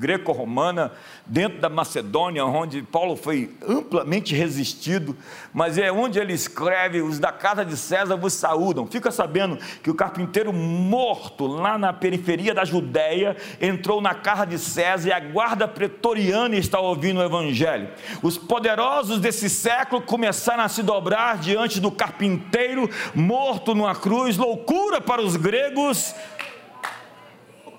greco-romana, 0.00 0.92
dentro 1.26 1.60
da 1.60 1.68
Macedônia, 1.68 2.44
onde 2.44 2.82
Paulo 2.82 3.14
foi 3.14 3.54
amplamente 3.66 4.34
resistido, 4.34 5.16
mas 5.52 5.76
é 5.76 5.92
onde 5.92 6.18
ele 6.18 6.32
escreve: 6.32 7.02
os 7.02 7.18
da 7.18 7.30
casa 7.30 7.64
de 7.64 7.76
César 7.76 8.16
vos 8.16 8.32
saúdam. 8.32 8.86
Fica 8.86 9.10
sabendo 9.10 9.58
que 9.82 9.90
o 9.90 9.94
carpinteiro 9.94 10.52
morto 10.52 11.46
lá 11.46 11.76
na 11.76 11.92
periferia 11.92 12.54
da 12.54 12.64
Judéia 12.64 13.36
entrou 13.60 14.00
na 14.00 14.14
casa 14.14 14.46
de 14.46 14.58
César 14.58 15.08
e 15.08 15.12
a 15.12 15.20
guarda 15.20 15.68
pretoriana 15.68 16.56
está 16.56 16.80
ouvindo 16.80 17.20
o 17.20 17.24
evangelho. 17.24 17.90
Os 18.22 18.38
poderosos 18.38 19.20
desse 19.20 19.50
século 19.50 20.00
começaram 20.00 20.64
a 20.64 20.68
se 20.68 20.82
dobrar 20.82 21.38
diante 21.38 21.78
do 21.78 21.90
carpinteiro 21.90 22.88
morto 23.14 23.74
numa 23.74 23.94
cruz, 23.94 24.36
loucura 24.36 25.00
para 25.00 25.20
os 25.20 25.36
gregos 25.36 26.14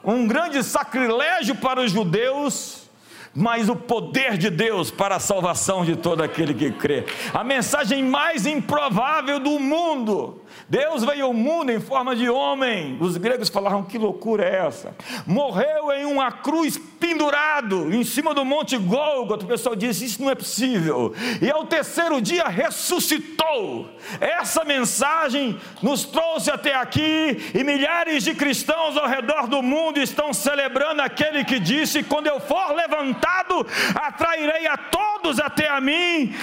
um 0.03 0.27
grande 0.27 0.63
sacrilégio 0.63 1.55
para 1.55 1.81
os 1.81 1.91
judeus, 1.91 2.89
mas 3.33 3.69
o 3.69 3.75
poder 3.75 4.37
de 4.37 4.49
Deus 4.49 4.91
para 4.91 5.15
a 5.15 5.19
salvação 5.19 5.85
de 5.85 5.95
todo 5.95 6.21
aquele 6.21 6.53
que 6.53 6.71
crê. 6.71 7.05
A 7.33 7.43
mensagem 7.43 8.03
mais 8.03 8.45
improvável 8.45 9.39
do 9.39 9.59
mundo 9.59 10.40
Deus 10.67 11.03
veio 11.03 11.25
ao 11.25 11.33
mundo 11.33 11.71
em 11.71 11.79
forma 11.79 12.15
de 12.15 12.29
homem. 12.29 12.97
Os 12.99 13.17
gregos 13.17 13.49
falaram: 13.49 13.83
que 13.83 13.97
loucura 13.97 14.45
é 14.45 14.65
essa? 14.67 14.95
Morreu 15.25 15.91
em 15.91 16.05
uma 16.05 16.31
cruz 16.31 16.79
pendurado 16.99 17.93
em 17.93 18.03
cima 18.03 18.33
do 18.33 18.45
monte 18.45 18.77
Gólgota. 18.77 19.45
O 19.45 19.47
pessoal 19.47 19.75
disse: 19.75 20.05
Isso 20.05 20.21
não 20.21 20.29
é 20.29 20.35
possível. 20.35 21.13
E 21.41 21.49
ao 21.49 21.65
terceiro 21.65 22.21
dia 22.21 22.47
ressuscitou. 22.47 23.89
Essa 24.19 24.63
mensagem 24.63 25.59
nos 25.81 26.03
trouxe 26.03 26.51
até 26.51 26.75
aqui 26.75 27.51
e 27.53 27.63
milhares 27.63 28.23
de 28.23 28.33
cristãos 28.33 28.97
ao 28.97 29.07
redor 29.07 29.47
do 29.47 29.61
mundo 29.61 29.99
estão 29.99 30.33
celebrando 30.33 31.01
aquele 31.01 31.43
que 31.43 31.59
disse: 31.59 32.03
Quando 32.03 32.27
eu 32.27 32.39
for 32.39 32.73
levantado, 32.73 33.65
atrairei 33.95 34.67
a 34.67 34.77
todos 34.77 35.39
até 35.39 35.69
a 35.69 35.81
mim 35.81 36.33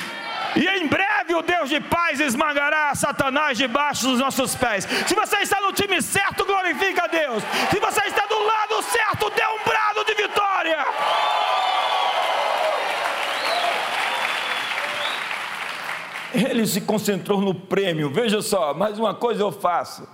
e 0.57 0.67
em 0.67 0.87
breve 0.87 1.35
o 1.35 1.43
Deus 1.43 1.69
de 1.69 1.81
paz 1.81 2.21
esmagará 2.21 2.95
Satanás 2.95 3.59
debaixo 3.59 4.07
dos 4.07 4.19
nossos 4.19 4.55
pés. 4.55 4.87
Se 5.07 5.15
você 5.15 5.39
está 5.39 5.61
no 5.61 5.73
time 5.73 6.01
certo, 6.01 6.45
glorifica 6.45 7.05
a 7.05 7.07
Deus. 7.07 7.43
Se 7.71 7.79
você 7.79 8.01
está 8.03 8.27
do 8.27 8.43
lado 8.43 8.83
certo, 8.83 9.31
dê 9.31 9.43
um 9.47 9.65
brado 9.65 10.05
de 10.05 10.15
vitória. 10.15 10.87
Ele 16.35 16.67
se 16.67 16.81
concentrou 16.81 17.41
no 17.41 17.55
prêmio. 17.55 18.11
Veja 18.11 18.41
só, 18.43 18.73
mais 18.75 18.99
uma 18.99 19.15
coisa 19.15 19.43
eu 19.43 19.53
faço. 19.53 20.09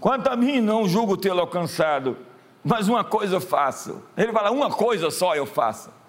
Quanto 0.00 0.28
a 0.28 0.36
mim, 0.36 0.60
não 0.60 0.88
julgo 0.88 1.16
tê-lo 1.16 1.40
alcançado, 1.40 2.18
mas 2.64 2.88
uma 2.88 3.04
coisa 3.04 3.36
eu 3.36 3.40
faço. 3.40 4.02
Ele 4.16 4.32
fala: 4.32 4.50
uma 4.50 4.70
coisa 4.70 5.10
só 5.10 5.34
eu 5.34 5.46
faço 5.46 6.01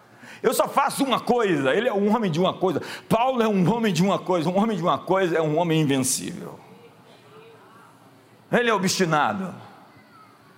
eu 0.44 0.54
só 0.54 0.68
faço 0.68 1.06
uma 1.06 1.22
coisa. 1.22 1.74
Ele 1.74 1.88
é 1.88 1.94
um 1.94 2.14
homem 2.14 2.30
de 2.30 2.40
uma 2.40 2.54
coisa. 2.54 2.82
Paulo 3.08 3.42
é 3.42 3.48
um 3.48 3.74
homem 3.74 3.94
de 3.94 4.04
uma 4.04 4.20
coisa. 4.20 4.50
Um 4.50 4.58
homem 4.58 4.76
de 4.76 4.84
uma 4.84 5.00
coisa 5.00 5.38
é 5.38 5.42
um 5.42 5.58
homem 5.58 5.82
invencível. 5.82 6.60
Ele 8.52 8.70
é 8.70 8.74
obstinado. 8.74 9.56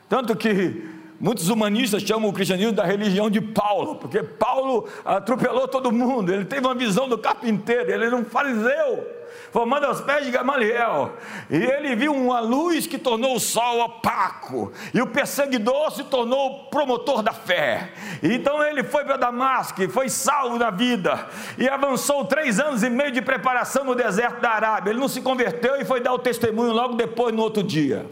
Tanto 0.09 0.35
que 0.35 0.89
muitos 1.19 1.49
humanistas 1.49 2.01
chamam 2.01 2.29
o 2.29 2.33
cristianismo 2.33 2.73
da 2.73 2.83
religião 2.83 3.29
de 3.29 3.39
Paulo, 3.39 3.95
porque 3.95 4.21
Paulo 4.23 4.89
atropelou 5.05 5.67
todo 5.67 5.91
mundo. 5.91 6.33
Ele 6.33 6.45
teve 6.45 6.65
uma 6.65 6.75
visão 6.75 7.07
do 7.07 7.17
carpinteiro, 7.17 7.91
ele 7.91 8.05
era 8.05 8.15
um 8.15 8.25
fariseu 8.25 9.14
formando 9.55 9.85
aos 9.85 10.01
pés 10.01 10.25
de 10.25 10.31
Gamaliel. 10.31 11.13
E 11.49 11.55
ele 11.55 11.95
viu 11.95 12.13
uma 12.13 12.41
luz 12.41 12.85
que 12.85 12.97
tornou 12.97 13.37
o 13.37 13.39
sol 13.39 13.85
opaco, 13.85 14.73
e 14.93 15.01
o 15.01 15.07
perseguidor 15.07 15.91
se 15.91 16.03
tornou 16.03 16.65
promotor 16.65 17.23
da 17.23 17.31
fé. 17.31 17.93
Então 18.21 18.61
ele 18.61 18.83
foi 18.83 19.05
para 19.05 19.15
Damasco 19.15 19.81
e 19.81 19.87
foi 19.87 20.09
salvo 20.09 20.59
na 20.59 20.69
vida, 20.69 21.25
e 21.57 21.69
avançou 21.69 22.25
três 22.25 22.59
anos 22.59 22.83
e 22.83 22.89
meio 22.89 23.13
de 23.13 23.21
preparação 23.21 23.85
no 23.85 23.95
deserto 23.95 24.41
da 24.41 24.49
Arábia. 24.49 24.91
Ele 24.91 24.99
não 24.99 25.07
se 25.07 25.21
converteu 25.21 25.79
e 25.79 25.85
foi 25.85 26.01
dar 26.01 26.11
o 26.11 26.19
testemunho 26.19 26.73
logo 26.73 26.95
depois, 26.95 27.33
no 27.33 27.41
outro 27.41 27.63
dia. 27.63 28.05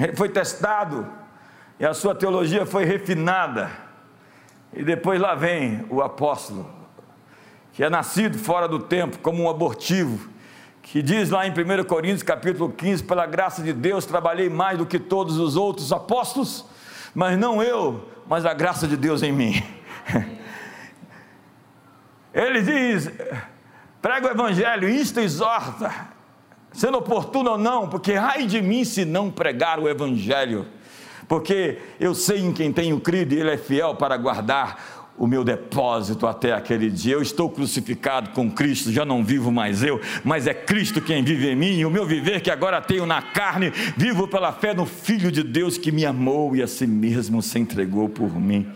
Ele 0.00 0.16
foi 0.16 0.30
testado 0.30 1.06
e 1.78 1.86
a 1.86 1.94
sua 1.94 2.12
teologia 2.12 2.66
foi 2.66 2.84
refinada. 2.84 3.70
E 4.72 4.82
depois 4.82 5.20
lá 5.20 5.36
vem 5.36 5.86
o 5.88 6.02
apóstolo 6.02 6.79
que 7.72 7.84
é 7.84 7.90
nascido 7.90 8.38
fora 8.38 8.66
do 8.66 8.78
tempo, 8.78 9.18
como 9.18 9.42
um 9.42 9.50
abortivo, 9.50 10.28
que 10.82 11.02
diz 11.02 11.30
lá 11.30 11.46
em 11.46 11.50
1 11.50 11.84
Coríntios 11.84 12.22
capítulo 12.22 12.70
15, 12.72 13.04
pela 13.04 13.26
graça 13.26 13.62
de 13.62 13.72
Deus 13.72 14.04
trabalhei 14.04 14.48
mais 14.48 14.76
do 14.78 14.86
que 14.86 14.98
todos 14.98 15.38
os 15.38 15.56
outros 15.56 15.92
apóstolos, 15.92 16.64
mas 17.14 17.38
não 17.38 17.62
eu, 17.62 18.08
mas 18.28 18.44
a 18.44 18.52
graça 18.52 18.88
de 18.88 18.96
Deus 18.96 19.22
em 19.22 19.32
mim. 19.32 19.62
Ele 22.32 22.62
diz, 22.62 23.10
prega 24.00 24.28
o 24.28 24.30
evangelho, 24.30 24.88
isto 24.88 25.20
exorta, 25.20 26.08
sendo 26.72 26.98
oportuno 26.98 27.52
ou 27.52 27.58
não, 27.58 27.88
porque 27.88 28.12
ai 28.12 28.46
de 28.46 28.62
mim 28.62 28.84
se 28.84 29.04
não 29.04 29.30
pregar 29.30 29.78
o 29.78 29.88
evangelho, 29.88 30.66
porque 31.28 31.78
eu 31.98 32.14
sei 32.14 32.40
em 32.40 32.52
quem 32.52 32.72
tenho 32.72 33.00
crido 33.00 33.32
e 33.34 33.40
ele 33.40 33.50
é 33.50 33.56
fiel 33.56 33.94
para 33.94 34.16
guardar 34.16 34.99
o 35.20 35.26
meu 35.26 35.44
depósito 35.44 36.26
até 36.26 36.54
aquele 36.54 36.88
dia. 36.88 37.12
Eu 37.12 37.20
estou 37.20 37.50
crucificado 37.50 38.30
com 38.30 38.50
Cristo, 38.50 38.90
já 38.90 39.04
não 39.04 39.22
vivo 39.22 39.52
mais 39.52 39.82
eu, 39.82 40.00
mas 40.24 40.46
é 40.46 40.54
Cristo 40.54 40.98
quem 41.02 41.22
vive 41.22 41.50
em 41.50 41.54
mim. 41.54 41.84
O 41.84 41.90
meu 41.90 42.06
viver 42.06 42.40
que 42.40 42.50
agora 42.50 42.80
tenho 42.80 43.04
na 43.04 43.20
carne, 43.20 43.70
vivo 43.98 44.26
pela 44.26 44.50
fé 44.50 44.72
no 44.72 44.86
Filho 44.86 45.30
de 45.30 45.42
Deus 45.42 45.76
que 45.76 45.92
me 45.92 46.06
amou 46.06 46.56
e 46.56 46.62
a 46.62 46.66
si 46.66 46.86
mesmo 46.86 47.42
se 47.42 47.58
entregou 47.58 48.08
por 48.08 48.34
mim. 48.34 48.66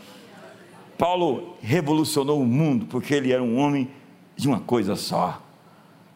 Paulo 0.98 1.56
revolucionou 1.62 2.42
o 2.42 2.46
mundo 2.46 2.84
porque 2.90 3.14
ele 3.14 3.32
era 3.32 3.42
um 3.42 3.56
homem 3.56 3.90
de 4.36 4.46
uma 4.46 4.60
coisa 4.60 4.96
só. 4.96 5.42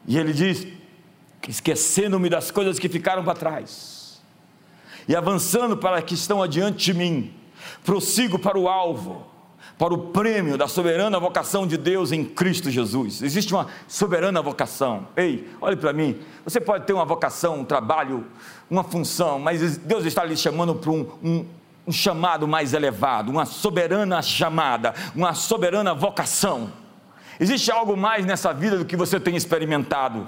E 0.06 0.18
ele 0.18 0.34
diz: 0.34 0.66
esquecendo-me 1.48 2.28
das 2.28 2.50
coisas 2.50 2.78
que 2.78 2.90
ficaram 2.90 3.24
para 3.24 3.32
trás 3.32 4.20
e 5.08 5.16
avançando 5.16 5.74
para 5.74 6.02
que 6.02 6.12
estão 6.12 6.42
adiante 6.42 6.84
de 6.84 6.92
mim, 6.92 7.32
prossigo 7.82 8.38
para 8.38 8.58
o 8.58 8.68
alvo 8.68 9.37
para 9.78 9.94
o 9.94 9.98
prêmio 10.08 10.58
da 10.58 10.66
soberana 10.66 11.20
vocação 11.20 11.64
de 11.64 11.78
Deus 11.78 12.10
em 12.10 12.24
Cristo 12.24 12.68
Jesus. 12.68 13.22
Existe 13.22 13.54
uma 13.54 13.68
soberana 13.86 14.42
vocação. 14.42 15.06
Ei, 15.16 15.48
olhe 15.60 15.76
para 15.76 15.92
mim. 15.92 16.18
Você 16.44 16.60
pode 16.60 16.84
ter 16.84 16.92
uma 16.92 17.04
vocação, 17.04 17.60
um 17.60 17.64
trabalho, 17.64 18.26
uma 18.68 18.82
função, 18.82 19.38
mas 19.38 19.78
Deus 19.78 20.04
está 20.04 20.24
lhe 20.24 20.36
chamando 20.36 20.74
para 20.74 20.90
um, 20.90 21.08
um, 21.22 21.46
um 21.86 21.92
chamado 21.92 22.48
mais 22.48 22.74
elevado, 22.74 23.30
uma 23.30 23.46
soberana 23.46 24.20
chamada, 24.20 24.92
uma 25.14 25.32
soberana 25.32 25.94
vocação. 25.94 26.72
Existe 27.38 27.70
algo 27.70 27.96
mais 27.96 28.26
nessa 28.26 28.52
vida 28.52 28.78
do 28.78 28.84
que 28.84 28.96
você 28.96 29.20
tem 29.20 29.36
experimentado. 29.36 30.26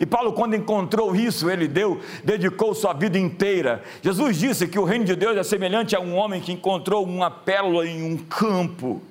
E 0.00 0.06
Paulo, 0.06 0.32
quando 0.32 0.56
encontrou 0.56 1.14
isso, 1.14 1.50
ele 1.50 1.68
deu, 1.68 2.00
dedicou 2.24 2.74
sua 2.74 2.92
vida 2.92 3.18
inteira. 3.18 3.82
Jesus 4.02 4.36
disse 4.36 4.66
que 4.66 4.78
o 4.78 4.84
reino 4.84 5.04
de 5.04 5.14
Deus 5.14 5.36
é 5.36 5.42
semelhante 5.42 5.94
a 5.94 6.00
um 6.00 6.14
homem 6.14 6.40
que 6.40 6.52
encontrou 6.52 7.04
uma 7.04 7.30
pérola 7.30 7.86
em 7.86 8.02
um 8.02 8.16
campo. 8.16 9.02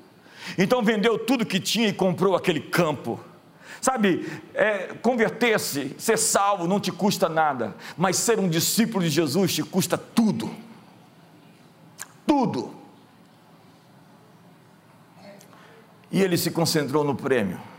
Então 0.58 0.82
vendeu 0.82 1.18
tudo 1.18 1.46
que 1.46 1.60
tinha 1.60 1.88
e 1.88 1.94
comprou 1.94 2.36
aquele 2.36 2.60
campo. 2.60 3.20
Sabe, 3.80 4.30
é, 4.54 4.94
converter-se, 5.02 5.96
ser 5.98 6.18
salvo 6.18 6.68
não 6.68 6.80
te 6.80 6.92
custa 6.92 7.28
nada, 7.28 7.76
mas 7.98 8.16
ser 8.18 8.40
um 8.40 8.48
discípulo 8.48 9.04
de 9.04 9.10
Jesus 9.10 9.56
te 9.56 9.64
custa 9.64 9.98
tudo. 9.98 10.52
Tudo. 12.28 12.76
E 16.12 16.22
ele 16.22 16.38
se 16.38 16.52
concentrou 16.52 17.04
no 17.04 17.16
prêmio. 17.16 17.71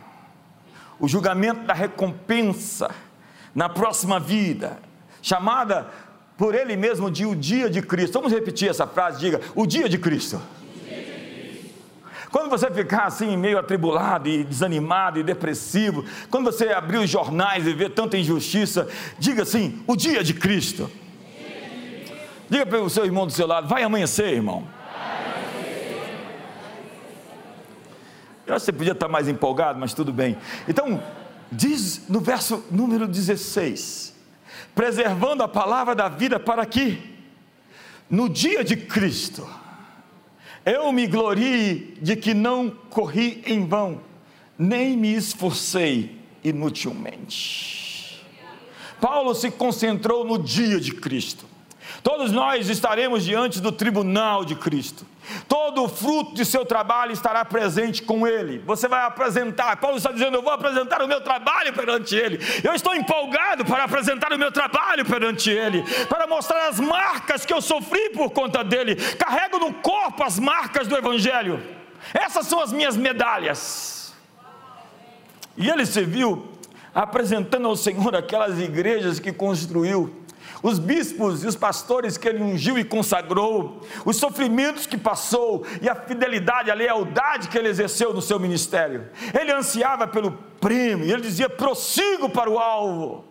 O 0.98 1.08
julgamento 1.08 1.62
da 1.62 1.74
recompensa 1.74 2.90
na 3.54 3.68
próxima 3.68 4.18
vida, 4.20 4.78
chamada 5.20 5.88
por 6.36 6.54
ele 6.54 6.76
mesmo 6.76 7.10
de 7.10 7.26
o 7.26 7.34
dia 7.34 7.68
de 7.68 7.82
Cristo. 7.82 8.14
Vamos 8.14 8.32
repetir 8.32 8.68
essa 8.68 8.86
frase, 8.86 9.20
diga: 9.20 9.40
o 9.54 9.66
dia 9.66 9.88
de 9.88 9.98
Cristo. 9.98 10.40
Quando 12.30 12.48
você 12.48 12.70
ficar 12.70 13.04
assim, 13.04 13.36
meio 13.36 13.58
atribulado 13.58 14.26
e 14.26 14.42
desanimado 14.42 15.20
e 15.20 15.22
depressivo, 15.22 16.02
quando 16.30 16.46
você 16.46 16.68
abrir 16.70 16.96
os 16.96 17.10
jornais 17.10 17.66
e 17.66 17.74
ver 17.74 17.90
tanta 17.90 18.16
injustiça, 18.16 18.88
diga 19.18 19.42
assim: 19.42 19.82
o 19.86 19.94
dia 19.94 20.24
de 20.24 20.32
Cristo. 20.32 20.90
Diga 22.48 22.66
para 22.66 22.80
o 22.80 22.88
seu 22.88 23.04
irmão 23.04 23.26
do 23.26 23.32
seu 23.32 23.46
lado: 23.46 23.68
vai 23.68 23.82
amanhecer, 23.82 24.32
irmão. 24.32 24.66
Eu 28.46 28.54
acho 28.54 28.64
que 28.64 28.72
você 28.72 28.72
podia 28.72 28.92
estar 28.92 29.08
mais 29.08 29.28
empolgado, 29.28 29.78
mas 29.78 29.94
tudo 29.94 30.12
bem. 30.12 30.36
Então, 30.68 31.02
diz 31.50 32.08
no 32.08 32.20
verso 32.20 32.64
número 32.70 33.06
16: 33.06 34.14
preservando 34.74 35.42
a 35.42 35.48
palavra 35.48 35.94
da 35.94 36.08
vida 36.08 36.40
para 36.40 36.64
que, 36.66 36.98
no 38.10 38.28
dia 38.28 38.64
de 38.64 38.76
Cristo, 38.76 39.48
eu 40.64 40.92
me 40.92 41.06
glorie 41.06 41.98
de 42.00 42.16
que 42.16 42.34
não 42.34 42.70
corri 42.90 43.42
em 43.46 43.66
vão, 43.66 44.00
nem 44.58 44.96
me 44.96 45.14
esforcei 45.14 46.20
inutilmente. 46.42 48.24
Paulo 49.00 49.34
se 49.34 49.50
concentrou 49.50 50.24
no 50.24 50.38
dia 50.38 50.78
de 50.78 50.92
Cristo. 50.92 51.44
Todos 52.02 52.30
nós 52.30 52.68
estaremos 52.68 53.24
diante 53.24 53.60
do 53.60 53.72
tribunal 53.72 54.44
de 54.44 54.54
Cristo. 54.54 55.04
Todo 55.48 55.84
o 55.84 55.88
fruto 55.88 56.34
de 56.34 56.44
seu 56.44 56.64
trabalho 56.64 57.12
estará 57.12 57.44
presente 57.44 58.02
com 58.02 58.26
ele. 58.26 58.58
Você 58.66 58.88
vai 58.88 59.04
apresentar. 59.04 59.76
Paulo 59.76 59.96
está 59.96 60.12
dizendo: 60.12 60.36
Eu 60.36 60.42
vou 60.42 60.52
apresentar 60.52 61.02
o 61.02 61.08
meu 61.08 61.20
trabalho 61.20 61.72
perante 61.72 62.14
ele. 62.14 62.38
Eu 62.62 62.74
estou 62.74 62.94
empolgado 62.94 63.64
para 63.64 63.84
apresentar 63.84 64.32
o 64.32 64.38
meu 64.38 64.50
trabalho 64.50 65.04
perante 65.04 65.50
ele, 65.50 65.82
para 66.08 66.26
mostrar 66.26 66.68
as 66.68 66.78
marcas 66.78 67.44
que 67.44 67.52
eu 67.52 67.60
sofri 67.60 68.10
por 68.10 68.30
conta 68.30 68.62
dele. 68.62 68.96
Carrego 68.96 69.58
no 69.58 69.72
corpo 69.74 70.22
as 70.22 70.38
marcas 70.38 70.86
do 70.86 70.96
Evangelho. 70.96 71.62
Essas 72.14 72.46
são 72.46 72.60
as 72.60 72.72
minhas 72.72 72.96
medalhas. 72.96 74.14
E 75.56 75.68
ele 75.68 75.84
se 75.84 76.02
viu 76.02 76.50
apresentando 76.94 77.66
ao 77.66 77.76
Senhor 77.76 78.14
aquelas 78.14 78.58
igrejas 78.58 79.18
que 79.18 79.32
construiu 79.32 80.21
os 80.62 80.78
bispos 80.78 81.42
e 81.42 81.46
os 81.46 81.56
pastores 81.56 82.16
que 82.16 82.28
ele 82.28 82.42
ungiu 82.42 82.78
e 82.78 82.84
consagrou, 82.84 83.80
os 84.04 84.16
sofrimentos 84.16 84.86
que 84.86 84.96
passou 84.96 85.66
e 85.80 85.88
a 85.88 85.94
fidelidade, 85.94 86.70
a 86.70 86.74
lealdade 86.74 87.48
que 87.48 87.58
ele 87.58 87.68
exerceu 87.68 88.14
no 88.14 88.22
seu 88.22 88.38
ministério. 88.38 89.08
Ele 89.38 89.52
ansiava 89.52 90.06
pelo 90.06 90.32
prêmio, 90.60 91.10
ele 91.10 91.22
dizia: 91.22 91.50
prossigo 91.50 92.28
para 92.28 92.48
o 92.48 92.58
alvo, 92.58 93.24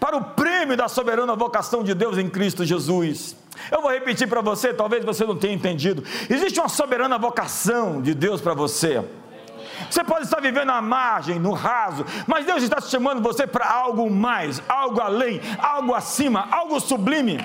para 0.00 0.16
o 0.16 0.24
prêmio 0.24 0.76
da 0.76 0.88
soberana 0.88 1.36
vocação 1.36 1.84
de 1.84 1.94
Deus 1.94 2.18
em 2.18 2.28
Cristo 2.28 2.64
Jesus. 2.64 3.36
Eu 3.70 3.80
vou 3.80 3.90
repetir 3.92 4.28
para 4.28 4.40
você, 4.40 4.74
talvez 4.74 5.04
você 5.04 5.24
não 5.24 5.36
tenha 5.36 5.54
entendido. 5.54 6.02
Existe 6.28 6.58
uma 6.58 6.68
soberana 6.68 7.16
vocação 7.16 8.02
de 8.02 8.12
Deus 8.12 8.40
para 8.40 8.52
você. 8.52 9.04
Você 9.90 10.02
pode 10.04 10.24
estar 10.24 10.40
vivendo 10.40 10.70
à 10.70 10.80
margem, 10.80 11.38
no 11.38 11.52
raso, 11.52 12.04
mas 12.26 12.46
Deus 12.46 12.62
está 12.62 12.80
chamando 12.80 13.22
você 13.22 13.46
para 13.46 13.70
algo 13.70 14.10
mais, 14.10 14.62
algo 14.68 15.00
além, 15.00 15.40
algo 15.58 15.94
acima, 15.94 16.48
algo 16.50 16.80
sublime, 16.80 17.38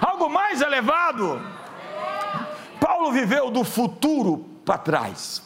algo 0.00 0.28
mais 0.28 0.60
elevado. 0.60 1.40
Paulo 2.80 3.12
viveu 3.12 3.50
do 3.50 3.64
futuro 3.64 4.38
para 4.64 4.78
trás. 4.78 5.42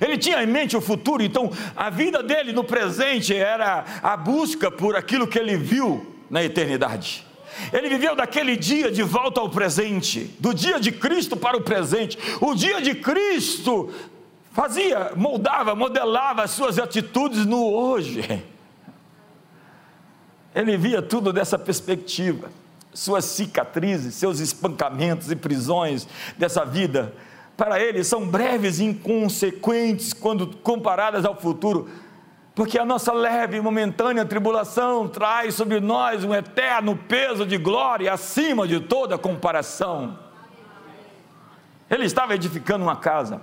Ele 0.00 0.18
tinha 0.18 0.42
em 0.42 0.46
mente 0.46 0.76
o 0.76 0.80
futuro, 0.80 1.22
então 1.22 1.50
a 1.76 1.88
vida 1.88 2.22
dele 2.22 2.52
no 2.52 2.64
presente 2.64 3.34
era 3.34 3.84
a 4.02 4.16
busca 4.16 4.70
por 4.70 4.96
aquilo 4.96 5.26
que 5.26 5.38
ele 5.38 5.56
viu 5.56 6.16
na 6.28 6.42
eternidade. 6.42 7.26
Ele 7.72 7.88
viveu 7.88 8.14
daquele 8.14 8.56
dia 8.56 8.90
de 8.90 9.02
volta 9.02 9.40
ao 9.40 9.48
presente, 9.48 10.36
do 10.38 10.54
dia 10.54 10.78
de 10.78 10.92
Cristo 10.92 11.36
para 11.36 11.56
o 11.56 11.62
presente. 11.62 12.18
O 12.40 12.54
dia 12.54 12.80
de 12.80 12.94
Cristo 12.94 13.92
fazia, 14.58 15.12
moldava, 15.14 15.76
modelava 15.76 16.42
as 16.42 16.50
suas 16.50 16.80
atitudes 16.80 17.46
no 17.46 17.62
hoje. 17.72 18.44
Ele 20.52 20.76
via 20.76 21.00
tudo 21.00 21.32
dessa 21.32 21.56
perspectiva. 21.56 22.50
Suas 22.92 23.24
cicatrizes, 23.24 24.16
seus 24.16 24.40
espancamentos 24.40 25.30
e 25.30 25.36
prisões 25.36 26.08
dessa 26.36 26.64
vida, 26.64 27.14
para 27.56 27.78
ele 27.78 28.02
são 28.02 28.26
breves 28.26 28.80
e 28.80 28.84
inconsequentes 28.84 30.12
quando 30.12 30.48
comparadas 30.56 31.24
ao 31.24 31.36
futuro, 31.36 31.88
porque 32.52 32.80
a 32.80 32.84
nossa 32.84 33.12
leve 33.12 33.58
e 33.58 33.60
momentânea 33.60 34.24
tribulação 34.24 35.06
traz 35.06 35.54
sobre 35.54 35.78
nós 35.78 36.24
um 36.24 36.34
eterno 36.34 36.96
peso 36.96 37.46
de 37.46 37.56
glória 37.56 38.12
acima 38.12 38.66
de 38.66 38.80
toda 38.80 39.16
comparação. 39.16 40.18
Ele 41.88 42.06
estava 42.06 42.34
edificando 42.34 42.82
uma 42.82 42.96
casa 42.96 43.40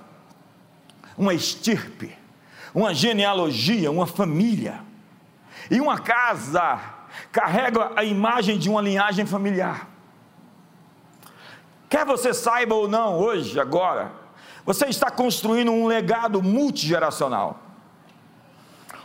uma 1.18 1.34
estirpe, 1.34 2.18
uma 2.74 2.94
genealogia, 2.94 3.92
uma 3.92 4.06
família. 4.06 4.82
E 5.70 5.80
uma 5.80 6.00
casa 6.00 6.80
carrega 7.32 7.92
a 7.96 8.04
imagem 8.04 8.58
de 8.58 8.70
uma 8.70 8.82
linhagem 8.82 9.26
familiar. 9.26 9.88
Quer 11.90 12.06
você 12.06 12.34
saiba 12.34 12.76
ou 12.76 12.88
não, 12.88 13.18
hoje, 13.18 13.60
agora, 13.60 14.12
você 14.66 14.88
está 14.88 15.10
construindo 15.10 15.72
um 15.72 15.88
legado 15.88 16.42
multigeracional. 16.42 17.62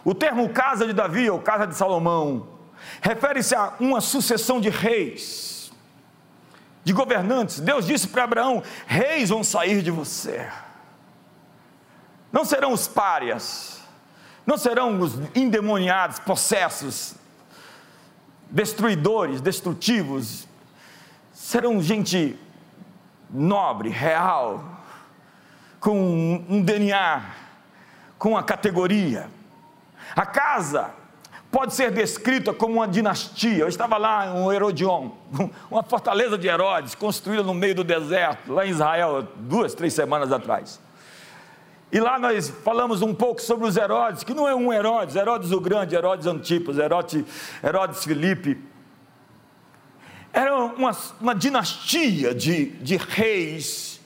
O 0.05 0.15
termo 0.15 0.49
casa 0.49 0.87
de 0.87 0.93
Davi 0.93 1.29
ou 1.29 1.41
casa 1.41 1.67
de 1.67 1.75
Salomão 1.75 2.49
refere-se 3.03 3.55
a 3.55 3.75
uma 3.79 4.01
sucessão 4.01 4.61
de 4.61 4.71
reis, 4.71 5.71
de 6.83 6.93
governantes. 6.93 7.61
Deus 7.61 7.87
disse 7.87 8.09
para 8.09 8.25
Abraão: 8.25 8.63
reis 8.87 9.29
vão 9.29 9.45
sair 9.45 9.83
de 9.83 9.91
você. 9.91 10.49
Não 12.33 12.45
serão 12.45 12.73
os 12.73 12.87
párias, 12.87 13.81
não 14.47 14.57
serão 14.57 14.99
os 15.01 15.15
endemoniados, 15.35 16.19
possessos, 16.19 17.15
destruidores, 18.51 19.41
destrutivos, 19.41 20.47
serão 21.33 21.81
gente 21.81 22.39
nobre, 23.29 23.89
real, 23.89 24.65
com 25.79 26.45
um 26.49 26.63
DNA, 26.63 27.23
com 28.19 28.31
uma 28.31 28.43
categoria. 28.43 29.29
A 30.15 30.27
casa 30.27 30.91
pode 31.51 31.75
ser 31.75 31.91
descrita 31.91 32.53
como 32.53 32.75
uma 32.75 32.89
dinastia. 32.89 33.59
Eu 33.59 33.69
estava 33.69 33.97
lá 33.97 34.27
em 34.27 34.31
um 34.31 34.53
Herodion, 34.53 35.11
uma 35.71 35.83
fortaleza 35.83 36.37
de 36.37 36.49
Herodes, 36.49 36.95
construída 36.95 37.43
no 37.43 37.55
meio 37.55 37.75
do 37.75 37.85
deserto, 37.85 38.53
lá 38.53 38.67
em 38.67 38.71
Israel, 38.71 39.27
duas, 39.37 39.75
três 39.75 39.95
semanas 39.95 40.33
atrás. 40.33 40.81
E 41.93 41.99
lá 41.99 42.19
nós 42.19 42.49
falamos 42.49 43.03
um 43.03 43.13
pouco 43.13 43.43
sobre 43.43 43.67
os 43.67 43.77
Herodes, 43.77 44.23
que 44.23 44.33
não 44.33 44.49
é 44.49 44.55
um 44.55 44.73
Herodes, 44.73 45.17
Herodes 45.17 45.51
o 45.51 45.61
Grande, 45.61 45.97
Herodes 45.97 46.27
Antipas, 46.27 46.79
Herodes, 46.79 47.25
Herodes 47.63 48.05
Filipe. 48.05 48.63
Era 50.33 50.55
uma, 50.55 50.97
uma 51.21 51.35
dinastia 51.35 52.33
de, 52.33 52.67
de 52.67 52.97
reis 52.97 54.01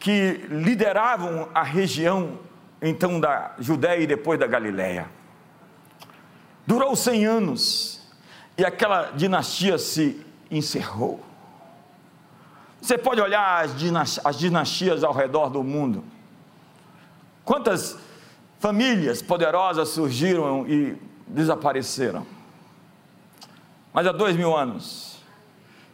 que 0.00 0.44
lideravam 0.50 1.48
a 1.54 1.62
região 1.62 2.38
então 2.82 3.18
da 3.18 3.54
Judéia 3.58 4.02
e 4.02 4.06
depois 4.06 4.38
da 4.38 4.46
Galiléia. 4.46 5.08
Durou 6.66 6.96
100 6.96 7.26
anos 7.26 8.02
e 8.58 8.64
aquela 8.64 9.12
dinastia 9.12 9.78
se 9.78 10.20
encerrou. 10.50 11.24
Você 12.80 12.98
pode 12.98 13.20
olhar 13.20 13.64
as 13.64 14.36
dinastias 14.36 15.02
ao 15.02 15.14
redor 15.14 15.48
do 15.48 15.62
mundo. 15.62 16.04
Quantas 17.44 17.98
famílias 18.58 19.20
poderosas 19.20 19.90
surgiram 19.90 20.66
e 20.68 20.96
desapareceram? 21.26 22.26
Mas 23.92 24.06
há 24.06 24.12
dois 24.12 24.36
mil 24.36 24.56
anos 24.56 25.18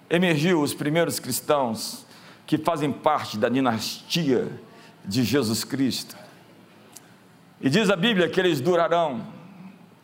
emergiu 0.09 0.61
os 0.61 0.73
primeiros 0.75 1.19
cristãos 1.19 2.07
que 2.47 2.59
fazem 2.59 2.91
parte 2.91 3.37
da 3.37 3.49
dinastia 3.49 4.49
de 5.05 5.23
Jesus 5.23 5.65
Cristo. 5.65 6.17
E 7.61 7.69
diz 7.69 7.91
a 7.91 7.97
Bíblia 7.97 8.29
que 8.29 8.41
eles 8.41 8.61
durarão 8.61 9.41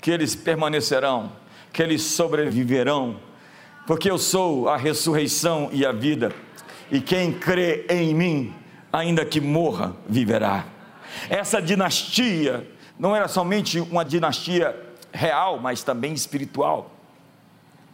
que 0.06 0.10
eles 0.12 0.36
permanecerão, 0.36 1.32
que 1.72 1.82
eles 1.82 2.00
sobreviverão, 2.02 3.16
porque 3.88 4.08
eu 4.08 4.18
sou 4.18 4.68
a 4.68 4.76
ressurreição 4.76 5.68
e 5.72 5.84
a 5.84 5.90
vida, 5.90 6.32
e 6.92 7.00
quem 7.00 7.32
crê 7.32 7.84
em 7.90 8.14
mim, 8.14 8.54
ainda 8.92 9.24
que 9.24 9.40
morra, 9.40 9.96
viverá. 10.08 10.64
Essa 11.28 11.60
dinastia 11.60 12.66
não 12.98 13.14
era 13.14 13.28
somente 13.28 13.80
uma 13.80 14.04
dinastia 14.04 14.74
real, 15.12 15.58
mas 15.58 15.82
também 15.82 16.12
espiritual. 16.12 16.90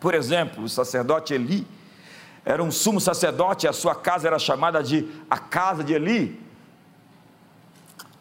Por 0.00 0.14
exemplo, 0.14 0.64
o 0.64 0.68
sacerdote 0.68 1.32
Eli 1.32 1.66
era 2.44 2.62
um 2.62 2.70
sumo 2.70 3.00
sacerdote, 3.00 3.68
a 3.68 3.72
sua 3.72 3.94
casa 3.94 4.26
era 4.26 4.38
chamada 4.38 4.82
de 4.82 5.08
a 5.30 5.38
casa 5.38 5.84
de 5.84 5.92
Eli. 5.92 6.40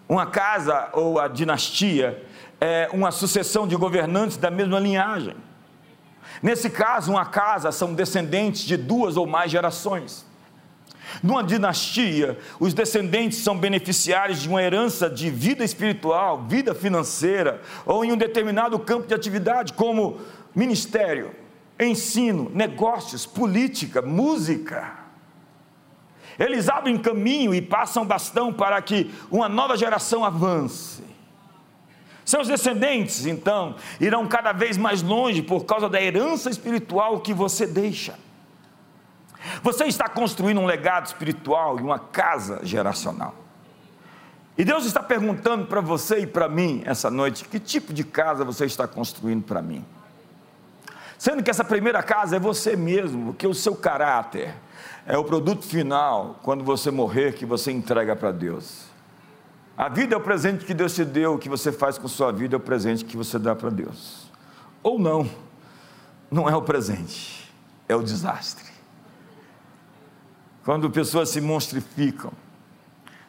Uma 0.08 0.28
casa 0.28 0.90
ou 0.94 1.20
a 1.20 1.28
dinastia 1.28 2.24
é 2.60 2.90
uma 2.94 3.12
sucessão 3.12 3.68
de 3.68 3.76
governantes 3.76 4.38
da 4.38 4.52
mesma 4.52 4.80
linhagem. 4.80 5.36
Nesse 6.44 6.70
caso, 6.70 7.12
uma 7.12 7.26
casa 7.26 7.72
são 7.72 7.94
descendentes 7.94 8.62
de 8.62 8.78
duas 8.78 9.18
ou 9.18 9.26
mais 9.26 9.52
gerações. 9.52 10.26
Numa 11.22 11.44
dinastia, 11.44 12.38
os 12.60 12.74
descendentes 12.74 13.40
são 13.40 13.58
beneficiários 13.58 14.42
de 14.42 14.50
uma 14.50 14.62
herança 14.62 15.10
de 15.10 15.30
vida 15.30 15.64
espiritual, 15.64 16.44
vida 16.48 16.74
financeira, 16.74 17.62
ou 17.86 18.04
em 18.06 18.12
um 18.12 18.18
determinado 18.18 18.78
campo 18.80 19.08
de 19.08 19.14
atividade, 19.14 19.74
como 19.74 20.20
ministério, 20.56 21.32
ensino, 21.80 22.52
negócios, 22.54 23.26
política, 23.26 24.02
música. 24.02 25.00
Eles 26.40 26.70
abrem 26.70 26.98
caminho 26.98 27.54
e 27.54 27.62
passam 27.62 28.06
bastão 28.06 28.54
para 28.54 28.82
que 28.82 29.12
uma 29.30 29.50
nova 29.50 29.78
geração 29.78 30.24
avance. 30.24 31.04
Seus 32.24 32.48
descendentes, 32.48 33.26
então, 33.26 33.76
irão 34.00 34.28
cada 34.28 34.54
vez 34.54 34.78
mais 34.78 35.02
longe 35.02 35.42
por 35.42 35.66
causa 35.66 35.90
da 35.90 36.02
herança 36.02 36.50
espiritual 36.50 37.20
que 37.20 37.34
você 37.34 37.66
deixa. 37.68 38.18
Você 39.64 39.86
está 39.86 40.08
construindo 40.08 40.60
um 40.60 40.66
legado 40.66 41.08
espiritual 41.08 41.80
e 41.80 41.82
uma 41.82 42.00
casa 42.00 42.60
geracional. 42.64 43.36
E 44.58 44.64
Deus 44.64 44.86
está 44.86 45.02
perguntando 45.02 45.66
para 45.66 45.82
você 45.82 46.20
e 46.20 46.28
para 46.28 46.48
mim 46.48 46.84
essa 46.86 47.10
noite: 47.10 47.46
que 47.46 47.60
tipo 47.60 47.94
de 47.94 48.04
casa 48.04 48.44
você 48.44 48.66
está 48.66 48.88
construindo 48.88 49.44
para 49.44 49.62
mim? 49.62 49.84
Sendo 51.18 51.44
que 51.44 51.50
essa 51.52 51.64
primeira 51.64 52.02
casa 52.02 52.36
é 52.36 52.40
você 52.40 52.76
mesmo, 52.76 53.28
porque 53.28 53.46
o 53.46 53.54
seu 53.54 53.76
caráter 53.76 54.56
é 55.06 55.18
o 55.18 55.24
produto 55.24 55.64
final, 55.64 56.40
quando 56.42 56.64
você 56.64 56.90
morrer, 56.90 57.34
que 57.34 57.46
você 57.46 57.72
entrega 57.72 58.16
para 58.16 58.32
Deus. 58.32 58.86
A 59.78 59.88
vida 59.88 60.16
é 60.16 60.18
o 60.18 60.22
presente 60.22 60.66
que 60.66 60.74
Deus 60.74 60.94
te 60.94 61.06
deu, 61.06 61.36
o 61.36 61.40
que 61.40 61.50
você 61.50 61.72
faz 61.72 61.98
com 61.98 62.08
sua 62.08 62.32
vida 62.32 62.56
é 62.56 62.58
o 62.58 62.60
presente 62.60 63.06
que 63.06 63.16
você 63.16 63.38
dá 63.38 63.56
para 63.56 63.70
Deus. 63.70 64.32
Ou 64.84 65.00
não, 65.00 65.30
não 66.30 66.50
é 66.50 66.56
o 66.56 66.62
presente, 66.62 67.52
é 67.88 67.96
o 67.96 68.02
desastre. 68.02 68.71
Quando 70.64 70.90
pessoas 70.90 71.30
se 71.30 71.42
monstrificam, 71.42 72.32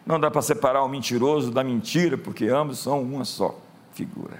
não 0.05 0.21
dá 0.21 0.31
para 0.31 0.43
separar 0.43 0.83
o 0.83 0.89
mentiroso 0.89 1.51
da 1.51 1.65
mentira, 1.65 2.19
porque 2.19 2.47
ambos 2.49 2.79
são 2.81 3.01
uma 3.01 3.25
só 3.25 3.59
figura. 3.95 4.39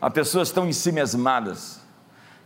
Há 0.00 0.10
pessoas 0.10 0.50
tão 0.50 0.68
em 0.68 0.72
si 0.72 0.92
mesmadas 0.92 1.80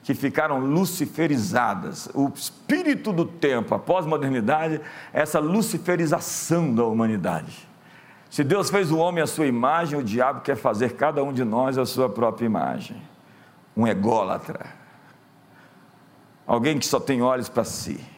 que 0.02 0.14
ficaram 0.14 0.60
luciferizadas. 0.60 2.08
O 2.14 2.30
espírito 2.34 3.12
do 3.12 3.24
tempo, 3.24 3.74
a 3.74 3.78
pós-modernidade, 3.78 4.80
é 5.12 5.20
essa 5.20 5.40
luciferização 5.40 6.74
da 6.74 6.84
humanidade. 6.84 7.68
Se 8.30 8.44
Deus 8.44 8.70
fez 8.70 8.90
o 8.90 8.98
homem 8.98 9.22
à 9.22 9.26
sua 9.26 9.46
imagem, 9.46 9.98
o 9.98 10.04
diabo 10.04 10.40
quer 10.40 10.56
fazer 10.56 10.94
cada 10.94 11.22
um 11.22 11.32
de 11.32 11.44
nós 11.44 11.76
a 11.76 11.84
sua 11.84 12.08
própria 12.08 12.46
imagem. 12.46 12.96
Um 13.76 13.86
ególatra. 13.86 14.66
Alguém 16.46 16.78
que 16.78 16.86
só 16.86 17.00
tem 17.00 17.20
olhos 17.20 17.48
para 17.48 17.64
si 17.64 18.15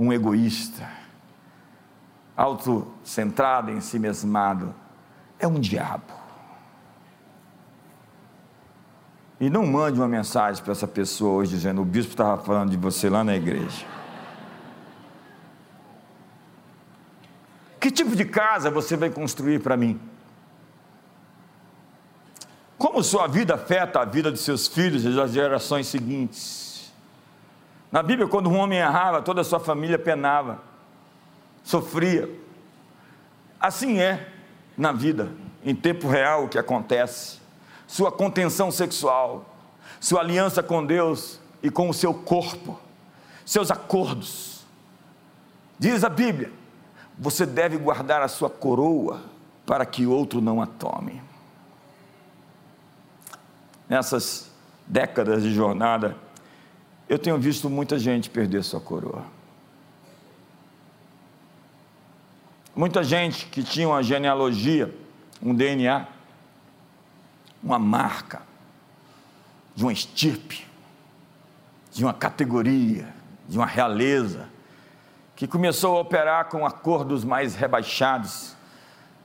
um 0.00 0.10
egoísta, 0.10 0.88
autocentrado, 2.34 3.70
em 3.70 3.82
si 3.82 3.98
mesmado, 3.98 4.74
é 5.38 5.46
um 5.46 5.60
diabo. 5.60 6.14
E 9.38 9.50
não 9.50 9.66
mande 9.66 10.00
uma 10.00 10.08
mensagem 10.08 10.62
para 10.62 10.72
essa 10.72 10.88
pessoa 10.88 11.34
hoje 11.34 11.50
dizendo: 11.50 11.82
o 11.82 11.84
bispo 11.84 12.12
estava 12.12 12.42
falando 12.42 12.70
de 12.70 12.78
você 12.78 13.10
lá 13.10 13.22
na 13.22 13.36
igreja. 13.36 13.86
Que 17.78 17.90
tipo 17.90 18.16
de 18.16 18.24
casa 18.24 18.70
você 18.70 18.96
vai 18.96 19.10
construir 19.10 19.60
para 19.60 19.76
mim? 19.76 20.00
Como 22.78 23.02
sua 23.02 23.26
vida 23.26 23.54
afeta 23.54 24.00
a 24.00 24.04
vida 24.06 24.32
de 24.32 24.38
seus 24.38 24.66
filhos 24.66 25.04
e 25.04 25.14
das 25.14 25.32
gerações 25.32 25.86
seguintes? 25.86 26.59
Na 27.90 28.02
Bíblia, 28.02 28.28
quando 28.28 28.48
um 28.48 28.56
homem 28.56 28.78
errava, 28.78 29.20
toda 29.20 29.40
a 29.40 29.44
sua 29.44 29.58
família 29.58 29.98
penava, 29.98 30.60
sofria. 31.64 32.30
Assim 33.58 34.00
é 34.00 34.28
na 34.76 34.92
vida, 34.92 35.32
em 35.64 35.74
tempo 35.74 36.08
real, 36.08 36.44
o 36.44 36.48
que 36.48 36.58
acontece. 36.58 37.40
Sua 37.86 38.12
contenção 38.12 38.70
sexual, 38.70 39.44
sua 39.98 40.20
aliança 40.20 40.62
com 40.62 40.84
Deus 40.84 41.40
e 41.62 41.70
com 41.70 41.88
o 41.88 41.94
seu 41.94 42.14
corpo, 42.14 42.78
seus 43.44 43.70
acordos. 43.70 44.64
Diz 45.78 46.04
a 46.04 46.08
Bíblia: 46.08 46.52
você 47.18 47.44
deve 47.44 47.76
guardar 47.76 48.22
a 48.22 48.28
sua 48.28 48.48
coroa 48.48 49.20
para 49.66 49.84
que 49.84 50.06
outro 50.06 50.40
não 50.40 50.62
a 50.62 50.66
tome. 50.66 51.20
Nessas 53.88 54.50
décadas 54.86 55.42
de 55.42 55.52
jornada, 55.52 56.16
eu 57.10 57.18
tenho 57.18 57.36
visto 57.36 57.68
muita 57.68 57.98
gente 57.98 58.30
perder 58.30 58.62
sua 58.62 58.80
coroa. 58.80 59.24
Muita 62.74 63.02
gente 63.02 63.46
que 63.46 63.64
tinha 63.64 63.88
uma 63.88 64.00
genealogia, 64.00 64.94
um 65.42 65.52
DNA, 65.52 66.06
uma 67.60 67.80
marca, 67.80 68.42
de 69.74 69.82
uma 69.82 69.92
estirpe, 69.92 70.64
de 71.92 72.04
uma 72.04 72.14
categoria, 72.14 73.12
de 73.48 73.58
uma 73.58 73.66
realeza, 73.66 74.48
que 75.34 75.48
começou 75.48 75.96
a 75.96 76.00
operar 76.00 76.44
com 76.44 76.64
acordos 76.64 77.24
mais 77.24 77.56
rebaixados, 77.56 78.54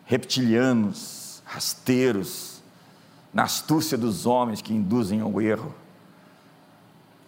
reptilianos, 0.05 1.43
rasteiros, 1.45 2.63
na 3.31 3.43
astúcia 3.43 3.95
dos 3.95 4.25
homens 4.25 4.59
que 4.59 4.73
induzem 4.73 5.21
ao 5.21 5.39
erro 5.39 5.84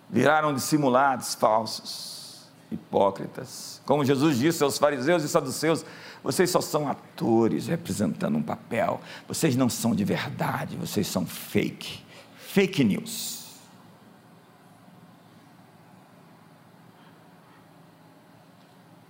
viraram 0.10 0.54
dissimulados, 0.54 1.36
falsos, 1.36 2.48
hipócritas. 2.72 3.82
Como 3.86 4.06
Jesus 4.06 4.38
disse 4.38 4.64
aos 4.64 4.78
fariseus 4.78 5.24
e 5.24 5.28
saduceus: 5.28 5.86
vocês 6.24 6.50
só 6.50 6.62
são 6.62 6.88
atores 6.90 7.68
representando 7.68 8.38
um 8.38 8.44
papel, 8.44 9.00
vocês 9.28 9.56
não 9.56 9.70
são 9.70 9.96
de 9.96 10.04
verdade, 10.04 10.76
vocês 10.76 11.08
são 11.08 11.26
fake, 11.26 12.04
fake 12.38 12.84
news. 12.84 13.38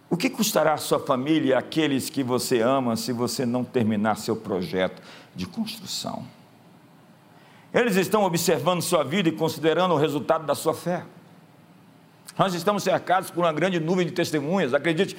O 0.10 0.16
que 0.16 0.30
custará 0.30 0.74
a 0.74 0.78
sua 0.78 1.00
família 1.00 1.50
e 1.50 1.54
aqueles 1.54 2.10
que 2.10 2.24
você 2.24 2.62
ama 2.62 2.96
se 2.96 3.12
você 3.12 3.46
não 3.46 3.64
terminar 3.64 4.16
seu 4.16 4.36
projeto 4.36 5.02
de 5.36 5.46
construção? 5.46 6.26
Eles 7.78 7.96
estão 7.96 8.24
observando 8.24 8.82
sua 8.82 9.04
vida 9.04 9.30
e 9.30 9.32
considerando 9.32 9.94
o 9.94 9.98
resultado 9.98 10.48
da 10.48 10.56
sua 10.56 10.74
fé. 10.74 11.04
Nós 12.36 12.56
estamos 12.56 12.82
cercados 12.82 13.30
por 13.30 13.42
uma 13.42 13.54
grande 13.54 13.80
nuvem 13.80 14.04
de 14.04 14.14
testemunhas. 14.14 14.74
Acredite, 14.74 15.16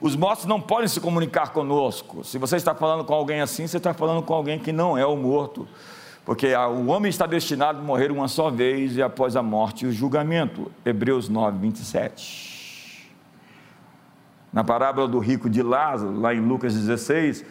os 0.00 0.16
mortos 0.16 0.46
não 0.46 0.58
podem 0.58 0.88
se 0.88 1.00
comunicar 1.00 1.50
conosco. 1.50 2.24
Se 2.24 2.38
você 2.38 2.56
está 2.56 2.74
falando 2.74 3.04
com 3.04 3.12
alguém 3.12 3.42
assim, 3.42 3.66
você 3.66 3.76
está 3.76 3.92
falando 3.92 4.22
com 4.22 4.32
alguém 4.32 4.58
que 4.58 4.72
não 4.72 4.96
é 4.96 5.04
o 5.04 5.16
morto. 5.18 5.68
Porque 6.24 6.54
o 6.54 6.86
homem 6.86 7.10
está 7.10 7.26
destinado 7.26 7.80
a 7.80 7.82
morrer 7.82 8.10
uma 8.10 8.26
só 8.26 8.48
vez 8.48 8.96
e 8.96 9.02
após 9.02 9.36
a 9.36 9.42
morte 9.42 9.84
o 9.84 9.92
julgamento. 9.92 10.72
Hebreus 10.86 11.28
9, 11.28 11.58
27. 11.58 13.12
Na 14.50 14.64
parábola 14.64 15.06
do 15.06 15.18
rico 15.18 15.50
de 15.50 15.62
Lázaro, 15.62 16.18
lá 16.18 16.34
em 16.34 16.40
Lucas 16.40 16.72
16, 16.72 17.44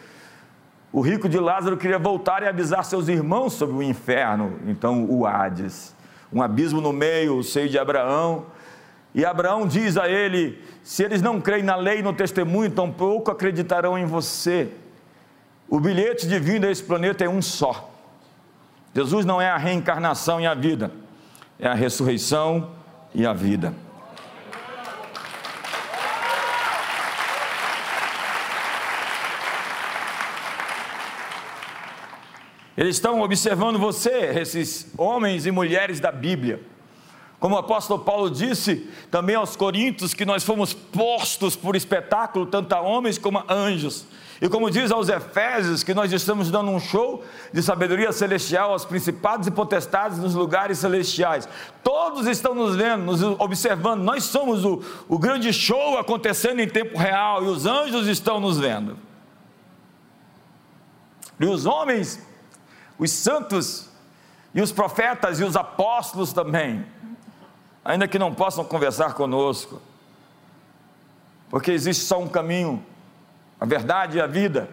o 0.92 1.00
rico 1.00 1.28
de 1.28 1.38
Lázaro 1.38 1.76
queria 1.76 1.98
voltar 1.98 2.42
e 2.42 2.46
avisar 2.46 2.84
seus 2.84 3.08
irmãos 3.08 3.52
sobre 3.52 3.76
o 3.76 3.82
inferno, 3.82 4.58
então 4.66 5.04
o 5.04 5.26
Hades, 5.26 5.94
um 6.32 6.42
abismo 6.42 6.80
no 6.80 6.92
meio, 6.92 7.36
o 7.36 7.44
seio 7.44 7.68
de 7.68 7.78
Abraão. 7.78 8.46
E 9.14 9.24
Abraão 9.24 9.66
diz 9.66 9.98
a 9.98 10.08
ele: 10.08 10.62
se 10.82 11.02
eles 11.02 11.20
não 11.20 11.40
creem 11.40 11.62
na 11.62 11.76
lei 11.76 11.98
e 11.98 12.02
no 12.02 12.12
testemunho, 12.12 12.70
tampouco 12.70 13.30
acreditarão 13.30 13.98
em 13.98 14.06
você. 14.06 14.70
O 15.68 15.78
bilhete 15.78 16.26
de 16.26 16.38
vinda 16.38 16.66
a 16.66 16.70
esse 16.70 16.82
planeta 16.82 17.22
é 17.24 17.28
um 17.28 17.42
só. 17.42 17.90
Jesus 18.94 19.26
não 19.26 19.40
é 19.40 19.50
a 19.50 19.58
reencarnação 19.58 20.40
e 20.40 20.46
a 20.46 20.54
vida, 20.54 20.90
é 21.58 21.68
a 21.68 21.74
ressurreição 21.74 22.70
e 23.14 23.26
a 23.26 23.34
vida. 23.34 23.74
Eles 32.78 32.94
estão 32.94 33.20
observando 33.22 33.76
você, 33.76 34.38
esses 34.40 34.86
homens 34.96 35.46
e 35.46 35.50
mulheres 35.50 35.98
da 35.98 36.12
Bíblia. 36.12 36.62
Como 37.40 37.56
o 37.56 37.58
apóstolo 37.58 38.04
Paulo 38.04 38.30
disse 38.30 38.88
também 39.10 39.34
aos 39.34 39.56
Coríntios, 39.56 40.14
que 40.14 40.24
nós 40.24 40.44
fomos 40.44 40.74
postos 40.74 41.56
por 41.56 41.74
espetáculo, 41.74 42.46
tanto 42.46 42.72
a 42.72 42.80
homens 42.80 43.18
como 43.18 43.38
a 43.38 43.52
anjos. 43.52 44.06
E 44.40 44.48
como 44.48 44.70
diz 44.70 44.92
aos 44.92 45.08
Efésios, 45.08 45.82
que 45.82 45.92
nós 45.92 46.12
estamos 46.12 46.52
dando 46.52 46.70
um 46.70 46.78
show 46.78 47.24
de 47.52 47.60
sabedoria 47.64 48.12
celestial 48.12 48.70
aos 48.70 48.84
principados 48.84 49.48
e 49.48 49.50
potestades 49.50 50.18
nos 50.18 50.36
lugares 50.36 50.78
celestiais. 50.78 51.48
Todos 51.82 52.28
estão 52.28 52.54
nos 52.54 52.76
vendo, 52.76 53.02
nos 53.02 53.24
observando. 53.40 54.04
Nós 54.04 54.22
somos 54.22 54.64
o, 54.64 54.80
o 55.08 55.18
grande 55.18 55.52
show 55.52 55.98
acontecendo 55.98 56.60
em 56.60 56.68
tempo 56.68 56.96
real 56.96 57.42
e 57.42 57.48
os 57.48 57.66
anjos 57.66 58.06
estão 58.06 58.38
nos 58.38 58.56
vendo. 58.56 58.96
E 61.40 61.44
os 61.44 61.66
homens, 61.66 62.24
os 62.98 63.10
santos, 63.10 63.88
e 64.54 64.60
os 64.60 64.72
profetas 64.72 65.40
e 65.40 65.44
os 65.44 65.56
apóstolos 65.56 66.32
também 66.32 66.84
ainda 67.88 68.06
que 68.06 68.18
não 68.18 68.34
possam 68.34 68.66
conversar 68.66 69.14
conosco, 69.14 69.80
porque 71.48 71.70
existe 71.70 72.04
só 72.04 72.20
um 72.20 72.28
caminho, 72.28 72.84
a 73.58 73.64
verdade 73.64 74.18
e 74.18 74.20
a 74.20 74.26
vida, 74.26 74.68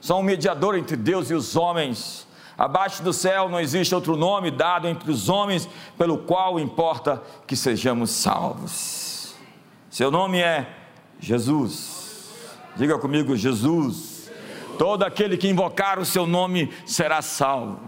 só 0.00 0.18
um 0.18 0.24
mediador 0.24 0.76
entre 0.76 0.96
Deus 0.96 1.30
e 1.30 1.34
os 1.34 1.54
homens. 1.54 2.26
Abaixo 2.58 3.00
do 3.04 3.12
céu 3.12 3.48
não 3.48 3.60
existe 3.60 3.94
outro 3.94 4.16
nome 4.16 4.50
dado 4.50 4.88
entre 4.88 5.08
os 5.08 5.28
homens 5.28 5.68
pelo 5.96 6.18
qual 6.18 6.58
importa 6.58 7.22
que 7.46 7.54
sejamos 7.54 8.10
salvos. 8.10 9.36
Seu 9.88 10.10
nome 10.10 10.40
é 10.40 10.68
Jesus. 11.20 12.32
Diga 12.74 12.98
comigo, 12.98 13.36
Jesus. 13.36 14.07
Todo 14.78 15.02
aquele 15.02 15.36
que 15.36 15.48
invocar 15.48 15.98
o 15.98 16.04
seu 16.04 16.26
nome 16.26 16.72
será 16.86 17.20
salvo. 17.20 17.80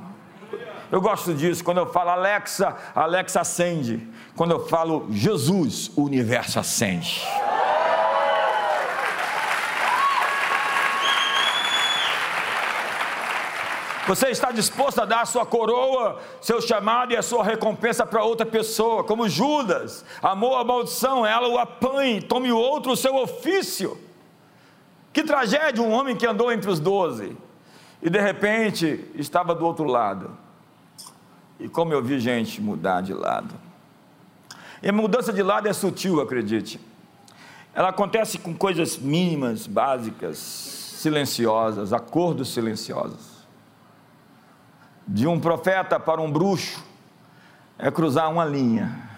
Eu 0.91 1.01
gosto 1.01 1.33
disso. 1.33 1.63
Quando 1.63 1.79
eu 1.79 1.87
falo 1.87 2.11
Alexa, 2.11 2.77
Alexa 2.95 3.41
acende. 3.41 4.07
Quando 4.35 4.51
eu 4.51 4.67
falo 4.67 5.07
Jesus, 5.11 5.91
o 5.97 6.03
universo 6.03 6.59
acende. 6.59 7.23
Você 14.09 14.31
está 14.31 14.51
disposto 14.51 15.01
a 15.01 15.05
dar 15.05 15.21
a 15.21 15.27
sua 15.27 15.47
coroa, 15.47 16.19
seu 16.41 16.61
chamado 16.61 17.13
e 17.13 17.17
a 17.17 17.23
sua 17.23 17.45
recompensa 17.45 18.05
para 18.05 18.25
outra 18.25 18.45
pessoa, 18.45 19.05
como 19.05 19.29
Judas, 19.29 20.05
amou 20.21 20.57
a 20.57 20.65
maldição, 20.65 21.25
ela 21.25 21.47
o 21.47 21.57
apanhe, 21.57 22.21
tome 22.21 22.51
outro 22.51 22.91
o 22.91 22.97
seu 22.97 23.15
ofício. 23.15 23.97
Que 25.13 25.23
tragédia 25.25 25.83
um 25.83 25.91
homem 25.91 26.17
que 26.17 26.27
andou 26.27 26.53
entre 26.53 26.71
os 26.71 26.79
doze 26.79 27.37
e 28.03 28.09
de 28.09 28.21
repente 28.21 29.05
estava 29.15 29.55
do 29.55 29.67
outro 29.67 29.85
lado. 29.85 30.37
E 31.59 31.69
como 31.69 31.93
eu 31.93 32.03
vi 32.03 32.19
gente 32.19 32.61
mudar 32.61 33.03
de 33.03 33.13
lado. 33.13 33.55
E 34.83 34.89
a 34.89 34.93
mudança 34.93 35.33
de 35.33 35.43
lado 35.43 35.69
é 35.69 35.73
sutil, 35.73 36.21
acredite. 36.21 36.81
Ela 37.75 37.91
acontece 37.91 38.39
com 38.39 38.55
coisas 38.55 38.97
mínimas, 38.97 39.67
básicas, 39.67 40.39
silenciosas, 40.39 41.93
acordos 41.93 42.53
silenciosos. 42.53 43.41
De 45.07 45.27
um 45.27 45.39
profeta 45.39 46.01
para 46.01 46.21
um 46.21 46.31
bruxo 46.31 46.83
é 47.79 47.91
cruzar 47.91 48.31
uma 48.31 48.45
linha. 48.45 49.09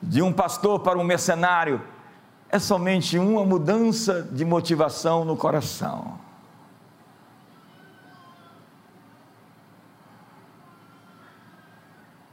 De 0.00 0.22
um 0.22 0.32
pastor 0.32 0.80
para 0.80 0.98
um 0.98 1.04
mercenário 1.04 1.80
é 2.52 2.58
somente 2.58 3.18
uma 3.18 3.46
mudança 3.46 4.28
de 4.30 4.44
motivação 4.44 5.24
no 5.24 5.34
coração. 5.34 6.18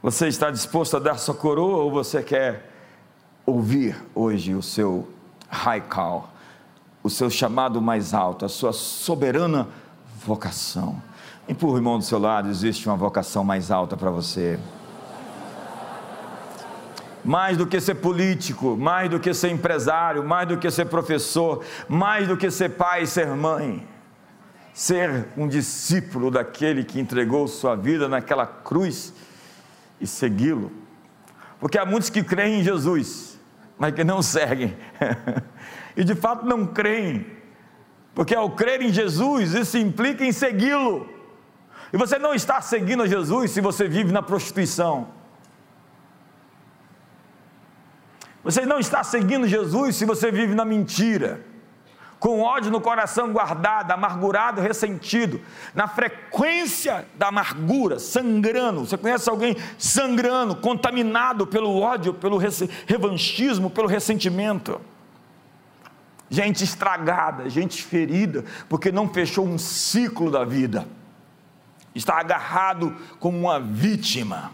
Você 0.02 0.28
está 0.28 0.50
disposto 0.50 0.98
a 0.98 1.00
dar 1.00 1.16
sua 1.16 1.34
coroa 1.34 1.78
ou 1.78 1.90
você 1.90 2.22
quer 2.22 2.70
ouvir 3.46 3.96
hoje 4.14 4.54
o 4.54 4.62
seu 4.62 5.08
high 5.48 5.80
call, 5.80 6.28
o 7.02 7.08
seu 7.08 7.30
chamado 7.30 7.80
mais 7.80 8.12
alto, 8.12 8.44
a 8.44 8.48
sua 8.48 8.74
soberana 8.74 9.68
vocação? 10.22 11.02
Empurra 11.48 11.74
o 11.74 11.76
irmão 11.78 11.98
do 11.98 12.04
seu 12.04 12.18
lado, 12.18 12.50
existe 12.50 12.86
uma 12.86 12.96
vocação 12.96 13.42
mais 13.42 13.70
alta 13.70 13.96
para 13.96 14.10
você. 14.10 14.58
Mais 17.24 17.56
do 17.56 17.66
que 17.66 17.80
ser 17.80 17.96
político, 17.96 18.76
mais 18.76 19.10
do 19.10 19.20
que 19.20 19.32
ser 19.34 19.50
empresário, 19.50 20.24
mais 20.24 20.48
do 20.48 20.56
que 20.56 20.70
ser 20.70 20.86
professor, 20.86 21.64
mais 21.88 22.26
do 22.26 22.36
que 22.36 22.50
ser 22.50 22.70
pai 22.70 23.02
e 23.02 23.06
ser 23.06 23.28
mãe 23.28 23.86
ser 24.72 25.26
um 25.36 25.48
discípulo 25.48 26.30
daquele 26.30 26.84
que 26.84 27.00
entregou 27.00 27.46
sua 27.48 27.76
vida 27.76 28.08
naquela 28.08 28.46
cruz 28.46 29.12
e 30.00 30.06
segui-lo. 30.06 30.72
Porque 31.58 31.78
há 31.78 31.84
muitos 31.84 32.08
que 32.08 32.22
creem 32.22 32.60
em 32.60 32.64
Jesus, 32.64 33.38
mas 33.78 33.92
que 33.92 34.04
não 34.04 34.22
seguem. 34.22 34.76
e 35.96 36.04
de 36.04 36.14
fato 36.14 36.46
não 36.46 36.66
creem. 36.66 37.26
Porque 38.14 38.34
ao 38.34 38.50
crer 38.50 38.80
em 38.80 38.92
Jesus, 38.92 39.52
isso 39.52 39.76
implica 39.76 40.24
em 40.24 40.32
segui-lo. 40.32 41.08
E 41.92 41.96
você 41.96 42.18
não 42.18 42.34
está 42.34 42.60
seguindo 42.60 43.02
a 43.02 43.06
Jesus 43.06 43.50
se 43.50 43.60
você 43.60 43.86
vive 43.86 44.12
na 44.12 44.22
prostituição. 44.22 45.08
Você 48.42 48.64
não 48.64 48.78
está 48.78 49.04
seguindo 49.04 49.46
Jesus 49.46 49.96
se 49.96 50.04
você 50.04 50.30
vive 50.30 50.54
na 50.54 50.64
mentira 50.64 51.44
com 52.20 52.42
ódio 52.42 52.70
no 52.70 52.82
coração 52.82 53.32
guardado, 53.32 53.90
amargurado, 53.90 54.60
ressentido, 54.60 55.40
na 55.74 55.88
frequência 55.88 57.08
da 57.16 57.28
amargura, 57.28 57.98
sangrando. 57.98 58.80
Você 58.80 58.98
conhece 58.98 59.28
alguém 59.30 59.56
sangrando, 59.78 60.54
contaminado 60.54 61.46
pelo 61.46 61.80
ódio, 61.80 62.12
pelo 62.12 62.38
revanchismo, 62.86 63.70
pelo 63.70 63.88
ressentimento? 63.88 64.78
Gente 66.28 66.62
estragada, 66.62 67.48
gente 67.48 67.82
ferida, 67.82 68.44
porque 68.68 68.92
não 68.92 69.08
fechou 69.08 69.46
um 69.46 69.56
ciclo 69.56 70.30
da 70.30 70.44
vida, 70.44 70.86
está 71.94 72.20
agarrado 72.20 72.94
como 73.18 73.38
uma 73.38 73.58
vítima. 73.58 74.52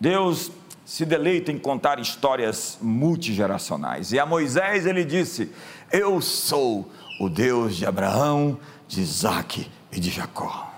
Deus 0.00 0.50
se 0.92 1.06
deleita 1.06 1.50
em 1.50 1.58
contar 1.58 1.98
histórias 1.98 2.76
multigeracionais. 2.82 4.12
E 4.12 4.18
a 4.18 4.26
Moisés 4.26 4.84
ele 4.84 5.06
disse: 5.06 5.50
Eu 5.90 6.20
sou 6.20 6.92
o 7.18 7.30
Deus 7.30 7.76
de 7.76 7.86
Abraão, 7.86 8.60
de 8.86 9.00
Isaac 9.00 9.70
e 9.90 9.98
de 9.98 10.10
Jacó. 10.10 10.70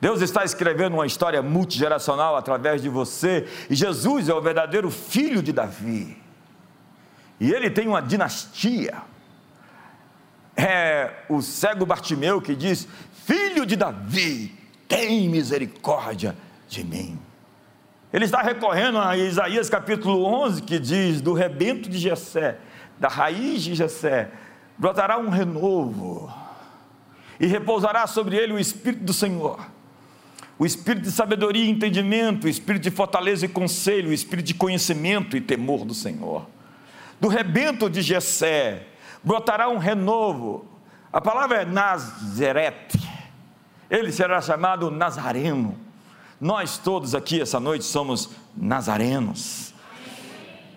Deus 0.00 0.22
está 0.22 0.42
escrevendo 0.42 0.94
uma 0.94 1.04
história 1.04 1.42
multigeracional 1.42 2.34
através 2.34 2.80
de 2.80 2.88
você, 2.88 3.46
e 3.68 3.74
Jesus 3.74 4.30
é 4.30 4.34
o 4.34 4.40
verdadeiro 4.40 4.90
filho 4.90 5.42
de 5.42 5.52
Davi. 5.52 6.16
E 7.38 7.52
ele 7.52 7.68
tem 7.68 7.86
uma 7.86 8.00
dinastia. 8.00 9.02
É 10.56 11.24
o 11.28 11.42
cego 11.42 11.84
Bartimeu 11.84 12.40
que 12.40 12.56
diz: 12.56 12.88
Filho 13.26 13.66
de 13.66 13.76
Davi, 13.76 14.58
tem 14.88 15.28
misericórdia 15.28 16.34
de 16.70 16.82
mim. 16.82 17.20
Ele 18.12 18.26
está 18.26 18.42
recorrendo 18.42 18.98
a 18.98 19.16
Isaías 19.16 19.70
capítulo 19.70 20.24
11, 20.24 20.62
que 20.62 20.78
diz: 20.78 21.22
Do 21.22 21.32
rebento 21.32 21.88
de 21.88 21.98
Jessé, 21.98 22.58
da 22.98 23.08
raiz 23.08 23.62
de 23.62 23.74
Jessé, 23.74 24.30
brotará 24.76 25.18
um 25.18 25.30
renovo, 25.30 26.30
e 27.40 27.46
repousará 27.46 28.06
sobre 28.06 28.36
ele 28.36 28.52
o 28.52 28.58
Espírito 28.58 29.04
do 29.04 29.14
Senhor, 29.14 29.66
o 30.58 30.66
Espírito 30.66 31.04
de 31.04 31.10
sabedoria 31.10 31.64
e 31.64 31.70
entendimento, 31.70 32.44
o 32.44 32.50
Espírito 32.50 32.82
de 32.82 32.90
fortaleza 32.90 33.46
e 33.46 33.48
conselho, 33.48 34.10
o 34.10 34.12
Espírito 34.12 34.46
de 34.46 34.54
conhecimento 34.54 35.34
e 35.34 35.40
temor 35.40 35.86
do 35.86 35.94
Senhor. 35.94 36.46
Do 37.18 37.28
rebento 37.28 37.88
de 37.88 38.02
Jessé 38.02 38.88
brotará 39.24 39.70
um 39.70 39.78
renovo, 39.78 40.66
a 41.10 41.20
palavra 41.20 41.62
é 41.62 41.64
Nazarete, 41.64 43.00
ele 43.88 44.12
será 44.12 44.40
chamado 44.42 44.90
Nazareno 44.90 45.91
nós 46.42 46.76
todos 46.76 47.14
aqui 47.14 47.40
essa 47.40 47.60
noite 47.60 47.84
somos 47.84 48.30
nazarenos. 48.56 49.72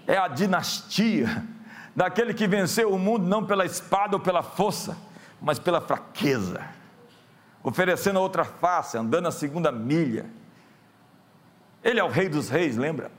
É 0.05 0.15
a 0.15 0.27
dinastia 0.27 1.43
daquele 1.95 2.35
que 2.35 2.47
venceu 2.47 2.93
o 2.93 2.99
mundo 2.99 3.25
não 3.25 3.43
pela 3.43 3.65
espada 3.65 4.15
ou 4.15 4.19
pela 4.21 4.43
força, 4.43 4.95
mas 5.41 5.57
pela 5.57 5.81
fraqueza, 5.81 6.63
oferecendo 7.63 8.19
a 8.19 8.21
outra 8.21 8.45
face, 8.45 8.95
andando 8.95 9.27
a 9.27 9.31
segunda 9.31 9.71
milha. 9.71 10.27
Ele 11.83 11.99
é 11.99 12.03
o 12.03 12.09
rei 12.09 12.29
dos 12.29 12.47
reis, 12.47 12.77
lembra? 12.77 13.11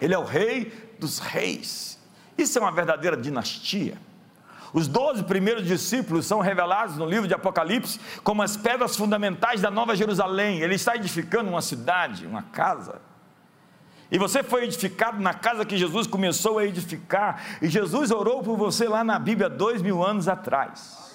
Ele 0.00 0.14
é 0.14 0.18
o 0.18 0.24
rei 0.24 0.96
dos 0.98 1.20
reis. 1.20 1.96
Isso 2.36 2.58
é 2.58 2.60
uma 2.60 2.72
verdadeira 2.72 3.16
dinastia. 3.16 3.96
Os 4.72 4.88
doze 4.88 5.22
primeiros 5.22 5.66
discípulos 5.66 6.26
são 6.26 6.40
revelados 6.40 6.96
no 6.96 7.06
livro 7.06 7.26
de 7.28 7.34
Apocalipse 7.34 8.00
como 8.22 8.42
as 8.42 8.56
pedras 8.56 8.96
fundamentais 8.96 9.60
da 9.60 9.70
Nova 9.70 9.96
Jerusalém. 9.96 10.60
Ele 10.60 10.74
está 10.74 10.96
edificando 10.96 11.50
uma 11.50 11.62
cidade, 11.62 12.26
uma 12.26 12.42
casa. 12.42 13.00
E 14.10 14.18
você 14.18 14.42
foi 14.42 14.64
edificado 14.64 15.20
na 15.20 15.34
casa 15.34 15.64
que 15.64 15.76
Jesus 15.76 16.06
começou 16.06 16.58
a 16.58 16.64
edificar. 16.64 17.58
E 17.60 17.68
Jesus 17.68 18.10
orou 18.10 18.42
por 18.42 18.56
você 18.56 18.88
lá 18.88 19.02
na 19.02 19.18
Bíblia 19.18 19.48
dois 19.48 19.82
mil 19.82 20.04
anos 20.04 20.28
atrás. 20.28 21.06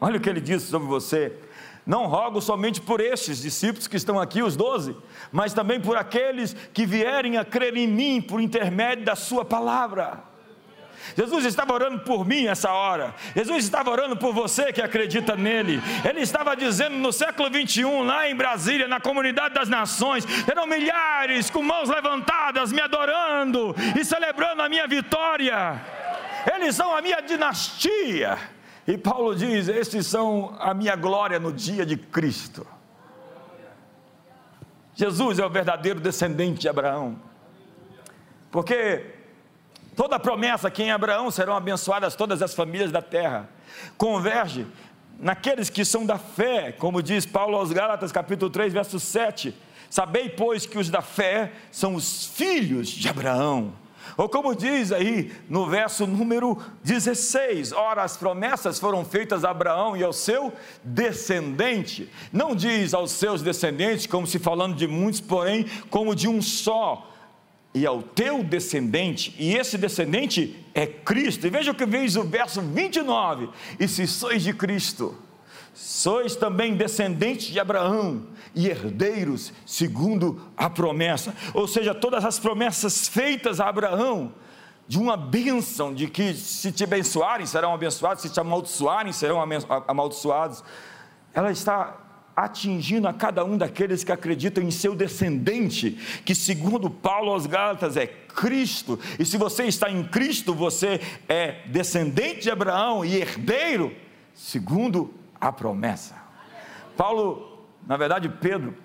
Olha 0.00 0.16
o 0.18 0.20
que 0.20 0.28
ele 0.28 0.40
disse 0.40 0.66
sobre 0.66 0.88
você. 0.88 1.38
Não 1.86 2.06
rogo 2.06 2.40
somente 2.40 2.80
por 2.80 3.00
estes 3.00 3.40
discípulos 3.40 3.86
que 3.86 3.96
estão 3.96 4.18
aqui, 4.18 4.42
os 4.42 4.56
doze, 4.56 4.96
mas 5.30 5.54
também 5.54 5.80
por 5.80 5.96
aqueles 5.96 6.52
que 6.74 6.84
vierem 6.84 7.38
a 7.38 7.44
crer 7.44 7.76
em 7.76 7.86
mim 7.86 8.20
por 8.20 8.40
intermédio 8.40 9.04
da 9.04 9.14
Sua 9.14 9.44
palavra. 9.44 10.18
Jesus 11.14 11.44
estava 11.44 11.72
orando 11.72 12.00
por 12.00 12.26
mim 12.26 12.46
essa 12.46 12.72
hora. 12.72 13.14
Jesus 13.34 13.64
estava 13.64 13.90
orando 13.90 14.16
por 14.16 14.32
você 14.32 14.72
que 14.72 14.80
acredita 14.80 15.36
nele. 15.36 15.80
Ele 16.08 16.20
estava 16.20 16.56
dizendo 16.56 16.96
no 16.96 17.12
século 17.12 17.50
21, 17.50 18.02
lá 18.02 18.28
em 18.28 18.34
Brasília, 18.34 18.88
na 18.88 19.00
comunidade 19.00 19.54
das 19.54 19.68
nações, 19.68 20.26
eram 20.48 20.66
milhares 20.66 21.50
com 21.50 21.62
mãos 21.62 21.88
levantadas, 21.88 22.72
me 22.72 22.80
adorando 22.80 23.74
e 23.98 24.04
celebrando 24.04 24.62
a 24.62 24.68
minha 24.68 24.86
vitória. 24.86 25.80
Eles 26.54 26.74
são 26.74 26.96
a 26.96 27.02
minha 27.02 27.20
dinastia. 27.20 28.38
E 28.86 28.96
Paulo 28.96 29.34
diz: 29.34 29.68
Estes 29.68 30.06
são 30.06 30.56
a 30.58 30.72
minha 30.72 30.96
glória 30.96 31.38
no 31.38 31.52
dia 31.52 31.84
de 31.84 31.96
Cristo. 31.96 32.66
Jesus 34.94 35.38
é 35.38 35.44
o 35.44 35.50
verdadeiro 35.50 36.00
descendente 36.00 36.60
de 36.60 36.68
Abraão. 36.68 37.20
Porque 38.50 39.15
toda 39.96 40.20
promessa 40.20 40.70
que 40.70 40.82
em 40.82 40.92
Abraão 40.92 41.30
serão 41.30 41.56
abençoadas 41.56 42.14
todas 42.14 42.42
as 42.42 42.54
famílias 42.54 42.92
da 42.92 43.02
terra, 43.02 43.48
converge 43.96 44.66
naqueles 45.18 45.70
que 45.70 45.84
são 45.84 46.04
da 46.04 46.18
fé, 46.18 46.70
como 46.72 47.02
diz 47.02 47.24
Paulo 47.24 47.56
aos 47.56 47.72
Gálatas, 47.72 48.12
capítulo 48.12 48.50
3, 48.50 48.72
verso 48.72 49.00
7. 49.00 49.54
Sabei, 49.88 50.28
pois, 50.28 50.66
que 50.66 50.78
os 50.78 50.90
da 50.90 51.00
fé 51.00 51.52
são 51.70 51.94
os 51.94 52.26
filhos 52.26 52.88
de 52.88 53.08
Abraão. 53.08 53.72
Ou 54.16 54.28
como 54.28 54.54
diz 54.54 54.92
aí 54.92 55.32
no 55.48 55.66
verso 55.66 56.06
número 56.06 56.58
16: 56.84 57.72
ora, 57.72 58.02
as 58.02 58.16
promessas 58.16 58.78
foram 58.78 59.04
feitas 59.04 59.44
a 59.44 59.50
Abraão 59.50 59.96
e 59.96 60.02
ao 60.02 60.12
seu 60.12 60.52
descendente. 60.84 62.10
Não 62.32 62.54
diz 62.54 62.94
aos 62.94 63.12
seus 63.12 63.42
descendentes, 63.42 64.06
como 64.06 64.26
se 64.26 64.38
falando 64.38 64.76
de 64.76 64.86
muitos, 64.86 65.20
porém, 65.20 65.66
como 65.90 66.14
de 66.14 66.28
um 66.28 66.40
só. 66.40 67.12
E 67.76 67.84
ao 67.84 68.02
teu 68.02 68.42
descendente, 68.42 69.34
e 69.38 69.54
esse 69.54 69.76
descendente 69.76 70.64
é 70.72 70.86
Cristo. 70.86 71.46
E 71.46 71.50
veja 71.50 71.72
o 71.72 71.74
que 71.74 71.84
diz 71.84 72.16
o 72.16 72.24
verso 72.24 72.62
29: 72.62 73.50
E 73.78 73.86
se 73.86 74.06
sois 74.06 74.42
de 74.42 74.54
Cristo, 74.54 75.14
sois 75.74 76.34
também 76.34 76.74
descendentes 76.74 77.48
de 77.48 77.60
Abraão 77.60 78.28
e 78.54 78.66
herdeiros 78.66 79.52
segundo 79.66 80.40
a 80.56 80.70
promessa. 80.70 81.34
Ou 81.52 81.68
seja, 81.68 81.94
todas 81.94 82.24
as 82.24 82.38
promessas 82.38 83.06
feitas 83.06 83.60
a 83.60 83.68
Abraão, 83.68 84.32
de 84.88 84.98
uma 84.98 85.14
bênção, 85.14 85.92
de 85.92 86.06
que 86.06 86.32
se 86.32 86.72
te 86.72 86.82
abençoarem 86.82 87.44
serão 87.44 87.74
abençoados, 87.74 88.22
se 88.22 88.30
te 88.30 88.40
amaldiçoarem 88.40 89.12
serão 89.12 89.36
amaldiçoados, 89.86 90.64
ela 91.34 91.52
está 91.52 92.05
atingindo 92.36 93.08
a 93.08 93.14
cada 93.14 93.42
um 93.42 93.56
daqueles 93.56 94.04
que 94.04 94.12
acreditam 94.12 94.62
em 94.62 94.70
seu 94.70 94.94
descendente, 94.94 95.92
que 96.22 96.34
segundo 96.34 96.90
Paulo 96.90 97.32
aos 97.32 97.46
Gálatas 97.46 97.96
é 97.96 98.06
Cristo, 98.06 99.00
e 99.18 99.24
se 99.24 99.38
você 99.38 99.64
está 99.64 99.90
em 99.90 100.04
Cristo, 100.04 100.54
você 100.54 101.00
é 101.26 101.62
descendente 101.68 102.42
de 102.42 102.50
Abraão 102.50 103.02
e 103.02 103.16
herdeiro, 103.16 103.96
segundo 104.34 105.14
a 105.40 105.50
promessa. 105.50 106.14
Paulo, 106.94 107.66
na 107.86 107.96
verdade, 107.96 108.28
Pedro, 108.28 108.76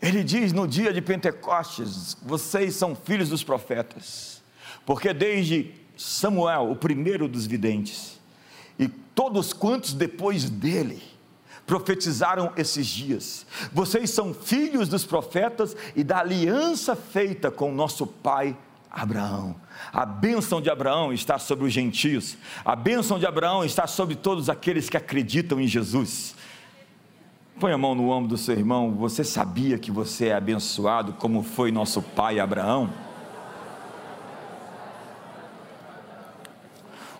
ele 0.00 0.22
diz 0.22 0.52
no 0.52 0.68
dia 0.68 0.92
de 0.92 1.00
Pentecostes: 1.00 2.16
vocês 2.22 2.74
são 2.74 2.94
filhos 2.94 3.30
dos 3.30 3.42
profetas, 3.42 4.42
porque 4.84 5.14
desde 5.14 5.74
Samuel, 5.96 6.70
o 6.70 6.76
primeiro 6.76 7.26
dos 7.26 7.46
videntes, 7.46 8.20
e 8.78 8.86
todos 8.86 9.54
quantos 9.54 9.94
depois 9.94 10.48
dele, 10.50 11.02
profetizaram 11.68 12.50
esses 12.56 12.86
dias. 12.86 13.46
Vocês 13.70 14.08
são 14.08 14.32
filhos 14.32 14.88
dos 14.88 15.04
profetas 15.04 15.76
e 15.94 16.02
da 16.02 16.20
aliança 16.20 16.96
feita 16.96 17.50
com 17.50 17.70
nosso 17.70 18.06
pai 18.06 18.56
Abraão. 18.90 19.54
A 19.92 20.06
bênção 20.06 20.62
de 20.62 20.70
Abraão 20.70 21.12
está 21.12 21.38
sobre 21.38 21.66
os 21.66 21.72
gentios, 21.72 22.38
a 22.64 22.74
bênção 22.74 23.18
de 23.18 23.26
Abraão 23.26 23.66
está 23.66 23.86
sobre 23.86 24.16
todos 24.16 24.48
aqueles 24.48 24.88
que 24.88 24.96
acreditam 24.96 25.60
em 25.60 25.68
Jesus. 25.68 26.34
Põe 27.60 27.72
a 27.72 27.78
mão 27.78 27.94
no 27.94 28.08
ombro 28.08 28.30
do 28.30 28.38
seu 28.38 28.54
irmão, 28.54 28.92
você 28.92 29.22
sabia 29.22 29.78
que 29.78 29.90
você 29.90 30.28
é 30.28 30.34
abençoado 30.34 31.12
como 31.12 31.42
foi 31.42 31.70
nosso 31.70 32.00
pai 32.00 32.40
Abraão? 32.40 32.88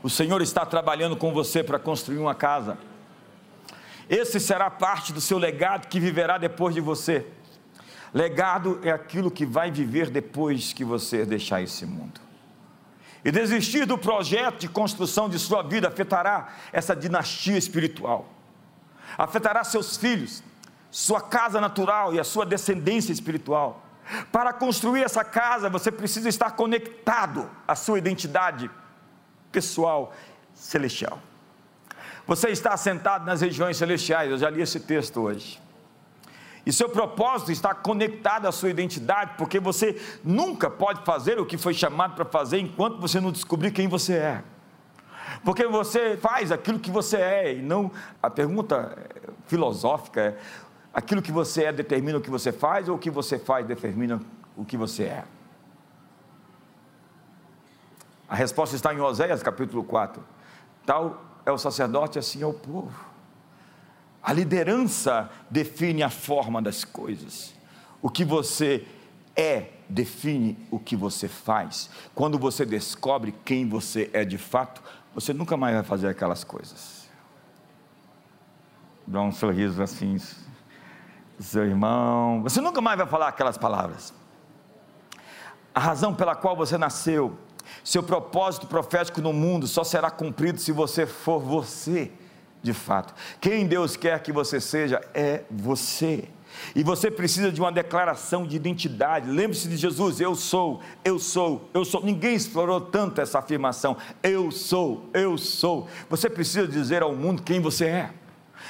O 0.02 0.08
Senhor 0.08 0.40
está 0.40 0.64
trabalhando 0.64 1.16
com 1.16 1.34
você 1.34 1.62
para 1.62 1.78
construir 1.78 2.18
uma 2.18 2.34
casa. 2.34 2.78
Esse 4.08 4.40
será 4.40 4.70
parte 4.70 5.12
do 5.12 5.20
seu 5.20 5.38
legado 5.38 5.88
que 5.88 6.00
viverá 6.00 6.38
depois 6.38 6.74
de 6.74 6.80
você. 6.80 7.26
Legado 8.12 8.80
é 8.82 8.90
aquilo 8.90 9.30
que 9.30 9.44
vai 9.44 9.70
viver 9.70 10.10
depois 10.10 10.72
que 10.72 10.84
você 10.84 11.26
deixar 11.26 11.60
esse 11.60 11.84
mundo. 11.84 12.20
E 13.24 13.30
desistir 13.30 13.84
do 13.84 13.98
projeto 13.98 14.60
de 14.60 14.68
construção 14.68 15.28
de 15.28 15.38
sua 15.38 15.62
vida 15.62 15.88
afetará 15.88 16.48
essa 16.72 16.94
dinastia 16.94 17.58
espiritual, 17.58 18.32
afetará 19.18 19.64
seus 19.64 19.96
filhos, 19.96 20.42
sua 20.90 21.20
casa 21.20 21.60
natural 21.60 22.14
e 22.14 22.20
a 22.20 22.24
sua 22.24 22.46
descendência 22.46 23.12
espiritual. 23.12 23.84
Para 24.32 24.54
construir 24.54 25.02
essa 25.02 25.22
casa, 25.22 25.68
você 25.68 25.92
precisa 25.92 26.28
estar 26.28 26.52
conectado 26.52 27.50
à 27.66 27.74
sua 27.74 27.98
identidade 27.98 28.70
pessoal 29.52 30.14
celestial. 30.54 31.20
Você 32.28 32.50
está 32.50 32.74
assentado 32.74 33.24
nas 33.24 33.40
regiões 33.40 33.78
celestiais, 33.78 34.30
eu 34.30 34.36
já 34.36 34.50
li 34.50 34.60
esse 34.60 34.78
texto 34.78 35.22
hoje. 35.22 35.58
E 36.66 36.70
seu 36.70 36.90
propósito 36.90 37.50
está 37.50 37.74
conectado 37.74 38.46
à 38.46 38.52
sua 38.52 38.68
identidade, 38.68 39.32
porque 39.38 39.58
você 39.58 39.98
nunca 40.22 40.68
pode 40.68 41.02
fazer 41.06 41.40
o 41.40 41.46
que 41.46 41.56
foi 41.56 41.72
chamado 41.72 42.14
para 42.14 42.26
fazer 42.26 42.58
enquanto 42.58 43.00
você 43.00 43.18
não 43.18 43.32
descobrir 43.32 43.70
quem 43.70 43.88
você 43.88 44.12
é. 44.12 44.44
Porque 45.42 45.66
você 45.66 46.18
faz 46.18 46.52
aquilo 46.52 46.78
que 46.78 46.90
você 46.90 47.16
é, 47.16 47.54
e 47.54 47.62
não. 47.62 47.90
A 48.22 48.28
pergunta 48.28 48.94
filosófica 49.46 50.20
é: 50.20 50.38
aquilo 50.92 51.22
que 51.22 51.32
você 51.32 51.64
é 51.64 51.72
determina 51.72 52.18
o 52.18 52.20
que 52.20 52.28
você 52.28 52.52
faz, 52.52 52.90
ou 52.90 52.96
o 52.96 52.98
que 52.98 53.10
você 53.10 53.38
faz 53.38 53.66
determina 53.66 54.20
o 54.54 54.66
que 54.66 54.76
você 54.76 55.04
é? 55.04 55.24
A 58.28 58.34
resposta 58.34 58.76
está 58.76 58.92
em 58.92 59.00
Oséias 59.00 59.42
capítulo 59.42 59.82
4. 59.82 60.22
Tal 60.84 61.27
é 61.48 61.52
o 61.52 61.58
sacerdote, 61.58 62.18
assim 62.18 62.42
é 62.42 62.46
o 62.46 62.52
povo. 62.52 62.92
A 64.22 64.32
liderança 64.32 65.30
define 65.50 66.02
a 66.02 66.10
forma 66.10 66.60
das 66.60 66.84
coisas. 66.84 67.54
O 68.02 68.10
que 68.10 68.24
você 68.24 68.86
é 69.34 69.70
define 69.88 70.58
o 70.70 70.78
que 70.78 70.94
você 70.94 71.26
faz. 71.26 71.88
Quando 72.14 72.38
você 72.38 72.66
descobre 72.66 73.34
quem 73.44 73.66
você 73.66 74.10
é 74.12 74.24
de 74.24 74.36
fato, 74.36 74.82
você 75.14 75.32
nunca 75.32 75.56
mais 75.56 75.74
vai 75.74 75.84
fazer 75.84 76.08
aquelas 76.08 76.44
coisas. 76.44 77.08
Dá 79.06 79.22
um 79.22 79.32
sorriso 79.32 79.82
assim, 79.82 80.18
seu 81.38 81.64
irmão. 81.64 82.42
Você 82.42 82.60
nunca 82.60 82.82
mais 82.82 82.98
vai 82.98 83.06
falar 83.06 83.28
aquelas 83.28 83.56
palavras. 83.56 84.12
A 85.74 85.80
razão 85.80 86.14
pela 86.14 86.36
qual 86.36 86.54
você 86.54 86.76
nasceu, 86.76 87.38
seu 87.88 88.02
propósito 88.02 88.66
profético 88.66 89.22
no 89.22 89.32
mundo 89.32 89.66
só 89.66 89.82
será 89.82 90.10
cumprido 90.10 90.60
se 90.60 90.72
você 90.72 91.06
for 91.06 91.40
você 91.40 92.10
de 92.62 92.74
fato. 92.74 93.14
Quem 93.40 93.66
Deus 93.66 93.96
quer 93.96 94.22
que 94.22 94.30
você 94.30 94.60
seja 94.60 95.00
é 95.14 95.44
você. 95.50 96.28
E 96.76 96.82
você 96.82 97.10
precisa 97.10 97.50
de 97.50 97.58
uma 97.58 97.72
declaração 97.72 98.46
de 98.46 98.56
identidade. 98.56 99.30
Lembre-se 99.30 99.66
de 99.68 99.76
Jesus: 99.78 100.20
eu 100.20 100.34
sou, 100.34 100.82
eu 101.02 101.18
sou, 101.18 101.66
eu 101.72 101.82
sou. 101.82 102.04
Ninguém 102.04 102.34
explorou 102.34 102.78
tanto 102.78 103.22
essa 103.22 103.38
afirmação: 103.38 103.96
eu 104.22 104.50
sou, 104.50 105.08
eu 105.14 105.38
sou. 105.38 105.88
Você 106.10 106.28
precisa 106.28 106.68
dizer 106.68 107.02
ao 107.02 107.16
mundo 107.16 107.42
quem 107.42 107.58
você 107.58 107.86
é. 107.86 108.10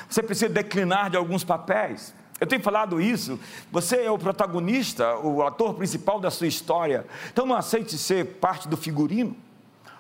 Você 0.08 0.22
precisa 0.22 0.48
declinar 0.48 1.10
de 1.10 1.16
alguns 1.16 1.42
papéis. 1.42 2.14
Eu 2.40 2.46
tenho 2.46 2.62
falado 2.62 3.00
isso. 3.00 3.38
Você 3.70 4.02
é 4.02 4.10
o 4.10 4.18
protagonista, 4.18 5.16
o 5.18 5.42
ator 5.42 5.74
principal 5.74 6.20
da 6.20 6.30
sua 6.30 6.46
história. 6.46 7.04
Então 7.32 7.44
não 7.44 7.56
aceite 7.56 7.98
ser 7.98 8.24
parte 8.36 8.68
do 8.68 8.76
figurino 8.76 9.36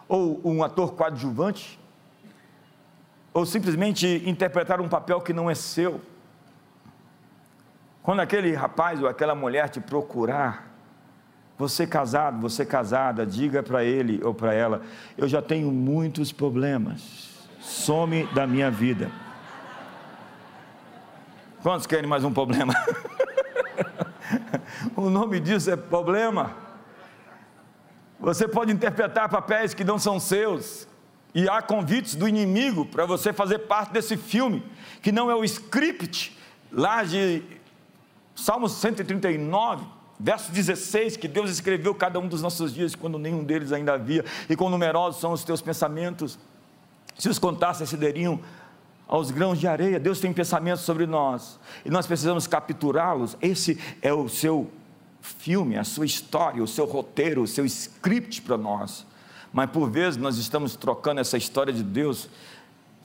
ou 0.08 0.40
um 0.44 0.62
ator 0.62 0.92
coadjuvante 0.94 1.78
ou 3.32 3.44
simplesmente 3.44 4.22
interpretar 4.26 4.80
um 4.80 4.88
papel 4.88 5.20
que 5.20 5.32
não 5.32 5.50
é 5.50 5.54
seu. 5.54 6.00
Quando 8.02 8.20
aquele 8.20 8.54
rapaz 8.54 9.02
ou 9.02 9.08
aquela 9.08 9.34
mulher 9.34 9.68
te 9.68 9.80
procurar, 9.80 10.68
você 11.58 11.86
casado, 11.86 12.40
você 12.40 12.64
casada, 12.64 13.26
diga 13.26 13.62
para 13.62 13.84
ele 13.84 14.20
ou 14.24 14.32
para 14.32 14.54
ela: 14.54 14.82
Eu 15.16 15.28
já 15.28 15.42
tenho 15.42 15.70
muitos 15.70 16.32
problemas, 16.32 17.48
some 17.60 18.26
da 18.32 18.46
minha 18.46 18.70
vida. 18.70 19.10
Quantos 21.62 21.88
querem 21.88 22.08
mais 22.08 22.22
um 22.22 22.32
problema? 22.32 22.72
o 24.94 25.10
nome 25.10 25.40
disso 25.40 25.70
é 25.70 25.76
problema. 25.76 26.54
Você 28.20 28.46
pode 28.46 28.70
interpretar 28.72 29.28
papéis 29.28 29.74
que 29.74 29.82
não 29.82 29.98
são 29.98 30.20
seus, 30.20 30.86
E 31.34 31.48
há 31.48 31.60
convites 31.60 32.14
do 32.14 32.26
inimigo 32.28 32.86
para 32.86 33.04
você 33.04 33.32
fazer 33.32 33.60
parte 33.60 33.92
desse 33.92 34.16
filme, 34.16 34.62
que 35.02 35.12
não 35.12 35.30
é 35.30 35.34
o 35.34 35.44
script 35.44 36.36
lá 36.72 37.04
de 37.04 37.42
Salmos 38.34 38.72
139, 38.72 39.84
verso 40.18 40.50
16, 40.52 41.16
que 41.16 41.28
Deus 41.28 41.50
escreveu 41.50 41.94
cada 41.94 42.18
um 42.18 42.28
dos 42.28 42.40
nossos 42.40 42.72
dias, 42.72 42.94
quando 42.94 43.18
nenhum 43.18 43.44
deles 43.44 43.72
ainda 43.72 43.94
havia, 43.94 44.24
e 44.48 44.56
quão 44.56 44.70
numerosos 44.70 45.20
são 45.20 45.32
os 45.32 45.44
teus 45.44 45.60
pensamentos, 45.60 46.38
se 47.18 47.28
os 47.28 47.38
contassem, 47.38 47.84
excederiam 47.84 48.40
aos 49.08 49.30
grãos 49.30 49.58
de 49.58 49.66
areia. 49.66 49.98
Deus 49.98 50.20
tem 50.20 50.32
pensamentos 50.32 50.84
sobre 50.84 51.06
nós, 51.06 51.58
e 51.84 51.90
nós 51.90 52.06
precisamos 52.06 52.46
capturá-los. 52.46 53.36
Esse 53.40 53.80
é 54.02 54.12
o 54.12 54.28
seu 54.28 54.70
filme, 55.20 55.76
a 55.78 55.84
sua 55.84 56.06
história, 56.06 56.62
o 56.62 56.68
seu 56.68 56.84
roteiro, 56.84 57.42
o 57.42 57.46
seu 57.46 57.64
script 57.64 58.42
para 58.42 58.58
nós. 58.58 59.06
Mas 59.52 59.70
por 59.70 59.90
vezes 59.90 60.18
nós 60.18 60.36
estamos 60.36 60.76
trocando 60.76 61.20
essa 61.20 61.38
história 61.38 61.72
de 61.72 61.82
Deus 61.82 62.28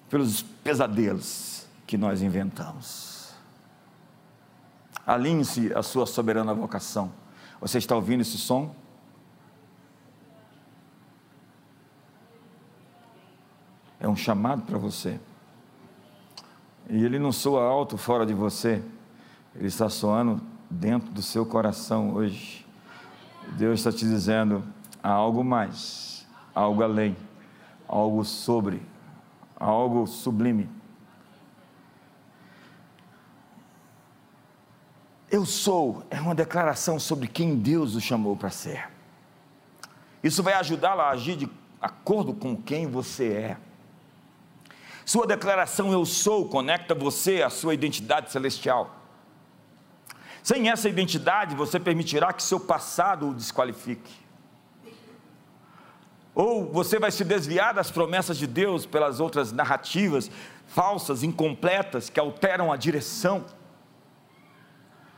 pelos 0.09 0.41
pesadelos 0.41 1.65
que 1.87 1.97
nós 1.97 2.21
inventamos. 2.21 3.33
Alinhe-se 5.07 5.73
a 5.73 5.81
sua 5.81 6.05
soberana 6.05 6.53
vocação. 6.53 7.11
Você 7.59 7.77
está 7.77 7.95
ouvindo 7.95 8.21
esse 8.21 8.37
som? 8.37 8.75
É 13.99 14.07
um 14.07 14.15
chamado 14.15 14.63
para 14.63 14.77
você. 14.77 15.19
E 16.89 17.03
ele 17.03 17.19
não 17.19 17.31
soa 17.31 17.63
alto 17.63 17.97
fora 17.97 18.25
de 18.25 18.33
você, 18.33 18.83
ele 19.55 19.67
está 19.67 19.89
soando 19.89 20.41
dentro 20.69 21.11
do 21.11 21.21
seu 21.21 21.45
coração 21.45 22.13
hoje. 22.13 22.65
Deus 23.57 23.79
está 23.79 23.91
te 23.91 24.05
dizendo: 24.05 24.63
há 25.01 25.09
algo 25.09 25.43
mais 25.43 26.13
algo 26.53 26.83
além, 26.83 27.15
algo 27.87 28.23
sobre, 28.23 28.81
algo 29.55 30.05
sublime. 30.05 30.69
Eu 35.31 35.45
sou 35.45 36.05
é 36.11 36.21
uma 36.21 36.35
declaração 36.35 36.99
sobre 36.99 37.27
quem 37.27 37.55
Deus 37.55 37.95
o 37.95 38.01
chamou 38.01 38.35
para 38.35 38.51
ser. 38.51 38.87
Isso 40.23 40.43
vai 40.43 40.53
ajudá-la 40.53 41.05
a 41.05 41.09
agir 41.09 41.35
de 41.35 41.49
acordo 41.81 42.33
com 42.33 42.55
quem 42.55 42.87
você 42.87 43.29
é. 43.29 43.57
Sua 45.05 45.27
declaração 45.27 45.91
eu 45.91 46.05
sou 46.05 46.47
conecta 46.47 46.95
você 46.95 47.41
à 47.41 47.49
sua 47.49 47.73
identidade 47.73 48.31
celestial. 48.31 48.95
Sem 50.41 50.69
essa 50.69 50.89
identidade, 50.89 51.55
você 51.55 51.79
permitirá 51.79 52.33
que 52.33 52.43
seu 52.43 52.59
passado 52.59 53.29
o 53.29 53.33
desqualifique. 53.33 54.23
Ou 56.35 56.71
você 56.71 56.99
vai 56.99 57.11
se 57.11 57.23
desviar 57.23 57.73
das 57.73 57.91
promessas 57.91 58.37
de 58.37 58.47
Deus 58.47 58.85
pelas 58.85 59.19
outras 59.19 59.51
narrativas 59.51 60.29
falsas, 60.67 61.21
incompletas, 61.21 62.09
que 62.09 62.19
alteram 62.19 62.71
a 62.71 62.77
direção. 62.77 63.45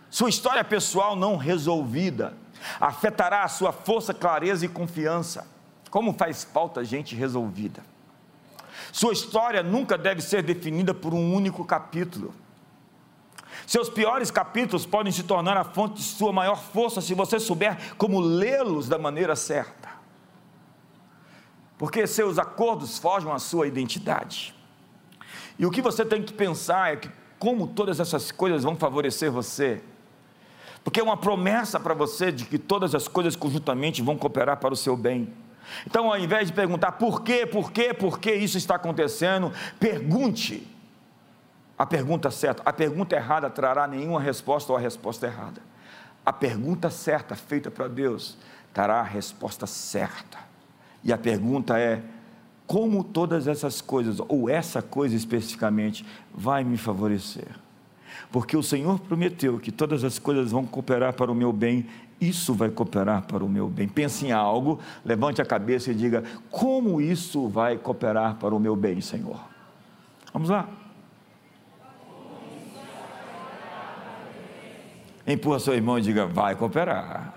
Sua 0.10 0.30
história 0.30 0.64
pessoal 0.64 1.16
não 1.16 1.38
resolvida 1.38 2.36
afetará 2.80 3.44
a 3.44 3.48
sua 3.48 3.72
força, 3.72 4.14
clareza 4.14 4.66
e 4.66 4.70
confiança. 4.70 5.48
Como 5.90 6.14
faz 6.14 6.44
falta 6.44 6.84
gente 6.84 7.16
resolvida. 7.16 7.84
Sua 8.92 9.14
história 9.14 9.62
nunca 9.64 9.98
deve 9.98 10.22
ser 10.22 10.44
definida 10.44 10.94
por 10.94 11.14
um 11.14 11.34
único 11.34 11.64
capítulo. 11.66 12.34
Seus 13.66 13.90
piores 13.90 14.30
capítulos 14.30 14.86
podem 14.86 15.12
se 15.12 15.24
tornar 15.24 15.58
a 15.58 15.64
fonte 15.64 15.96
de 15.96 16.04
sua 16.04 16.32
maior 16.32 16.58
força 16.58 17.02
se 17.02 17.14
você 17.14 17.40
souber 17.40 17.96
como 17.98 18.20
lê-los 18.20 18.88
da 18.88 18.98
maneira 18.98 19.36
certa 19.36 19.96
porque 21.78 22.08
seus 22.08 22.40
acordos 22.40 22.98
forjam 22.98 23.34
a 23.34 23.40
sua 23.40 23.68
identidade. 23.68 24.56
E 25.58 25.66
o 25.66 25.72
que 25.72 25.82
você 25.82 26.06
tem 26.06 26.24
que 26.24 26.34
pensar 26.34 26.94
é 26.94 26.96
que 26.98 27.10
como 27.38 27.68
todas 27.68 28.00
essas 28.00 28.32
coisas 28.32 28.64
vão 28.64 28.76
favorecer 28.76 29.32
você. 29.32 29.82
Porque 30.84 31.00
é 31.00 31.04
uma 31.04 31.18
promessa 31.18 31.80
para 31.80 31.94
você 31.94 32.32
de 32.32 32.46
que 32.46 32.58
todas 32.58 32.96
as 32.96 33.08
coisas 33.08 33.36
conjuntamente 33.36 34.02
vão 34.02 34.18
cooperar 34.18 34.58
para 34.58 34.74
o 34.74 34.78
seu 34.78 34.96
bem. 34.96 35.34
Então, 35.86 36.12
ao 36.12 36.18
invés 36.18 36.48
de 36.48 36.54
perguntar 36.54 36.94
por 36.94 37.24
quê, 37.24 37.46
por 37.46 37.72
quê, 37.72 37.94
por 37.94 38.20
que 38.20 38.34
isso 38.34 38.58
está 38.58 38.76
acontecendo, 38.76 39.52
pergunte 39.80 40.68
a 41.78 41.86
pergunta 41.86 42.32
certa. 42.32 42.64
A 42.66 42.72
pergunta 42.72 43.16
errada 43.16 43.50
trará 43.50 43.88
nenhuma 43.88 44.20
resposta 44.20 44.72
ou 44.72 44.78
a 44.78 44.82
resposta 44.82 45.28
errada. 45.28 45.62
A 46.26 46.32
pergunta 46.34 46.90
certa 46.90 47.36
feita 47.36 47.70
para 47.70 47.88
Deus 47.88 48.38
trará 48.74 49.00
a 49.00 49.04
resposta 49.04 49.68
certa. 49.68 50.40
E 51.04 51.14
a 51.14 51.18
pergunta 51.18 51.78
é: 51.78 52.02
como 52.66 53.04
todas 53.04 53.48
essas 53.48 53.82
coisas, 53.82 54.20
ou 54.28 54.50
essa 54.50 54.82
coisa 54.82 55.16
especificamente, 55.16 56.06
vai 56.34 56.64
me 56.64 56.78
favorecer? 56.78 57.48
Porque 58.32 58.58
o 58.58 58.64
Senhor 58.64 59.00
prometeu 59.00 59.60
que 59.60 59.72
todas 59.72 60.04
as 60.04 60.18
coisas 60.18 60.52
vão 60.52 60.66
cooperar 60.66 61.14
para 61.14 61.32
o 61.32 61.36
meu 61.36 61.54
bem, 61.54 61.86
isso 62.20 62.54
vai 62.54 62.70
cooperar 62.70 63.24
para 63.24 63.44
o 63.44 63.50
meu 63.50 63.68
bem. 63.68 63.88
Pense 63.88 64.26
em 64.26 64.32
algo, 64.32 64.80
levante 65.04 65.42
a 65.42 65.46
cabeça 65.46 65.92
e 65.92 65.96
diga: 65.96 66.24
como 66.50 67.02
isso 67.02 67.48
vai 67.48 67.78
cooperar 67.78 68.36
para 68.36 68.56
o 68.56 68.60
meu 68.60 68.76
bem, 68.76 69.02
Senhor? 69.02 69.40
Vamos 70.32 70.50
lá. 70.50 70.68
Empurra 75.28 75.60
seu 75.60 75.74
irmão 75.74 75.98
e 75.98 76.02
diga: 76.02 76.26
vai 76.26 76.56
cooperar. 76.56 77.34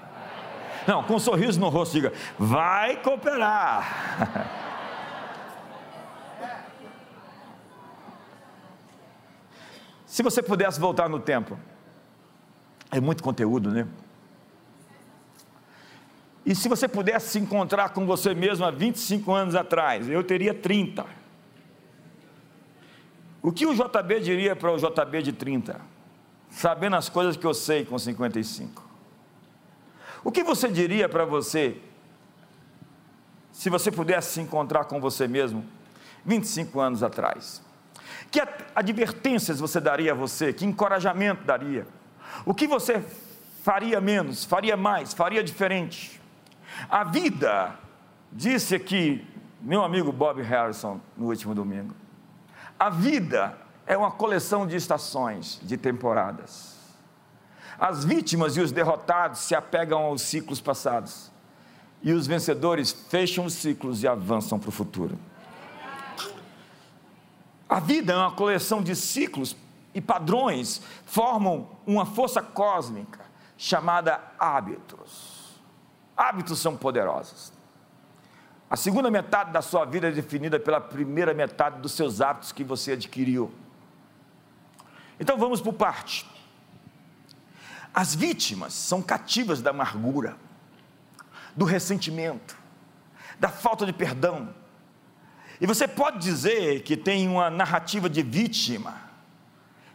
Não, 0.86 1.02
com 1.02 1.16
um 1.16 1.18
sorriso 1.18 1.58
no 1.58 1.68
rosto, 1.68 1.92
diga: 1.94 2.12
vai 2.38 3.02
cooperar. 3.02 4.64
Se 10.06 10.22
você 10.22 10.42
pudesse 10.42 10.80
voltar 10.80 11.08
no 11.08 11.20
tempo, 11.20 11.58
é 12.90 13.00
muito 13.00 13.22
conteúdo, 13.22 13.70
né? 13.70 13.86
E 16.48 16.54
se 16.54 16.66
você 16.66 16.88
pudesse 16.88 17.28
se 17.28 17.38
encontrar 17.38 17.90
com 17.90 18.06
você 18.06 18.34
mesmo 18.34 18.64
há 18.64 18.70
25 18.70 19.30
anos 19.34 19.54
atrás, 19.54 20.08
eu 20.08 20.24
teria 20.24 20.54
30. 20.54 21.04
O 23.42 23.52
que 23.52 23.66
o 23.66 23.74
JB 23.74 24.20
diria 24.20 24.56
para 24.56 24.72
o 24.72 24.78
JB 24.78 25.20
de 25.24 25.32
30? 25.34 25.78
Sabendo 26.48 26.96
as 26.96 27.10
coisas 27.10 27.36
que 27.36 27.44
eu 27.44 27.52
sei 27.52 27.84
com 27.84 27.98
55. 27.98 28.82
O 30.24 30.32
que 30.32 30.42
você 30.42 30.70
diria 30.70 31.06
para 31.06 31.26
você 31.26 31.76
se 33.52 33.68
você 33.68 33.92
pudesse 33.92 34.32
se 34.32 34.40
encontrar 34.40 34.86
com 34.86 34.98
você 35.02 35.28
mesmo 35.28 35.62
25 36.24 36.80
anos 36.80 37.02
atrás? 37.02 37.60
Que 38.30 38.40
advertências 38.74 39.60
você 39.60 39.82
daria 39.82 40.12
a 40.12 40.14
você? 40.14 40.54
Que 40.54 40.64
encorajamento 40.64 41.44
daria? 41.44 41.86
O 42.46 42.54
que 42.54 42.66
você 42.66 43.04
faria 43.62 44.00
menos, 44.00 44.46
faria 44.46 44.78
mais, 44.78 45.12
faria 45.12 45.44
diferente? 45.44 46.17
A 46.88 47.04
vida, 47.04 47.78
disse 48.30 48.74
aqui 48.74 49.26
meu 49.60 49.82
amigo 49.82 50.12
Bob 50.12 50.40
Harrison 50.42 51.00
no 51.16 51.26
último 51.26 51.54
domingo, 51.54 51.94
a 52.78 52.90
vida 52.90 53.58
é 53.86 53.96
uma 53.96 54.10
coleção 54.10 54.66
de 54.66 54.76
estações, 54.76 55.58
de 55.62 55.76
temporadas. 55.76 56.76
As 57.78 58.04
vítimas 58.04 58.56
e 58.56 58.60
os 58.60 58.70
derrotados 58.70 59.40
se 59.40 59.54
apegam 59.54 60.00
aos 60.02 60.22
ciclos 60.22 60.60
passados. 60.60 61.30
E 62.02 62.12
os 62.12 62.26
vencedores 62.26 62.92
fecham 62.92 63.44
os 63.44 63.54
ciclos 63.54 64.02
e 64.02 64.08
avançam 64.08 64.58
para 64.58 64.68
o 64.68 64.72
futuro. 64.72 65.18
A 67.68 67.80
vida 67.80 68.12
é 68.12 68.16
uma 68.16 68.32
coleção 68.32 68.82
de 68.82 68.94
ciclos 68.96 69.56
e 69.94 70.00
padrões, 70.00 70.80
formam 71.04 71.68
uma 71.86 72.06
força 72.06 72.40
cósmica 72.42 73.20
chamada 73.56 74.20
hábitos. 74.38 75.37
Hábitos 76.18 76.58
são 76.58 76.76
poderosos. 76.76 77.52
A 78.68 78.76
segunda 78.76 79.08
metade 79.08 79.52
da 79.52 79.62
sua 79.62 79.84
vida 79.84 80.08
é 80.08 80.10
definida 80.10 80.58
pela 80.58 80.80
primeira 80.80 81.32
metade 81.32 81.80
dos 81.80 81.92
seus 81.92 82.20
hábitos 82.20 82.50
que 82.50 82.64
você 82.64 82.92
adquiriu. 82.92 83.54
Então 85.20 85.38
vamos 85.38 85.60
por 85.60 85.74
parte. 85.74 86.28
As 87.94 88.16
vítimas 88.16 88.74
são 88.74 89.00
cativas 89.00 89.62
da 89.62 89.70
amargura, 89.70 90.36
do 91.54 91.64
ressentimento, 91.64 92.58
da 93.38 93.48
falta 93.48 93.86
de 93.86 93.92
perdão. 93.92 94.52
E 95.60 95.66
você 95.66 95.86
pode 95.86 96.18
dizer 96.18 96.82
que 96.82 96.96
tem 96.96 97.28
uma 97.28 97.48
narrativa 97.48 98.10
de 98.10 98.22
vítima, 98.22 99.00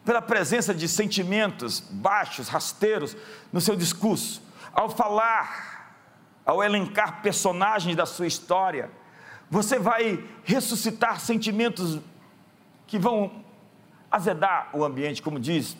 pela 0.05 0.21
presença 0.21 0.73
de 0.73 0.87
sentimentos 0.87 1.81
baixos, 1.81 2.47
rasteiros 2.47 3.15
no 3.51 3.59
seu 3.59 3.75
discurso, 3.75 4.41
ao 4.73 4.89
falar, 4.89 5.73
ao 6.45 6.63
elencar 6.63 7.21
personagens 7.21 7.95
da 7.95 8.05
sua 8.05 8.27
história, 8.27 8.89
você 9.49 9.77
vai 9.77 10.23
ressuscitar 10.43 11.19
sentimentos 11.19 11.99
que 12.87 12.97
vão 12.99 13.43
azedar 14.11 14.69
o 14.73 14.83
ambiente, 14.83 15.21
como 15.21 15.39
diz 15.39 15.77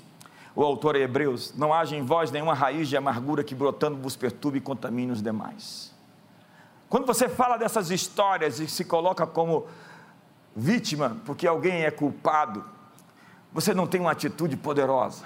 o 0.56 0.64
autor 0.64 0.96
Hebreus, 0.96 1.54
não 1.56 1.74
haja 1.74 1.96
em 1.96 2.04
vós 2.04 2.30
nenhuma 2.30 2.54
raiz 2.54 2.88
de 2.88 2.96
amargura 2.96 3.44
que 3.44 3.56
brotando 3.56 3.98
vos 3.98 4.16
perturbe 4.16 4.60
e 4.60 4.62
contamine 4.62 5.12
os 5.12 5.22
demais. 5.22 5.92
Quando 6.88 7.08
você 7.08 7.28
fala 7.28 7.58
dessas 7.58 7.90
histórias 7.90 8.60
e 8.60 8.68
se 8.68 8.86
coloca 8.86 9.26
como 9.26 9.66
vítima 10.56 11.18
porque 11.26 11.48
alguém 11.48 11.84
é 11.84 11.90
culpado, 11.90 12.64
você 13.52 13.74
não 13.74 13.88
tem 13.88 14.00
uma 14.00 14.12
atitude 14.12 14.56
poderosa, 14.56 15.26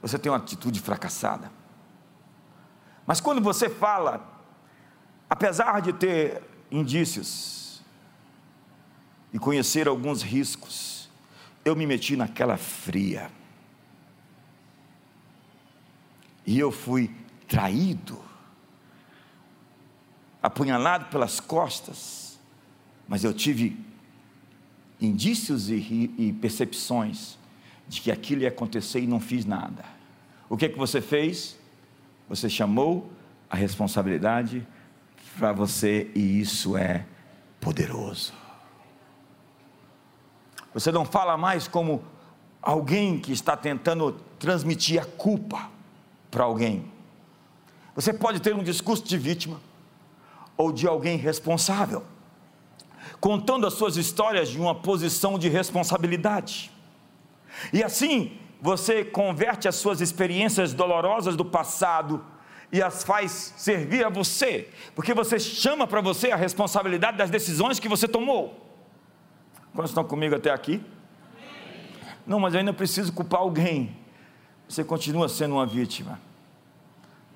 você 0.00 0.18
tem 0.18 0.32
uma 0.32 0.38
atitude 0.38 0.80
fracassada. 0.80 1.50
Mas 3.06 3.20
quando 3.20 3.40
você 3.40 3.68
fala, 3.68 4.42
apesar 5.28 5.80
de 5.80 5.92
ter 5.92 6.42
indícios 6.70 7.82
e 9.32 9.38
conhecer 9.38 9.88
alguns 9.88 10.22
riscos, 10.22 11.10
eu 11.64 11.74
me 11.74 11.86
meti 11.86 12.16
naquela 12.16 12.56
fria. 12.56 13.30
E 16.46 16.58
eu 16.58 16.70
fui 16.70 17.14
traído, 17.48 18.20
apunhalado 20.42 21.06
pelas 21.06 21.40
costas, 21.40 22.38
mas 23.08 23.24
eu 23.24 23.32
tive 23.32 23.78
indícios 25.00 25.68
e, 25.70 26.12
e, 26.18 26.32
percepções 26.40 27.38
de 27.88 28.00
que 28.00 28.10
aquilo 28.10 28.42
ia 28.42 28.48
acontecer 28.48 29.00
e 29.00 29.06
não 29.06 29.20
fiz 29.20 29.44
nada. 29.44 29.84
O 30.48 30.56
que 30.56 30.66
é 30.66 30.68
que 30.68 30.78
você 30.78 31.00
fez? 31.00 31.58
Você 32.28 32.48
chamou 32.48 33.10
a 33.48 33.56
responsabilidade 33.56 34.66
para 35.38 35.52
você 35.52 36.10
e 36.14 36.40
isso 36.40 36.76
é 36.76 37.04
poderoso. 37.60 38.32
Você 40.72 40.90
não 40.90 41.04
fala 41.04 41.36
mais 41.36 41.68
como 41.68 42.02
alguém 42.60 43.18
que 43.18 43.32
está 43.32 43.56
tentando 43.56 44.12
transmitir 44.38 45.00
a 45.00 45.04
culpa 45.04 45.70
para 46.30 46.44
alguém. 46.44 46.90
Você 47.94 48.12
pode 48.12 48.40
ter 48.40 48.54
um 48.54 48.62
discurso 48.62 49.04
de 49.04 49.16
vítima 49.16 49.60
ou 50.56 50.72
de 50.72 50.86
alguém 50.86 51.16
responsável, 51.16 52.04
contando 53.20 53.66
as 53.66 53.74
suas 53.74 53.96
histórias 53.96 54.48
de 54.48 54.58
uma 54.58 54.74
posição 54.74 55.38
de 55.38 55.48
responsabilidade. 55.48 56.72
E 57.72 57.82
assim, 57.82 58.36
você 58.64 59.04
converte 59.04 59.68
as 59.68 59.74
suas 59.74 60.00
experiências 60.00 60.72
dolorosas 60.72 61.36
do 61.36 61.44
passado 61.44 62.24
e 62.72 62.82
as 62.82 63.04
faz 63.04 63.52
servir 63.58 64.06
a 64.06 64.08
você, 64.08 64.70
porque 64.94 65.12
você 65.12 65.38
chama 65.38 65.86
para 65.86 66.00
você 66.00 66.30
a 66.30 66.36
responsabilidade 66.36 67.18
das 67.18 67.28
decisões 67.28 67.78
que 67.78 67.90
você 67.90 68.08
tomou. 68.08 68.58
Quantos 69.74 69.90
estão 69.90 70.02
comigo 70.02 70.34
até 70.34 70.50
aqui? 70.50 70.80
Não, 72.26 72.40
mas 72.40 72.54
eu 72.54 72.60
ainda 72.60 72.72
preciso 72.72 73.12
culpar 73.12 73.40
alguém. 73.40 73.94
Você 74.66 74.82
continua 74.82 75.28
sendo 75.28 75.56
uma 75.56 75.66
vítima. 75.66 76.18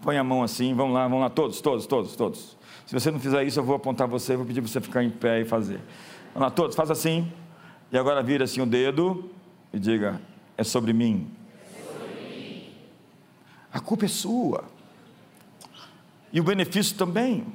Põe 0.00 0.16
a 0.16 0.24
mão 0.24 0.42
assim, 0.42 0.72
vamos 0.72 0.94
lá, 0.94 1.02
vamos 1.02 1.20
lá, 1.20 1.28
todos, 1.28 1.60
todos, 1.60 1.86
todos, 1.86 2.16
todos. 2.16 2.56
Se 2.86 2.98
você 2.98 3.10
não 3.10 3.20
fizer 3.20 3.44
isso, 3.44 3.60
eu 3.60 3.64
vou 3.64 3.76
apontar 3.76 4.08
você, 4.08 4.34
vou 4.34 4.46
pedir 4.46 4.62
para 4.62 4.70
você 4.70 4.80
ficar 4.80 5.04
em 5.04 5.10
pé 5.10 5.42
e 5.42 5.44
fazer. 5.44 5.82
Vamos 6.32 6.48
lá, 6.48 6.50
todos, 6.50 6.74
faz 6.74 6.90
assim. 6.90 7.30
E 7.92 7.98
agora 7.98 8.22
vira 8.22 8.44
assim 8.44 8.62
o 8.62 8.66
dedo 8.66 9.30
e 9.74 9.78
diga: 9.78 10.18
é 10.58 10.64
sobre 10.64 10.92
mim. 10.92 11.30
A 13.72 13.78
culpa 13.78 14.06
é 14.06 14.08
sua. 14.08 14.64
E 16.32 16.40
o 16.40 16.44
benefício 16.44 16.96
também. 16.96 17.46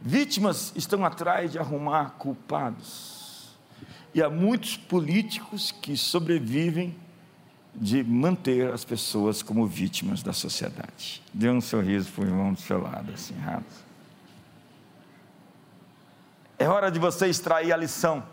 Vítimas 0.00 0.72
estão 0.74 1.04
atrás 1.04 1.52
de 1.52 1.58
arrumar 1.58 2.12
culpados. 2.18 3.50
E 4.14 4.22
há 4.22 4.30
muitos 4.30 4.78
políticos 4.78 5.70
que 5.70 5.94
sobrevivem 5.94 6.96
de 7.74 8.02
manter 8.02 8.72
as 8.72 8.84
pessoas 8.84 9.42
como 9.42 9.66
vítimas 9.66 10.22
da 10.22 10.32
sociedade. 10.32 11.22
Dê 11.34 11.50
um 11.50 11.60
sorriso 11.60 12.10
para 12.12 12.24
o 12.24 12.26
irmão 12.26 12.52
do 12.54 12.60
seu 12.60 12.80
lado, 12.80 13.12
assim, 13.12 13.34
raso. 13.34 13.86
É 16.58 16.66
hora 16.66 16.90
de 16.90 16.98
você 16.98 17.26
extrair 17.26 17.72
a 17.72 17.76
lição 17.76 18.24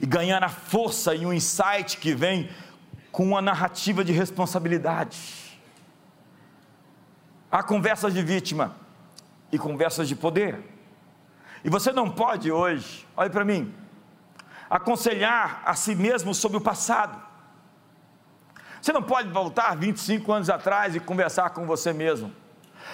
e 0.00 0.06
ganhar 0.06 0.42
a 0.42 0.48
força 0.48 1.14
e 1.14 1.24
o 1.24 1.32
insight 1.32 1.98
que 1.98 2.14
vem 2.14 2.48
com 3.12 3.24
uma 3.24 3.40
narrativa 3.40 4.04
de 4.04 4.12
responsabilidade. 4.12 5.18
Há 7.50 7.62
conversas 7.62 8.12
de 8.12 8.22
vítima 8.22 8.74
e 9.52 9.58
conversas 9.58 10.08
de 10.08 10.16
poder. 10.16 10.60
E 11.62 11.70
você 11.70 11.92
não 11.92 12.10
pode 12.10 12.50
hoje, 12.50 13.06
olhe 13.16 13.30
para 13.30 13.44
mim, 13.44 13.72
aconselhar 14.68 15.62
a 15.64 15.74
si 15.74 15.94
mesmo 15.94 16.34
sobre 16.34 16.58
o 16.58 16.60
passado. 16.60 17.22
Você 18.82 18.92
não 18.92 19.02
pode 19.02 19.28
voltar 19.28 19.76
25 19.76 20.30
anos 20.32 20.50
atrás 20.50 20.94
e 20.94 21.00
conversar 21.00 21.50
com 21.50 21.64
você 21.64 21.92
mesmo. 21.92 22.32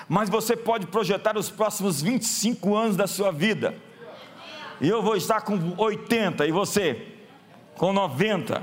Mas 0.09 0.29
você 0.29 0.57
pode 0.57 0.87
projetar 0.87 1.37
os 1.37 1.51
próximos 1.51 2.01
25 2.01 2.77
anos 2.77 2.97
da 2.97 3.07
sua 3.07 3.33
vida 3.33 3.75
e 4.81 4.89
eu 4.89 5.03
vou 5.03 5.17
estar 5.17 5.43
com 5.43 5.75
80 5.77 6.47
e 6.47 6.53
você 6.53 7.07
com 7.77 7.93
90. 7.93 8.63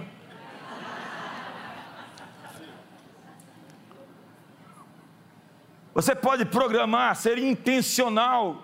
Você 5.94 6.16
pode 6.16 6.46
programar, 6.46 7.16
ser 7.16 7.40
intencional 7.40 8.64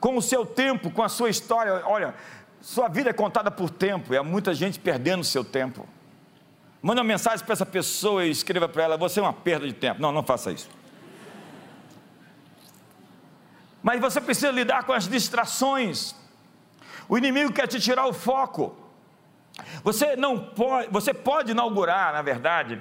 com 0.00 0.16
o 0.16 0.22
seu 0.22 0.46
tempo, 0.46 0.90
com 0.90 1.02
a 1.02 1.08
sua 1.08 1.28
história. 1.28 1.82
Olha, 1.86 2.14
sua 2.62 2.88
vida 2.88 3.10
é 3.10 3.12
contada 3.12 3.50
por 3.50 3.68
tempo 3.68 4.14
e 4.14 4.16
há 4.16 4.22
muita 4.22 4.54
gente 4.54 4.78
perdendo 4.78 5.22
seu 5.22 5.44
tempo. 5.44 5.86
Manda 6.80 7.00
uma 7.00 7.06
mensagem 7.06 7.44
para 7.44 7.52
essa 7.52 7.66
pessoa 7.66 8.24
e 8.24 8.30
escreva 8.30 8.68
para 8.68 8.84
ela: 8.84 8.96
Você 8.96 9.20
é 9.20 9.22
uma 9.22 9.32
perda 9.32 9.66
de 9.66 9.74
tempo. 9.74 10.00
Não, 10.00 10.10
não 10.10 10.22
faça 10.22 10.50
isso. 10.50 10.68
Mas 13.82 14.00
você 14.00 14.20
precisa 14.20 14.50
lidar 14.50 14.84
com 14.84 14.92
as 14.92 15.06
distrações. 15.06 16.21
O 17.12 17.18
inimigo 17.18 17.52
quer 17.52 17.66
te 17.66 17.78
tirar 17.78 18.06
o 18.06 18.14
foco. 18.14 18.74
Você 19.84 20.16
não 20.16 20.38
pode, 20.38 20.88
você 20.90 21.12
pode 21.12 21.50
inaugurar, 21.50 22.10
na 22.10 22.22
verdade, 22.22 22.80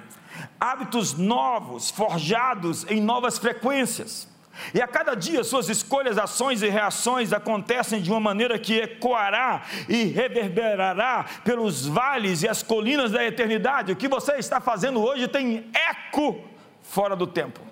hábitos 0.57 1.15
novos, 1.15 1.91
forjados 1.91 2.89
em 2.89 3.01
novas 3.01 3.37
frequências. 3.37 4.29
E 4.73 4.81
a 4.81 4.87
cada 4.87 5.15
dia 5.15 5.43
suas 5.43 5.67
escolhas, 5.67 6.17
ações 6.17 6.61
e 6.61 6.69
reações 6.69 7.33
acontecem 7.33 8.01
de 8.01 8.09
uma 8.09 8.21
maneira 8.21 8.57
que 8.57 8.77
ecoará 8.77 9.63
e 9.89 10.05
reverberará 10.05 11.25
pelos 11.43 11.85
vales 11.85 12.41
e 12.41 12.47
as 12.47 12.63
colinas 12.63 13.11
da 13.11 13.25
eternidade. 13.25 13.91
O 13.91 13.97
que 13.97 14.07
você 14.07 14.35
está 14.37 14.61
fazendo 14.61 15.03
hoje 15.03 15.27
tem 15.27 15.69
eco 15.73 16.41
fora 16.81 17.17
do 17.17 17.27
tempo. 17.27 17.70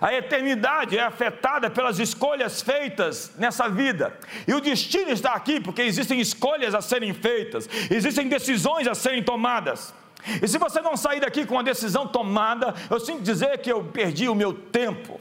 A 0.00 0.12
eternidade 0.12 0.98
é 0.98 1.02
afetada 1.02 1.70
pelas 1.70 1.98
escolhas 1.98 2.60
feitas 2.60 3.32
nessa 3.38 3.68
vida. 3.68 4.14
E 4.46 4.52
o 4.52 4.60
destino 4.60 5.10
está 5.10 5.32
aqui 5.32 5.60
porque 5.60 5.82
existem 5.82 6.20
escolhas 6.20 6.74
a 6.74 6.82
serem 6.82 7.14
feitas, 7.14 7.68
existem 7.90 8.28
decisões 8.28 8.86
a 8.86 8.94
serem 8.94 9.22
tomadas. 9.22 9.94
E 10.42 10.46
se 10.46 10.58
você 10.58 10.80
não 10.82 10.96
sair 10.96 11.20
daqui 11.20 11.46
com 11.46 11.54
uma 11.54 11.64
decisão 11.64 12.06
tomada, 12.06 12.74
eu 12.90 13.00
sinto 13.00 13.22
dizer 13.22 13.58
que 13.58 13.72
eu 13.72 13.84
perdi 13.84 14.28
o 14.28 14.34
meu 14.34 14.52
tempo. 14.52 15.18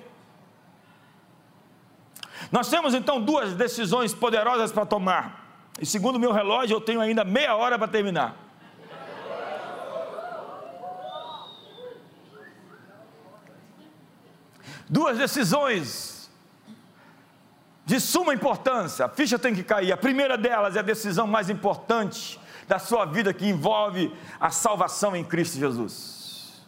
Nós 2.51 2.69
temos 2.69 2.93
então 2.93 3.21
duas 3.21 3.53
decisões 3.53 4.13
poderosas 4.13 4.71
para 4.71 4.85
tomar. 4.85 5.47
E 5.79 5.85
segundo 5.85 6.17
o 6.17 6.19
meu 6.19 6.31
relógio, 6.31 6.75
eu 6.75 6.81
tenho 6.81 6.99
ainda 6.99 7.23
meia 7.23 7.55
hora 7.55 7.77
para 7.77 7.87
terminar. 7.87 8.48
Duas 14.89 15.17
decisões 15.17 16.29
de 17.85 17.99
suma 17.99 18.33
importância, 18.33 19.05
a 19.05 19.09
ficha 19.09 19.39
tem 19.39 19.53
que 19.53 19.63
cair. 19.63 19.91
A 19.91 19.97
primeira 19.97 20.37
delas 20.37 20.75
é 20.75 20.79
a 20.79 20.83
decisão 20.83 21.25
mais 21.25 21.49
importante 21.49 22.39
da 22.67 22.77
sua 22.77 23.05
vida 23.05 23.33
que 23.33 23.47
envolve 23.47 24.13
a 24.39 24.51
salvação 24.51 25.15
em 25.15 25.23
Cristo 25.23 25.57
Jesus. 25.57 26.63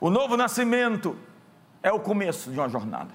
O 0.00 0.10
novo 0.10 0.36
nascimento 0.36 1.16
é 1.82 1.90
o 1.90 1.98
começo 1.98 2.50
de 2.50 2.58
uma 2.58 2.68
jornada. 2.68 3.12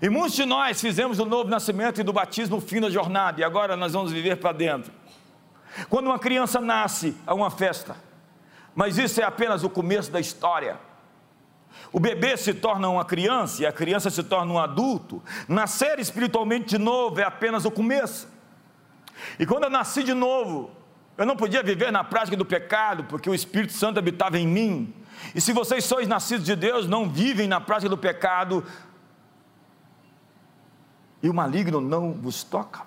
E 0.00 0.08
muitos 0.08 0.34
de 0.34 0.44
nós 0.44 0.80
fizemos 0.80 1.18
o 1.18 1.24
novo 1.24 1.50
nascimento 1.50 2.00
e 2.00 2.04
do 2.04 2.12
batismo 2.12 2.56
o 2.56 2.60
fim 2.60 2.80
da 2.80 2.88
jornada, 2.88 3.40
e 3.40 3.44
agora 3.44 3.76
nós 3.76 3.92
vamos 3.92 4.10
viver 4.10 4.36
para 4.36 4.52
dentro. 4.52 4.92
Quando 5.88 6.06
uma 6.06 6.18
criança 6.18 6.60
nasce, 6.60 7.16
há 7.26 7.34
uma 7.34 7.50
festa, 7.50 7.96
mas 8.74 8.96
isso 8.96 9.20
é 9.20 9.24
apenas 9.24 9.62
o 9.62 9.70
começo 9.70 10.10
da 10.10 10.18
história. 10.18 10.78
O 11.92 12.00
bebê 12.00 12.36
se 12.36 12.54
torna 12.54 12.88
uma 12.88 13.04
criança 13.04 13.62
e 13.62 13.66
a 13.66 13.72
criança 13.72 14.10
se 14.10 14.22
torna 14.22 14.52
um 14.52 14.58
adulto. 14.58 15.22
Nascer 15.48 15.98
espiritualmente 15.98 16.66
de 16.66 16.78
novo 16.78 17.20
é 17.20 17.24
apenas 17.24 17.64
o 17.64 17.70
começo. 17.70 18.28
E 19.38 19.46
quando 19.46 19.64
eu 19.64 19.70
nasci 19.70 20.02
de 20.02 20.14
novo, 20.14 20.70
eu 21.16 21.26
não 21.26 21.36
podia 21.36 21.62
viver 21.62 21.92
na 21.92 22.02
prática 22.02 22.36
do 22.36 22.44
pecado, 22.44 23.04
porque 23.04 23.28
o 23.28 23.34
Espírito 23.34 23.72
Santo 23.72 23.98
habitava 23.98 24.38
em 24.38 24.46
mim. 24.46 24.94
E 25.34 25.40
se 25.40 25.52
vocês 25.52 25.84
sois 25.84 26.08
nascidos 26.08 26.44
de 26.44 26.56
Deus, 26.56 26.88
não 26.88 27.08
vivem 27.08 27.46
na 27.46 27.60
prática 27.60 27.88
do 27.88 27.98
pecado, 27.98 28.64
e 31.22 31.28
o 31.28 31.34
maligno 31.34 31.80
não 31.80 32.12
vos 32.12 32.42
toca. 32.42 32.82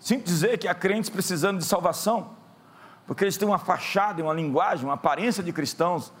Sinto 0.00 0.24
dizer 0.24 0.58
que 0.58 0.66
há 0.66 0.74
crentes 0.74 1.10
precisando 1.10 1.58
de 1.58 1.64
salvação 1.64 2.39
porque 3.10 3.24
eles 3.24 3.36
têm 3.36 3.48
uma 3.48 3.58
fachada, 3.58 4.22
uma 4.22 4.32
linguagem, 4.32 4.84
uma 4.84 4.94
aparência 4.94 5.42
de 5.42 5.52
cristãos, 5.52 6.12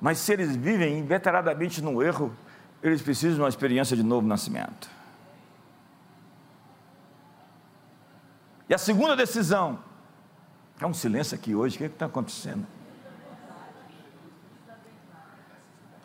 Mas 0.00 0.18
se 0.18 0.32
eles 0.32 0.54
vivem 0.54 0.96
inveteradamente 0.96 1.82
no 1.82 2.00
erro, 2.00 2.32
eles 2.80 3.02
precisam 3.02 3.34
de 3.34 3.42
uma 3.42 3.48
experiência 3.48 3.96
de 3.96 4.04
novo 4.04 4.24
nascimento. 4.24 4.88
E 8.68 8.72
a 8.72 8.78
segunda 8.78 9.16
decisão, 9.16 9.80
é 10.80 10.86
um 10.86 10.94
silêncio 10.94 11.34
aqui 11.34 11.56
hoje, 11.56 11.74
o 11.74 11.78
que 11.78 11.84
é 11.84 11.86
está 11.88 12.06
acontecendo? 12.06 12.64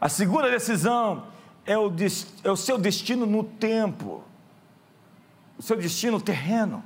A 0.02 0.10
segunda 0.10 0.50
decisão 0.50 1.28
é 1.64 1.78
o, 1.78 1.94
é 2.44 2.50
o 2.50 2.58
seu 2.58 2.80
destino 2.80 3.28
no 3.28 3.44
tempo, 3.44 4.24
o 5.60 5.62
seu 5.62 5.78
destino 5.78 6.20
terreno. 6.20 6.84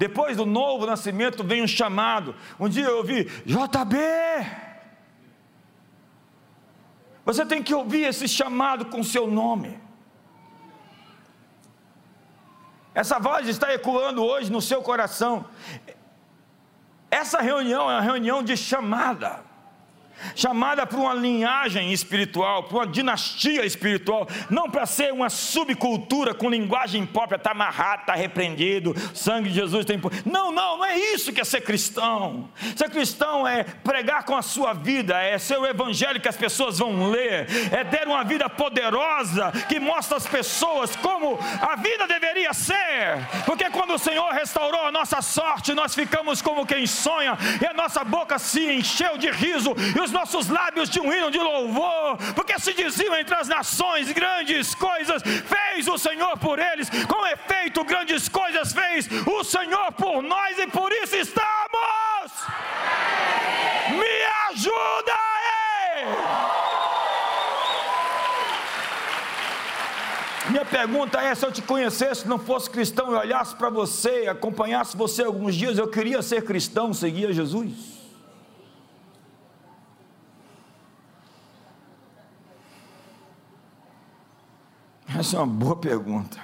Depois 0.00 0.34
do 0.34 0.46
novo 0.46 0.86
nascimento 0.86 1.44
vem 1.44 1.62
um 1.62 1.66
chamado. 1.66 2.34
Um 2.58 2.70
dia 2.70 2.86
eu 2.86 2.96
ouvi, 2.96 3.24
JB. 3.44 3.98
Você 7.22 7.44
tem 7.44 7.62
que 7.62 7.74
ouvir 7.74 8.04
esse 8.04 8.26
chamado 8.26 8.86
com 8.86 9.04
seu 9.04 9.26
nome. 9.26 9.78
Essa 12.94 13.18
voz 13.18 13.46
está 13.46 13.74
ecoando 13.74 14.24
hoje 14.24 14.50
no 14.50 14.62
seu 14.62 14.80
coração. 14.80 15.44
Essa 17.10 17.42
reunião 17.42 17.82
é 17.90 17.96
uma 17.96 18.00
reunião 18.00 18.42
de 18.42 18.56
chamada 18.56 19.49
chamada 20.34 20.86
para 20.86 20.98
uma 20.98 21.14
linhagem 21.14 21.92
espiritual, 21.92 22.64
para 22.64 22.78
uma 22.78 22.86
dinastia 22.86 23.64
espiritual, 23.64 24.28
não 24.48 24.70
para 24.70 24.86
ser 24.86 25.12
uma 25.12 25.30
subcultura 25.30 26.34
com 26.34 26.50
linguagem 26.50 27.04
própria, 27.06 27.36
está 27.36 27.52
amarrado, 27.52 28.02
está 28.02 28.14
repreendido, 28.14 28.94
sangue 29.14 29.48
de 29.48 29.54
Jesus 29.54 29.84
tem. 29.84 30.00
Não, 30.24 30.52
não, 30.52 30.78
não 30.78 30.84
é 30.84 30.96
isso 30.96 31.32
que 31.32 31.40
é 31.40 31.44
ser 31.44 31.60
cristão. 31.60 32.48
Ser 32.76 32.90
cristão 32.90 33.46
é 33.46 33.64
pregar 33.64 34.24
com 34.24 34.36
a 34.36 34.42
sua 34.42 34.72
vida, 34.72 35.20
é 35.20 35.38
ser 35.38 35.58
o 35.58 35.66
evangelho 35.66 36.20
que 36.20 36.28
as 36.28 36.36
pessoas 36.36 36.78
vão 36.78 37.10
ler, 37.10 37.46
é 37.72 37.84
ter 37.84 38.06
uma 38.06 38.24
vida 38.24 38.48
poderosa 38.48 39.52
que 39.68 39.78
mostra 39.78 40.16
às 40.16 40.26
pessoas 40.26 40.96
como 40.96 41.38
a 41.60 41.76
vida 41.76 42.06
deveria 42.06 42.52
ser, 42.52 43.18
porque 43.44 43.68
quando 43.70 43.94
o 43.94 43.98
Senhor 43.98 44.30
restaurou 44.32 44.86
a 44.86 44.92
nossa 44.92 45.20
sorte, 45.20 45.74
nós 45.74 45.94
ficamos 45.94 46.40
como 46.40 46.66
quem 46.66 46.86
sonha, 46.86 47.36
e 47.60 47.66
a 47.66 47.72
nossa 47.72 48.04
boca 48.04 48.38
se 48.38 48.72
encheu 48.72 49.18
de 49.18 49.30
riso, 49.30 49.74
e 49.96 50.00
os 50.00 50.09
os 50.10 50.12
nossos 50.12 50.48
lábios 50.48 50.90
de 50.90 51.00
um 51.00 51.12
hino 51.12 51.30
de 51.30 51.38
louvor, 51.38 52.18
porque 52.34 52.58
se 52.58 52.74
diziam 52.74 53.14
entre 53.14 53.34
as 53.34 53.46
nações 53.48 54.10
grandes 54.10 54.74
coisas, 54.74 55.22
fez 55.22 55.86
o 55.86 55.96
Senhor 55.96 56.36
por 56.38 56.58
eles, 56.58 56.90
com 57.06 57.26
efeito, 57.26 57.84
grandes 57.84 58.28
coisas 58.28 58.72
fez 58.72 59.08
o 59.26 59.44
Senhor 59.44 59.92
por 59.92 60.20
nós 60.22 60.58
e 60.58 60.66
por 60.66 60.90
isso 60.92 61.16
estamos. 61.16 61.50
Me 63.90 64.24
ajuda 64.50 65.12
aí! 65.12 66.06
Minha 70.50 70.64
pergunta 70.64 71.20
é: 71.20 71.34
se 71.34 71.46
eu 71.46 71.52
te 71.52 71.62
conhecesse, 71.62 72.26
não 72.26 72.38
fosse 72.38 72.68
cristão 72.68 73.12
e 73.12 73.14
olhasse 73.14 73.54
para 73.54 73.70
você, 73.70 74.26
acompanhasse 74.28 74.96
você 74.96 75.22
alguns 75.22 75.54
dias, 75.54 75.78
eu 75.78 75.86
queria 75.88 76.20
ser 76.22 76.42
cristão, 76.44 76.92
seguia 76.92 77.32
Jesus? 77.32 77.89
Essa 85.18 85.36
é 85.36 85.40
uma 85.40 85.46
boa 85.46 85.76
pergunta. 85.76 86.38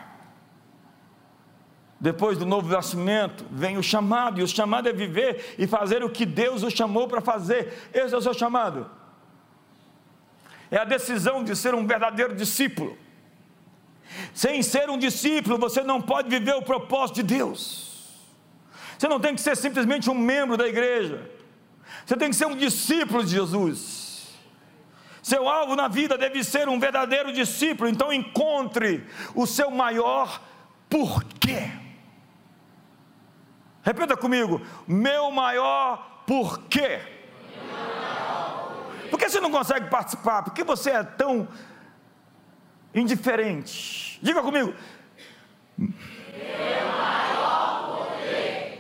Depois 1.99 2.37
do 2.37 2.45
novo 2.45 2.69
nascimento, 2.69 3.47
vem 3.51 3.79
o 3.79 3.83
chamado, 3.83 4.41
e 4.41 4.43
o 4.43 4.49
chamado 4.49 4.89
é 4.89 4.93
viver 4.93 5.55
e 5.59 5.67
fazer 5.67 6.05
o 6.05 6.11
que 6.11 6.27
Deus 6.27 6.63
o 6.63 6.71
chamou 6.71 7.09
para 7.09 7.21
fazer. 7.21 7.91
Esse 7.93 8.15
é 8.15 8.19
o 8.19 8.23
seu 8.23 8.35
chamado. 8.35 8.91
É 10.71 10.79
a 10.79 10.85
decisão 10.85 11.43
de 11.43 11.57
ser 11.57 11.75
um 11.75 11.87
verdadeiro 11.87 12.35
discípulo. 12.35 12.99
Sem 14.35 14.63
ser 14.63 14.91
um 14.91 14.99
discípulo, 14.99 15.59
você 15.59 15.83
não 15.83 16.01
pode 16.03 16.29
viver 16.29 16.55
o 16.55 16.63
propósito 16.63 17.17
de 17.17 17.23
Deus. 17.23 17.87
Você 18.99 19.09
não 19.09 19.21
tem 19.21 19.35
que 19.35 19.41
ser 19.41 19.57
simplesmente 19.57 20.11
um 20.11 20.15
membro 20.15 20.57
da 20.57 20.67
igreja. 20.67 21.31
Você 22.05 22.17
tem 22.17 22.31
que 22.31 22.37
ser 22.37 22.47
um 22.47 22.57
discípulo 22.57 23.25
de 23.25 23.31
Jesus. 23.31 24.06
Seu 25.27 25.49
alvo 25.49 25.75
na 25.75 25.89
vida 25.89 26.17
deve 26.17 26.45
ser 26.45 26.69
um 26.69 26.79
verdadeiro 26.79 27.33
discípulo, 27.33 27.91
então 27.91 28.13
encontre 28.13 29.05
o 29.35 29.45
seu 29.45 29.73
maior 29.73 30.41
porquê. 30.89 31.69
Repita 33.83 34.17
comigo: 34.17 34.63
meu 34.87 35.33
maior 35.33 36.23
porquê. 36.29 37.01
Por 39.11 39.19
que 39.19 39.29
você 39.29 39.41
não 39.41 39.51
consegue 39.51 39.91
participar? 39.91 40.45
Por 40.45 40.55
que 40.55 40.63
você 40.63 40.93
é 40.93 41.03
tão 41.03 41.49
indiferente? 42.95 44.21
Diga 44.23 44.45
comigo. 44.45 44.73
Meu 45.77 45.91
maior 46.97 47.97
porquê. 47.99 48.79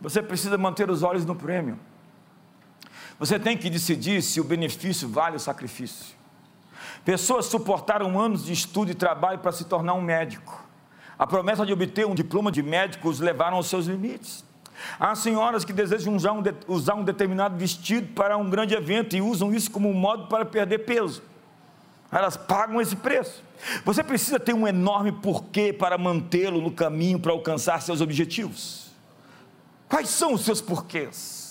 Você 0.00 0.22
precisa 0.22 0.56
manter 0.56 0.88
os 0.88 1.02
olhos 1.02 1.26
no 1.26 1.36
prêmio. 1.36 1.91
Você 3.22 3.38
tem 3.38 3.56
que 3.56 3.70
decidir 3.70 4.20
se 4.20 4.40
o 4.40 4.44
benefício 4.44 5.08
vale 5.08 5.36
o 5.36 5.38
sacrifício. 5.38 6.16
Pessoas 7.04 7.46
suportaram 7.46 8.18
anos 8.18 8.44
de 8.44 8.52
estudo 8.52 8.90
e 8.90 8.94
trabalho 8.96 9.38
para 9.38 9.52
se 9.52 9.64
tornar 9.64 9.94
um 9.94 10.00
médico. 10.02 10.66
A 11.16 11.24
promessa 11.24 11.64
de 11.64 11.72
obter 11.72 12.04
um 12.04 12.16
diploma 12.16 12.50
de 12.50 12.64
médico 12.64 13.08
os 13.08 13.20
levaram 13.20 13.58
aos 13.58 13.68
seus 13.68 13.86
limites. 13.86 14.44
Há 14.98 15.14
senhoras 15.14 15.64
que 15.64 15.72
desejam 15.72 16.16
usar 16.16 16.32
um, 16.32 16.42
de, 16.42 16.52
usar 16.66 16.96
um 16.96 17.04
determinado 17.04 17.56
vestido 17.56 18.12
para 18.12 18.36
um 18.36 18.50
grande 18.50 18.74
evento 18.74 19.14
e 19.14 19.22
usam 19.22 19.54
isso 19.54 19.70
como 19.70 19.88
um 19.88 19.94
modo 19.94 20.26
para 20.26 20.44
perder 20.44 20.78
peso. 20.78 21.22
Elas 22.10 22.36
pagam 22.36 22.80
esse 22.80 22.96
preço. 22.96 23.44
Você 23.84 24.02
precisa 24.02 24.40
ter 24.40 24.52
um 24.52 24.66
enorme 24.66 25.12
porquê 25.12 25.72
para 25.72 25.96
mantê-lo 25.96 26.60
no 26.60 26.72
caminho 26.72 27.20
para 27.20 27.30
alcançar 27.30 27.80
seus 27.82 28.00
objetivos. 28.00 28.90
Quais 29.88 30.08
são 30.08 30.34
os 30.34 30.40
seus 30.40 30.60
porquês? 30.60 31.41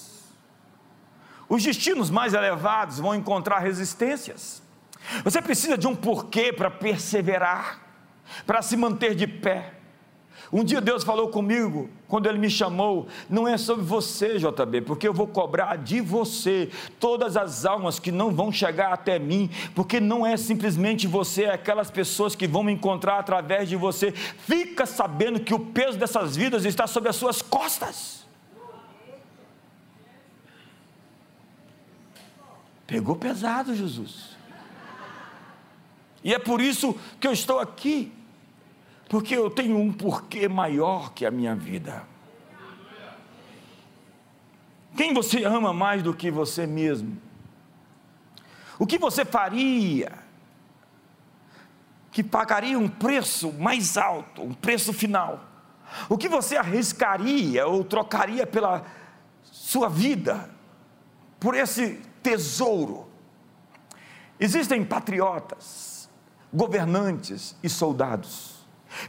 Os 1.51 1.61
destinos 1.61 2.09
mais 2.09 2.33
elevados 2.33 2.97
vão 2.97 3.13
encontrar 3.13 3.59
resistências. 3.59 4.63
Você 5.21 5.41
precisa 5.41 5.77
de 5.77 5.85
um 5.85 5.93
porquê 5.93 6.53
para 6.53 6.71
perseverar, 6.71 7.81
para 8.47 8.61
se 8.61 8.77
manter 8.77 9.13
de 9.13 9.27
pé. 9.27 9.73
Um 10.49 10.63
dia 10.63 10.79
Deus 10.79 11.03
falou 11.03 11.27
comigo, 11.27 11.89
quando 12.07 12.29
Ele 12.29 12.37
me 12.37 12.49
chamou, 12.49 13.05
não 13.29 13.45
é 13.45 13.57
sobre 13.57 13.83
você, 13.83 14.37
JB, 14.37 14.83
porque 14.83 15.05
eu 15.05 15.13
vou 15.13 15.27
cobrar 15.27 15.75
de 15.75 15.99
você 15.99 16.69
todas 17.01 17.35
as 17.35 17.65
almas 17.65 17.99
que 17.99 18.13
não 18.13 18.31
vão 18.31 18.49
chegar 18.49 18.93
até 18.93 19.19
mim, 19.19 19.49
porque 19.75 19.99
não 19.99 20.25
é 20.25 20.37
simplesmente 20.37 21.05
você, 21.05 21.43
é 21.43 21.53
aquelas 21.53 21.91
pessoas 21.91 22.33
que 22.33 22.47
vão 22.47 22.63
me 22.63 22.71
encontrar 22.71 23.19
através 23.19 23.67
de 23.67 23.75
você. 23.75 24.13
Fica 24.13 24.85
sabendo 24.85 25.41
que 25.41 25.53
o 25.53 25.59
peso 25.59 25.97
dessas 25.97 26.33
vidas 26.33 26.63
está 26.63 26.87
sobre 26.87 27.09
as 27.09 27.17
suas 27.17 27.41
costas. 27.41 28.20
Pegou 32.91 33.15
pesado, 33.15 33.73
Jesus. 33.73 34.35
E 36.21 36.33
é 36.33 36.37
por 36.37 36.59
isso 36.59 36.93
que 37.21 37.25
eu 37.25 37.31
estou 37.31 37.57
aqui, 37.57 38.11
porque 39.07 39.33
eu 39.33 39.49
tenho 39.49 39.77
um 39.77 39.93
porquê 39.93 40.49
maior 40.49 41.13
que 41.13 41.25
a 41.25 41.31
minha 41.31 41.55
vida. 41.55 42.05
Quem 44.97 45.13
você 45.13 45.45
ama 45.45 45.71
mais 45.71 46.03
do 46.03 46.13
que 46.13 46.29
você 46.29 46.67
mesmo? 46.67 47.17
O 48.77 48.85
que 48.85 48.97
você 48.97 49.23
faria 49.23 50.11
que 52.11 52.21
pagaria 52.21 52.77
um 52.77 52.89
preço 52.89 53.53
mais 53.53 53.95
alto, 53.95 54.41
um 54.41 54.53
preço 54.53 54.91
final? 54.91 55.39
O 56.09 56.17
que 56.17 56.27
você 56.27 56.57
arriscaria 56.57 57.65
ou 57.65 57.85
trocaria 57.85 58.45
pela 58.45 58.85
sua 59.43 59.87
vida, 59.87 60.53
por 61.39 61.55
esse 61.55 62.10
tesouro. 62.21 63.07
Existem 64.39 64.83
patriotas, 64.83 66.09
governantes 66.53 67.55
e 67.61 67.69
soldados, 67.69 68.55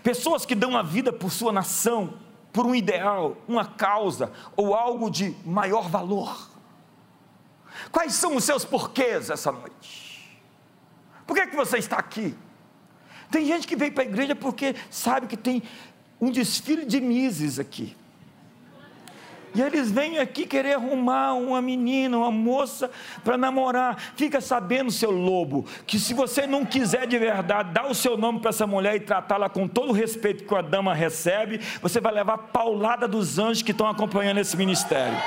pessoas 0.02 0.44
que 0.44 0.54
dão 0.54 0.76
a 0.76 0.82
vida 0.82 1.12
por 1.12 1.30
sua 1.30 1.52
nação, 1.52 2.14
por 2.52 2.66
um 2.66 2.74
ideal, 2.74 3.36
uma 3.48 3.64
causa 3.64 4.30
ou 4.54 4.74
algo 4.74 5.10
de 5.10 5.34
maior 5.44 5.88
valor. 5.88 6.50
Quais 7.90 8.14
são 8.14 8.36
os 8.36 8.44
seus 8.44 8.64
porquês 8.64 9.30
essa 9.30 9.50
noite? 9.50 10.30
Por 11.26 11.34
que, 11.34 11.40
é 11.40 11.46
que 11.46 11.56
você 11.56 11.78
está 11.78 11.96
aqui? 11.96 12.36
Tem 13.30 13.46
gente 13.46 13.66
que 13.66 13.74
veio 13.74 13.92
para 13.92 14.02
a 14.02 14.06
igreja 14.06 14.36
porque 14.36 14.76
sabe 14.90 15.26
que 15.26 15.36
tem 15.36 15.62
um 16.20 16.30
desfile 16.30 16.84
de 16.84 17.00
mises 17.00 17.58
aqui. 17.58 17.96
E 19.54 19.60
eles 19.60 19.90
vêm 19.90 20.18
aqui 20.18 20.46
querer 20.46 20.74
arrumar 20.74 21.34
uma 21.34 21.60
menina, 21.60 22.16
uma 22.16 22.30
moça 22.30 22.90
para 23.22 23.36
namorar. 23.36 23.98
Fica 24.16 24.40
sabendo, 24.40 24.90
seu 24.90 25.10
lobo, 25.10 25.66
que 25.86 25.98
se 25.98 26.14
você 26.14 26.46
não 26.46 26.64
quiser 26.64 27.06
de 27.06 27.18
verdade 27.18 27.72
dar 27.72 27.86
o 27.86 27.94
seu 27.94 28.16
nome 28.16 28.40
para 28.40 28.50
essa 28.50 28.66
mulher 28.66 28.96
e 28.96 29.00
tratá-la 29.00 29.48
com 29.48 29.68
todo 29.68 29.90
o 29.90 29.92
respeito 29.92 30.44
que 30.44 30.54
a 30.54 30.62
dama 30.62 30.94
recebe, 30.94 31.60
você 31.82 32.00
vai 32.00 32.12
levar 32.12 32.38
paulada 32.38 33.06
dos 33.06 33.38
anjos 33.38 33.62
que 33.62 33.72
estão 33.72 33.86
acompanhando 33.86 34.38
esse 34.38 34.56
ministério. 34.56 35.18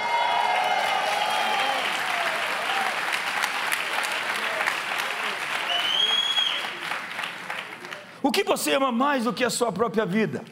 O 8.24 8.32
que 8.32 8.44
você 8.44 8.74
ama 8.74 8.92
mais 8.92 9.26
do 9.26 9.32
que 9.32 9.44
a 9.44 9.52
sua 9.52 9.72
própria 9.72 10.04
vida? 10.04 10.44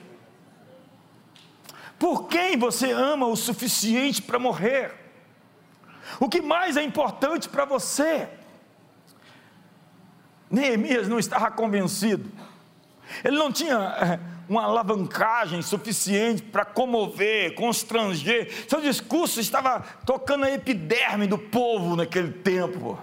Por 2.03 2.27
quem 2.27 2.57
você 2.57 2.91
ama 2.91 3.27
o 3.27 3.35
suficiente 3.37 4.21
para 4.21 4.37
morrer? 4.37 4.91
O 6.19 6.27
que 6.27 6.41
mais 6.41 6.75
é 6.75 6.83
importante 6.83 7.47
para 7.47 7.63
você? 7.63 8.27
Neemias 10.51 11.07
não 11.07 11.17
estava 11.17 11.49
convencido, 11.49 12.29
ele 13.23 13.37
não 13.37 13.53
tinha 13.53 13.77
eh, 13.77 14.19
uma 14.49 14.63
alavancagem 14.63 15.61
suficiente 15.61 16.41
para 16.41 16.65
comover, 16.65 17.55
constranger, 17.55 18.51
seu 18.67 18.81
discurso 18.81 19.39
estava 19.39 19.79
tocando 20.05 20.43
a 20.43 20.51
epiderme 20.51 21.25
do 21.25 21.37
povo 21.37 21.95
naquele 21.95 22.33
tempo. 22.33 22.99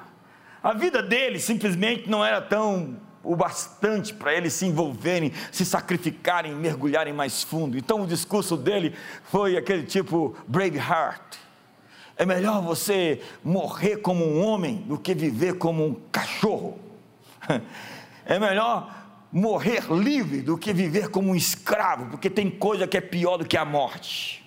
A 0.62 0.74
vida 0.74 1.02
dele 1.02 1.40
simplesmente 1.40 2.06
não 2.06 2.22
era 2.22 2.42
tão 2.42 3.00
o 3.22 3.36
bastante 3.36 4.14
para 4.14 4.34
eles 4.34 4.52
se 4.52 4.66
envolverem, 4.66 5.32
se 5.52 5.64
sacrificarem, 5.64 6.54
mergulharem 6.54 7.12
mais 7.12 7.42
fundo. 7.42 7.76
Então 7.76 8.02
o 8.02 8.06
discurso 8.06 8.56
dele 8.56 8.94
foi 9.24 9.56
aquele 9.56 9.82
tipo 9.82 10.36
Braveheart. 10.46 11.36
É 12.16 12.26
melhor 12.26 12.62
você 12.62 13.22
morrer 13.42 13.98
como 13.98 14.24
um 14.24 14.44
homem 14.44 14.84
do 14.86 14.98
que 14.98 15.14
viver 15.14 15.54
como 15.54 15.86
um 15.86 15.94
cachorro. 16.10 16.78
É 18.26 18.38
melhor 18.38 18.94
morrer 19.32 19.90
livre 19.90 20.40
do 20.40 20.56
que 20.56 20.72
viver 20.72 21.08
como 21.08 21.30
um 21.30 21.34
escravo, 21.34 22.06
porque 22.10 22.30
tem 22.30 22.48
coisa 22.48 22.86
que 22.86 22.96
é 22.96 23.00
pior 23.00 23.38
do 23.38 23.44
que 23.44 23.56
a 23.56 23.64
morte. 23.64 24.46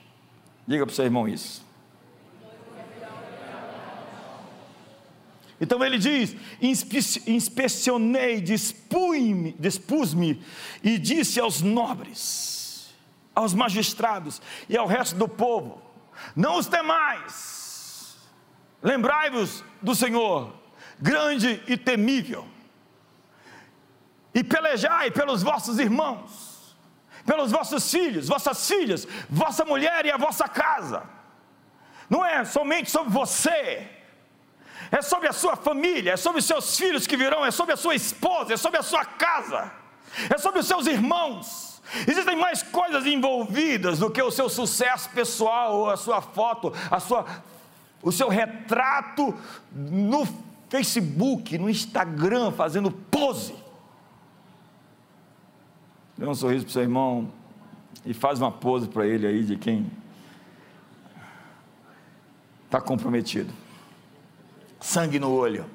Diga 0.66 0.86
para 0.86 0.94
o 0.94 0.96
seu 0.96 1.04
irmão 1.04 1.28
isso. 1.28 1.63
Então 5.64 5.82
ele 5.82 5.98
diz: 5.98 6.36
inspecionei, 7.26 8.42
dispus-me 8.42 9.54
dispus 9.54 10.14
e 10.84 10.98
disse 10.98 11.40
aos 11.40 11.62
nobres, 11.62 12.94
aos 13.34 13.54
magistrados 13.54 14.42
e 14.68 14.76
ao 14.78 14.86
resto 14.86 15.16
do 15.16 15.26
povo: 15.26 15.82
Não 16.36 16.58
os 16.58 16.68
temais, 16.68 18.18
lembrai-vos 18.82 19.64
do 19.82 19.96
Senhor, 19.96 20.54
grande 21.00 21.64
e 21.66 21.78
temível, 21.78 22.46
e 24.36 24.44
pelejai 24.44 25.12
pelos 25.12 25.42
vossos 25.42 25.80
irmãos, 25.80 26.76
pelos 27.26 27.54
vossos 27.54 27.90
filhos, 27.90 28.28
vossas 28.28 28.68
filhas, 28.68 29.08
vossa 29.30 29.64
mulher 29.64 30.06
e 30.06 30.12
a 30.12 30.18
vossa 30.18 30.46
casa. 30.46 31.04
Não 32.10 32.26
é 32.26 32.44
somente 32.44 32.92
sobre 32.92 33.14
você, 33.14 34.03
é 34.94 35.02
sobre 35.02 35.28
a 35.28 35.34
sua 35.34 35.56
família, 35.56 36.12
é 36.12 36.18
sobre 36.18 36.38
os 36.38 36.46
seus 36.46 36.78
filhos 36.78 37.08
que 37.08 37.18
virão, 37.18 37.44
é 37.44 37.50
sobre 37.50 37.74
a 37.74 37.78
sua 37.78 37.96
esposa, 37.96 38.54
é 38.54 38.58
sobre 38.58 38.80
a 38.80 38.84
sua 38.84 39.04
casa, 39.04 39.72
é 40.30 40.38
sobre 40.38 40.60
os 40.60 40.68
seus 40.68 40.86
irmãos. 40.86 41.82
Existem 42.08 42.36
mais 42.36 42.62
coisas 42.62 43.04
envolvidas 43.08 43.98
do 43.98 44.12
que 44.12 44.22
o 44.22 44.30
seu 44.30 44.48
sucesso 44.48 45.10
pessoal, 45.10 45.76
ou 45.80 45.90
a 45.90 45.98
sua 45.98 46.22
foto, 46.22 46.72
a 46.92 47.00
sua, 47.00 47.26
o 48.04 48.12
seu 48.12 48.30
retrato 48.30 49.36
no 49.72 50.28
Facebook, 50.70 51.58
no 51.58 51.72
Instagram, 51.72 52.52
fazendo 52.52 52.92
pose. 52.92 53.56
Dê 56.16 56.28
um 56.28 56.36
sorriso 56.36 56.66
para 56.66 56.70
o 56.70 56.74
seu 56.74 56.84
irmão 56.84 57.32
e 58.06 58.14
faz 58.14 58.40
uma 58.40 58.52
pose 58.52 58.88
para 58.88 59.08
ele 59.08 59.26
aí 59.26 59.44
de 59.44 59.56
quem 59.56 59.90
está 62.68 62.80
comprometido. 62.80 63.63
Sangue 64.84 65.20
no 65.20 65.32
olho. 65.32 65.66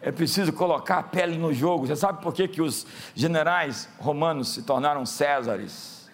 É 0.00 0.12
preciso 0.12 0.52
colocar 0.52 0.98
a 0.98 1.02
pele 1.02 1.38
no 1.38 1.52
jogo. 1.52 1.86
Você 1.86 1.96
sabe 1.96 2.22
por 2.22 2.32
que, 2.32 2.46
que 2.46 2.60
os 2.60 2.86
generais 3.14 3.88
romanos 3.98 4.54
se 4.54 4.62
tornaram 4.62 5.06
Césares? 5.06 6.10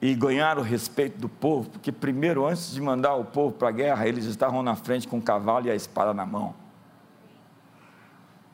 E 0.00 0.14
ganharam 0.14 0.62
o 0.62 0.64
respeito 0.64 1.18
do 1.18 1.28
povo? 1.28 1.70
Porque, 1.70 1.92
primeiro, 1.92 2.46
antes 2.46 2.72
de 2.72 2.80
mandar 2.80 3.14
o 3.14 3.24
povo 3.24 3.52
para 3.52 3.68
a 3.68 3.72
guerra, 3.72 4.08
eles 4.08 4.24
estavam 4.24 4.62
na 4.62 4.74
frente 4.74 5.06
com 5.06 5.18
o 5.18 5.22
cavalo 5.22 5.66
e 5.66 5.70
a 5.70 5.74
espada 5.74 6.12
na 6.12 6.26
mão 6.26 6.54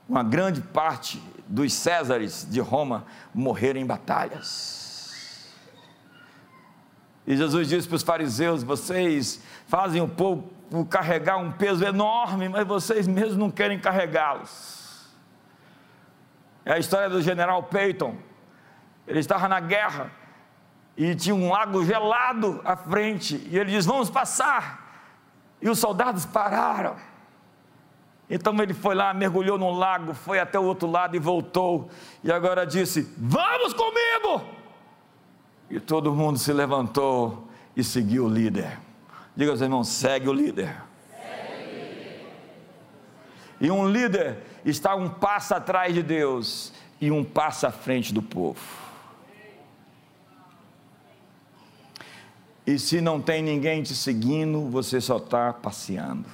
uma 0.08 0.22
grande 0.22 0.62
parte 0.62 1.22
dos 1.46 1.72
Césares 1.72 2.46
de 2.48 2.60
Roma 2.60 3.04
morreram 3.34 3.78
em 3.78 3.86
batalhas. 3.86 5.52
E 7.26 7.36
Jesus 7.36 7.68
disse 7.68 7.86
para 7.86 7.96
os 7.96 8.02
fariseus: 8.02 8.62
vocês 8.62 9.40
fazem 9.66 10.00
o 10.00 10.08
povo 10.08 10.50
carregar 10.90 11.36
um 11.36 11.50
peso 11.50 11.84
enorme, 11.84 12.48
mas 12.48 12.66
vocês 12.66 13.06
mesmos 13.06 13.36
não 13.36 13.50
querem 13.50 13.78
carregá-los. 13.78 15.08
É 16.64 16.72
a 16.72 16.78
história 16.78 17.08
do 17.08 17.22
general 17.22 17.62
Peyton. 17.62 18.16
Ele 19.06 19.20
estava 19.20 19.48
na 19.48 19.58
guerra 19.58 20.10
e 20.96 21.14
tinha 21.14 21.34
um 21.34 21.50
lago 21.50 21.82
gelado 21.84 22.60
à 22.64 22.76
frente, 22.76 23.36
e 23.48 23.58
ele 23.58 23.70
diz: 23.70 23.86
Vamos 23.86 24.10
passar. 24.10 24.86
E 25.60 25.68
os 25.68 25.78
soldados 25.78 26.26
pararam. 26.26 26.96
Então 28.30 28.54
ele 28.60 28.74
foi 28.74 28.94
lá, 28.94 29.14
mergulhou 29.14 29.56
no 29.56 29.70
lago, 29.70 30.12
foi 30.12 30.38
até 30.38 30.58
o 30.58 30.64
outro 30.64 30.90
lado 30.90 31.16
e 31.16 31.18
voltou. 31.18 31.88
E 32.22 32.30
agora 32.30 32.66
disse: 32.66 33.12
Vamos 33.16 33.72
comigo! 33.72 34.44
E 35.70 35.80
todo 35.80 36.14
mundo 36.14 36.38
se 36.38 36.52
levantou 36.52 37.48
e 37.76 37.82
seguiu 37.82 38.26
o 38.26 38.28
líder. 38.28 38.87
Diga 39.38 39.52
aos 39.52 39.60
irmãos: 39.60 39.86
segue 39.86 40.28
o 40.28 40.32
líder. 40.32 40.82
E 43.60 43.70
um 43.70 43.88
líder 43.88 44.38
está 44.64 44.96
um 44.96 45.08
passo 45.08 45.54
atrás 45.54 45.94
de 45.94 46.02
Deus 46.02 46.72
e 47.00 47.08
um 47.12 47.22
passo 47.24 47.64
à 47.64 47.70
frente 47.70 48.12
do 48.12 48.20
povo. 48.20 48.60
E 52.66 52.80
se 52.80 53.00
não 53.00 53.20
tem 53.22 53.40
ninguém 53.40 53.80
te 53.80 53.94
seguindo, 53.94 54.68
você 54.70 55.00
só 55.00 55.18
está 55.18 55.52
passeando. 55.52 56.26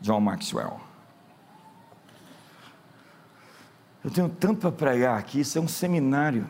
John 0.00 0.20
Maxwell. 0.20 0.80
Eu 4.02 4.10
tenho 4.10 4.30
tanto 4.30 4.60
para 4.60 4.72
pregar 4.72 5.18
aqui, 5.18 5.40
isso 5.40 5.58
é 5.58 5.60
um 5.60 5.68
seminário. 5.68 6.48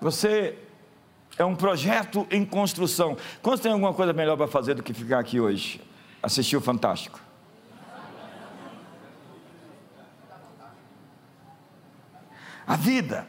Você 0.00 0.69
é 1.40 1.44
um 1.44 1.56
projeto 1.56 2.26
em 2.30 2.44
construção. 2.44 3.16
Quantos 3.40 3.60
tem 3.60 3.72
alguma 3.72 3.94
coisa 3.94 4.12
melhor 4.12 4.36
para 4.36 4.46
fazer 4.46 4.74
do 4.74 4.82
que 4.82 4.92
ficar 4.92 5.18
aqui 5.18 5.40
hoje? 5.40 5.80
Assistir 6.22 6.54
o 6.54 6.60
Fantástico. 6.60 7.18
A 12.66 12.76
vida 12.76 13.26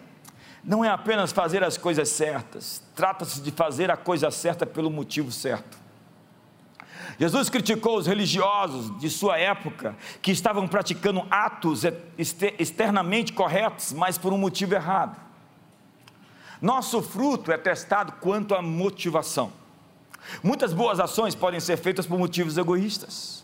não 0.61 0.83
é 0.83 0.89
apenas 0.89 1.31
fazer 1.31 1.63
as 1.63 1.77
coisas 1.77 2.09
certas, 2.09 2.83
trata-se 2.93 3.41
de 3.41 3.49
fazer 3.49 3.89
a 3.89 3.95
coisa 3.95 4.29
certa 4.29 4.65
pelo 4.65 4.91
motivo 4.91 5.31
certo. 5.31 5.79
Jesus 7.17 7.49
criticou 7.49 7.97
os 7.97 8.07
religiosos 8.07 8.99
de 8.99 9.09
sua 9.09 9.37
época 9.37 9.95
que 10.21 10.31
estavam 10.31 10.67
praticando 10.67 11.25
atos 11.31 11.83
externamente 12.59 13.31
corretos, 13.31 13.93
mas 13.93 14.17
por 14.17 14.33
um 14.33 14.37
motivo 14.37 14.75
errado. 14.75 15.30
Nosso 16.61 17.01
fruto 17.01 17.51
é 17.51 17.57
testado 17.57 18.13
quanto 18.21 18.53
à 18.53 18.61
motivação. 18.61 19.51
Muitas 20.43 20.73
boas 20.73 20.99
ações 20.99 21.33
podem 21.33 21.59
ser 21.59 21.77
feitas 21.77 22.05
por 22.05 22.19
motivos 22.19 22.57
egoístas. 22.57 23.43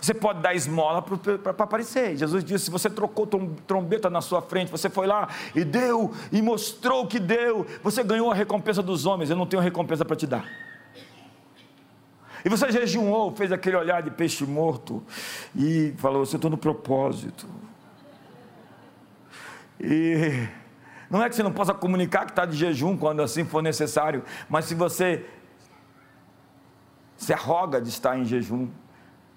Você 0.00 0.14
pode 0.14 0.40
dar 0.40 0.54
esmola 0.54 1.02
para 1.02 1.64
aparecer. 1.64 2.16
Jesus 2.16 2.44
disse: 2.44 2.66
se 2.66 2.70
você 2.70 2.88
trocou 2.88 3.26
trombeta 3.66 4.08
na 4.08 4.20
sua 4.20 4.40
frente, 4.40 4.70
você 4.70 4.88
foi 4.88 5.06
lá 5.06 5.28
e 5.54 5.64
deu 5.64 6.12
e 6.30 6.40
mostrou 6.40 7.06
que 7.06 7.18
deu, 7.18 7.66
você 7.82 8.02
ganhou 8.02 8.30
a 8.30 8.34
recompensa 8.34 8.82
dos 8.82 9.06
homens. 9.06 9.30
Eu 9.30 9.36
não 9.36 9.46
tenho 9.46 9.62
recompensa 9.62 10.04
para 10.04 10.16
te 10.16 10.26
dar. 10.26 10.48
E 12.44 12.48
você 12.48 12.70
jejuou, 12.70 13.34
fez 13.34 13.50
aquele 13.50 13.76
olhar 13.76 14.00
de 14.00 14.10
peixe 14.10 14.44
morto 14.44 15.02
e 15.54 15.92
falou: 15.98 16.18
Eu 16.18 16.24
estou 16.24 16.50
no 16.50 16.58
propósito. 16.58 17.48
E 19.80 20.46
não 21.10 21.22
é 21.22 21.28
que 21.28 21.34
você 21.34 21.42
não 21.42 21.52
possa 21.52 21.72
comunicar 21.72 22.24
que 22.26 22.32
está 22.32 22.44
de 22.44 22.56
jejum 22.56 22.96
quando 22.96 23.22
assim 23.22 23.44
for 23.44 23.62
necessário, 23.62 24.22
mas 24.48 24.66
se 24.66 24.74
você 24.74 25.26
se 27.16 27.32
arroga 27.32 27.80
de 27.80 27.88
estar 27.88 28.18
em 28.18 28.24
jejum, 28.24 28.68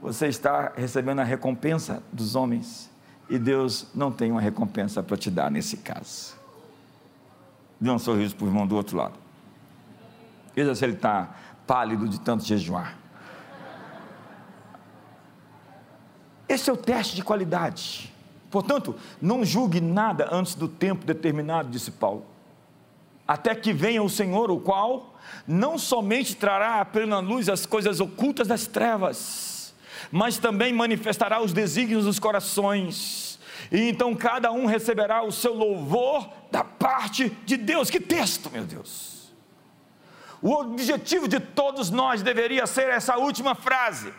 você 0.01 0.28
está 0.28 0.74
recebendo 0.76 1.19
a 1.19 1.24
recompensa 1.24 2.03
dos 2.11 2.36
homens 2.36 2.91
e 3.30 3.39
Deus 3.39 3.88
não 3.95 4.11
tem 4.11 4.32
uma 4.32 4.41
recompensa 4.41 5.01
para 5.01 5.15
te 5.15 5.32
dar 5.32 5.49
nesse 5.49 5.78
caso. 5.78 6.36
Dê 7.80 7.89
um 7.89 7.97
sorriso 7.97 8.36
para 8.36 8.45
o 8.45 8.47
irmão 8.47 8.67
do 8.67 8.76
outro 8.76 8.97
lado. 8.97 9.17
Veja 10.53 10.76
se 10.76 10.84
ele 10.84 10.93
está 10.93 11.34
pálido 11.65 12.07
de 12.07 12.19
tanto 12.19 12.43
jejuar. 12.43 12.97
Esse 16.47 16.69
é 16.69 16.74
o 16.74 16.78
teste 16.78 17.15
de 17.15 17.24
qualidade. 17.24 18.11
Portanto, 18.52 18.95
não 19.22 19.45
julgue 19.45 19.80
nada 19.80 20.28
antes 20.32 20.54
do 20.54 20.68
tempo 20.68 21.06
determinado, 21.06 21.70
disse 21.70 21.89
Paulo. 21.89 22.26
Até 23.28 23.56
que 23.56 23.72
venha 23.72 24.04
o 24.04 24.10
Senhor, 24.10 24.52
o 24.52 24.60
qual 24.60 25.16
não 25.47 25.78
somente 25.78 26.36
trará 26.36 26.82
à 26.82 26.86
plena 26.86 27.20
luz 27.20 27.47
as 27.47 27.66
coisas 27.66 28.02
ocultas 28.02 28.49
das 28.49 28.68
trevas, 28.68 29.74
mas 30.12 30.38
também 30.38 30.74
manifestará 30.74 31.41
os 31.41 31.54
desígnios 31.54 32.04
dos 32.04 32.20
corações. 32.20 33.39
E 33.72 33.89
então 33.89 34.14
cada 34.14 34.52
um 34.52 34.66
receberá 34.66 35.24
o 35.24 35.32
seu 35.32 35.54
louvor 35.54 36.30
da 36.52 36.64
parte 36.64 37.30
de 37.45 37.56
Deus. 37.56 37.89
Que 37.89 38.02
texto, 38.02 38.52
meu 38.52 38.66
Deus! 38.66 39.32
O 40.41 40.54
objetivo 40.54 41.28
de 41.28 41.39
todos 41.39 41.89
nós 41.89 42.22
deveria 42.22 42.68
ser 42.68 42.89
essa 42.89 43.16
última 43.18 43.56
frase. 43.56 44.12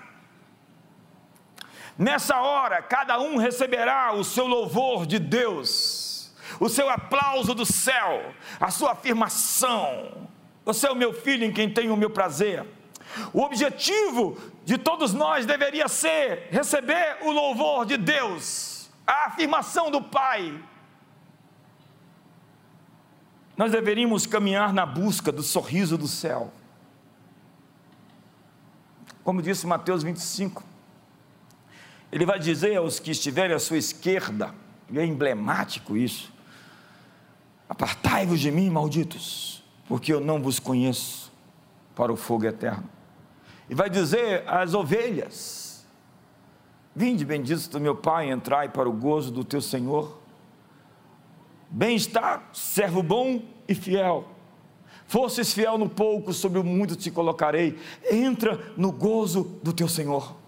Nessa 1.99 2.40
hora, 2.40 2.80
cada 2.80 3.20
um 3.20 3.36
receberá 3.36 4.12
o 4.12 4.24
seu 4.24 4.47
louvor 4.47 5.07
de 5.07 5.18
Deus, 5.18 6.32
o 6.59 6.68
seu 6.68 6.88
aplauso 6.88 7.55
do 7.55 7.66
céu, 7.66 8.34
a 8.59 8.70
sua 8.70 8.93
afirmação. 8.93 10.28
Você 10.64 10.86
é 10.86 10.90
o 10.90 10.97
meu 10.97 11.12
filho 11.12 11.45
em 11.45 11.53
quem 11.53 11.68
tenho 11.68 11.93
o 11.93 11.97
meu 11.97 12.11
prazer. 12.11 12.66
O 13.32 13.43
objetivo 13.43 14.38
de 14.64 14.78
todos 14.78 15.12
nós 15.12 15.45
deveria 15.45 15.88
ser 15.88 16.49
receber 16.51 17.18
o 17.22 17.30
louvor 17.30 17.84
de 17.84 17.97
Deus, 17.97 18.90
a 19.07 19.26
afirmação 19.26 19.90
do 19.90 20.01
Pai. 20.01 20.62
Nós 23.57 23.70
deveríamos 23.70 24.26
caminhar 24.26 24.72
na 24.72 24.86
busca 24.86 25.30
do 25.30 25.43
sorriso 25.43 25.99
do 25.99 26.09
céu. 26.09 26.51
Como 29.22 29.43
disse 29.43 29.66
Mateus 29.66 30.03
25, 30.03 30.64
ele 32.12 32.26
vai 32.26 32.38
dizer 32.38 32.76
aos 32.76 33.00
que 33.00 33.10
estiverem 33.10 33.56
à 33.56 33.58
sua 33.58 33.78
esquerda, 33.78 34.54
e 34.90 34.98
é 34.98 35.04
emblemático 35.04 35.96
isso: 35.96 36.30
Apartai-vos 37.66 38.38
de 38.38 38.50
mim, 38.50 38.68
malditos, 38.68 39.64
porque 39.88 40.12
eu 40.12 40.20
não 40.20 40.42
vos 40.42 40.60
conheço 40.60 41.32
para 41.96 42.12
o 42.12 42.16
fogo 42.16 42.44
eterno. 42.44 42.88
E 43.70 43.74
vai 43.74 43.88
dizer 43.88 44.46
às 44.46 44.74
ovelhas: 44.74 45.86
Vinde, 46.94 47.24
benditos 47.24 47.66
do 47.66 47.80
meu 47.80 47.96
Pai, 47.96 48.30
entrai 48.30 48.68
para 48.68 48.88
o 48.88 48.92
gozo 48.92 49.32
do 49.32 49.42
teu 49.42 49.62
Senhor. 49.62 50.20
Bem 51.70 51.96
está, 51.96 52.42
servo 52.52 53.02
bom 53.02 53.40
e 53.66 53.74
fiel. 53.74 54.28
Fosses 55.06 55.54
fiel 55.54 55.78
no 55.78 55.88
pouco, 55.88 56.34
sobre 56.34 56.58
o 56.58 56.64
muito 56.64 56.94
te 56.94 57.10
colocarei. 57.10 57.78
Entra 58.10 58.60
no 58.76 58.92
gozo 58.92 59.58
do 59.62 59.72
teu 59.72 59.88
Senhor 59.88 60.41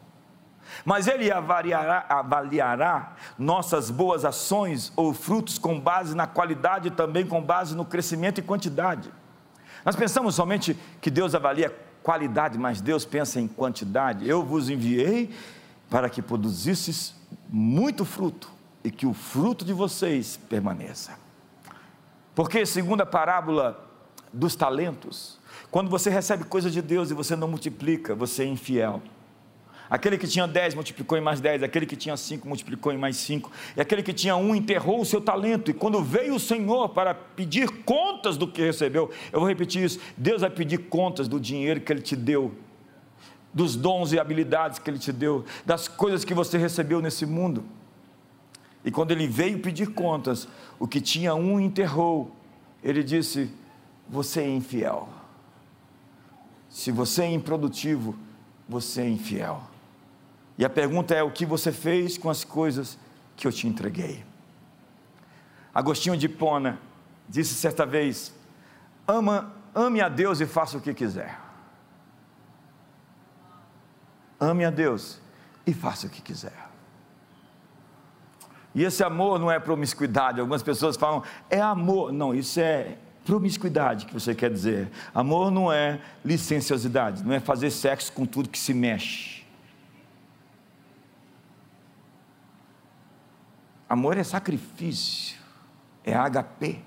mas 0.84 1.06
Ele 1.06 1.30
avaliará, 1.30 2.04
avaliará 2.08 3.16
nossas 3.38 3.90
boas 3.90 4.24
ações 4.24 4.92
ou 4.94 5.14
frutos 5.14 5.58
com 5.58 5.80
base 5.80 6.14
na 6.14 6.26
qualidade 6.26 6.88
e 6.88 6.90
também 6.90 7.26
com 7.26 7.42
base 7.42 7.74
no 7.74 7.84
crescimento 7.84 8.38
e 8.38 8.42
quantidade. 8.42 9.10
Nós 9.84 9.96
pensamos 9.96 10.34
somente 10.34 10.78
que 11.00 11.10
Deus 11.10 11.34
avalia 11.34 11.74
qualidade, 12.02 12.58
mas 12.58 12.80
Deus 12.80 13.04
pensa 13.04 13.40
em 13.40 13.48
quantidade. 13.48 14.28
Eu 14.28 14.44
vos 14.44 14.68
enviei 14.68 15.34
para 15.88 16.10
que 16.10 16.20
produzisses 16.20 17.14
muito 17.48 18.04
fruto 18.04 18.50
e 18.82 18.90
que 18.90 19.06
o 19.06 19.14
fruto 19.14 19.64
de 19.64 19.72
vocês 19.72 20.38
permaneça. 20.48 21.18
Porque, 22.34 22.66
segundo 22.66 23.00
a 23.00 23.06
parábola 23.06 23.88
dos 24.32 24.54
talentos, 24.56 25.38
quando 25.70 25.88
você 25.88 26.10
recebe 26.10 26.44
coisas 26.44 26.72
de 26.72 26.82
Deus 26.82 27.10
e 27.10 27.14
você 27.14 27.36
não 27.36 27.48
multiplica, 27.48 28.14
você 28.14 28.42
é 28.42 28.46
infiel. 28.46 29.00
Aquele 29.88 30.16
que 30.16 30.26
tinha 30.26 30.46
dez 30.46 30.74
multiplicou 30.74 31.16
em 31.18 31.20
mais 31.20 31.40
dez, 31.40 31.62
aquele 31.62 31.84
que 31.84 31.96
tinha 31.96 32.16
cinco 32.16 32.48
multiplicou 32.48 32.90
em 32.92 32.96
mais 32.96 33.16
cinco, 33.16 33.52
e 33.76 33.80
aquele 33.80 34.02
que 34.02 34.14
tinha 34.14 34.34
um 34.34 34.54
enterrou 34.54 35.00
o 35.00 35.04
seu 35.04 35.20
talento. 35.20 35.70
E 35.70 35.74
quando 35.74 36.02
veio 36.02 36.34
o 36.34 36.40
Senhor 36.40 36.88
para 36.88 37.14
pedir 37.14 37.68
contas 37.84 38.36
do 38.36 38.48
que 38.48 38.62
recebeu, 38.62 39.10
eu 39.30 39.40
vou 39.40 39.48
repetir 39.48 39.84
isso: 39.84 40.00
Deus 40.16 40.40
vai 40.40 40.50
pedir 40.50 40.78
contas 40.88 41.28
do 41.28 41.38
dinheiro 41.38 41.80
que 41.80 41.92
Ele 41.92 42.00
te 42.00 42.16
deu, 42.16 42.54
dos 43.52 43.76
dons 43.76 44.12
e 44.12 44.18
habilidades 44.18 44.78
que 44.78 44.88
Ele 44.88 44.98
te 44.98 45.12
deu, 45.12 45.44
das 45.66 45.86
coisas 45.86 46.24
que 46.24 46.32
você 46.32 46.56
recebeu 46.56 47.02
nesse 47.02 47.26
mundo. 47.26 47.62
E 48.82 48.90
quando 48.90 49.10
Ele 49.10 49.26
veio 49.26 49.58
pedir 49.58 49.88
contas, 49.88 50.48
o 50.78 50.88
que 50.88 51.00
tinha 51.00 51.34
um 51.34 51.60
enterrou, 51.60 52.34
Ele 52.82 53.02
disse: 53.02 53.50
Você 54.08 54.40
é 54.40 54.48
infiel. 54.48 55.10
Se 56.70 56.90
você 56.90 57.22
é 57.22 57.32
improdutivo, 57.32 58.16
você 58.66 59.02
é 59.02 59.08
infiel. 59.08 59.73
E 60.56 60.64
a 60.64 60.70
pergunta 60.70 61.14
é: 61.14 61.22
o 61.22 61.30
que 61.30 61.44
você 61.44 61.72
fez 61.72 62.16
com 62.16 62.30
as 62.30 62.44
coisas 62.44 62.98
que 63.36 63.46
eu 63.46 63.52
te 63.52 63.66
entreguei? 63.66 64.24
Agostinho 65.74 66.16
de 66.16 66.28
Pona 66.28 66.78
disse 67.28 67.54
certa 67.54 67.84
vez: 67.84 68.32
ama, 69.06 69.52
ame 69.74 70.00
a 70.00 70.08
Deus 70.08 70.40
e 70.40 70.46
faça 70.46 70.78
o 70.78 70.80
que 70.80 70.94
quiser. 70.94 71.40
Ame 74.38 74.64
a 74.64 74.70
Deus 74.70 75.20
e 75.66 75.72
faça 75.72 76.06
o 76.06 76.10
que 76.10 76.20
quiser. 76.20 76.68
E 78.74 78.82
esse 78.82 79.04
amor 79.04 79.38
não 79.38 79.50
é 79.50 79.58
promiscuidade. 79.60 80.40
Algumas 80.40 80.62
pessoas 80.62 80.96
falam, 80.96 81.22
é 81.48 81.60
amor. 81.60 82.12
Não, 82.12 82.34
isso 82.34 82.58
é 82.58 82.98
promiscuidade 83.24 84.04
que 84.04 84.12
você 84.12 84.34
quer 84.34 84.50
dizer. 84.50 84.90
Amor 85.14 85.50
não 85.50 85.72
é 85.72 86.00
licenciosidade, 86.24 87.24
não 87.24 87.32
é 87.32 87.40
fazer 87.40 87.70
sexo 87.70 88.12
com 88.12 88.26
tudo 88.26 88.48
que 88.48 88.58
se 88.58 88.74
mexe. 88.74 89.43
Amor 93.88 94.16
é 94.16 94.24
sacrifício, 94.24 95.38
é 96.04 96.14
HP, 96.14 96.80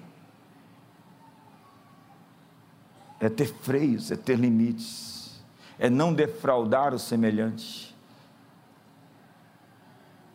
é 3.20 3.30
ter 3.30 3.54
freios, 3.62 4.12
é 4.12 4.16
ter 4.16 4.38
limites, 4.38 5.42
é 5.80 5.90
não 5.90 6.14
defraudar 6.14 6.94
o 6.94 7.00
semelhante. 7.00 7.96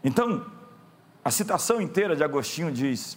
Então, 0.04 0.46
a 1.24 1.30
citação 1.30 1.80
inteira 1.80 2.16
de 2.16 2.24
Agostinho 2.24 2.72
diz: 2.72 3.16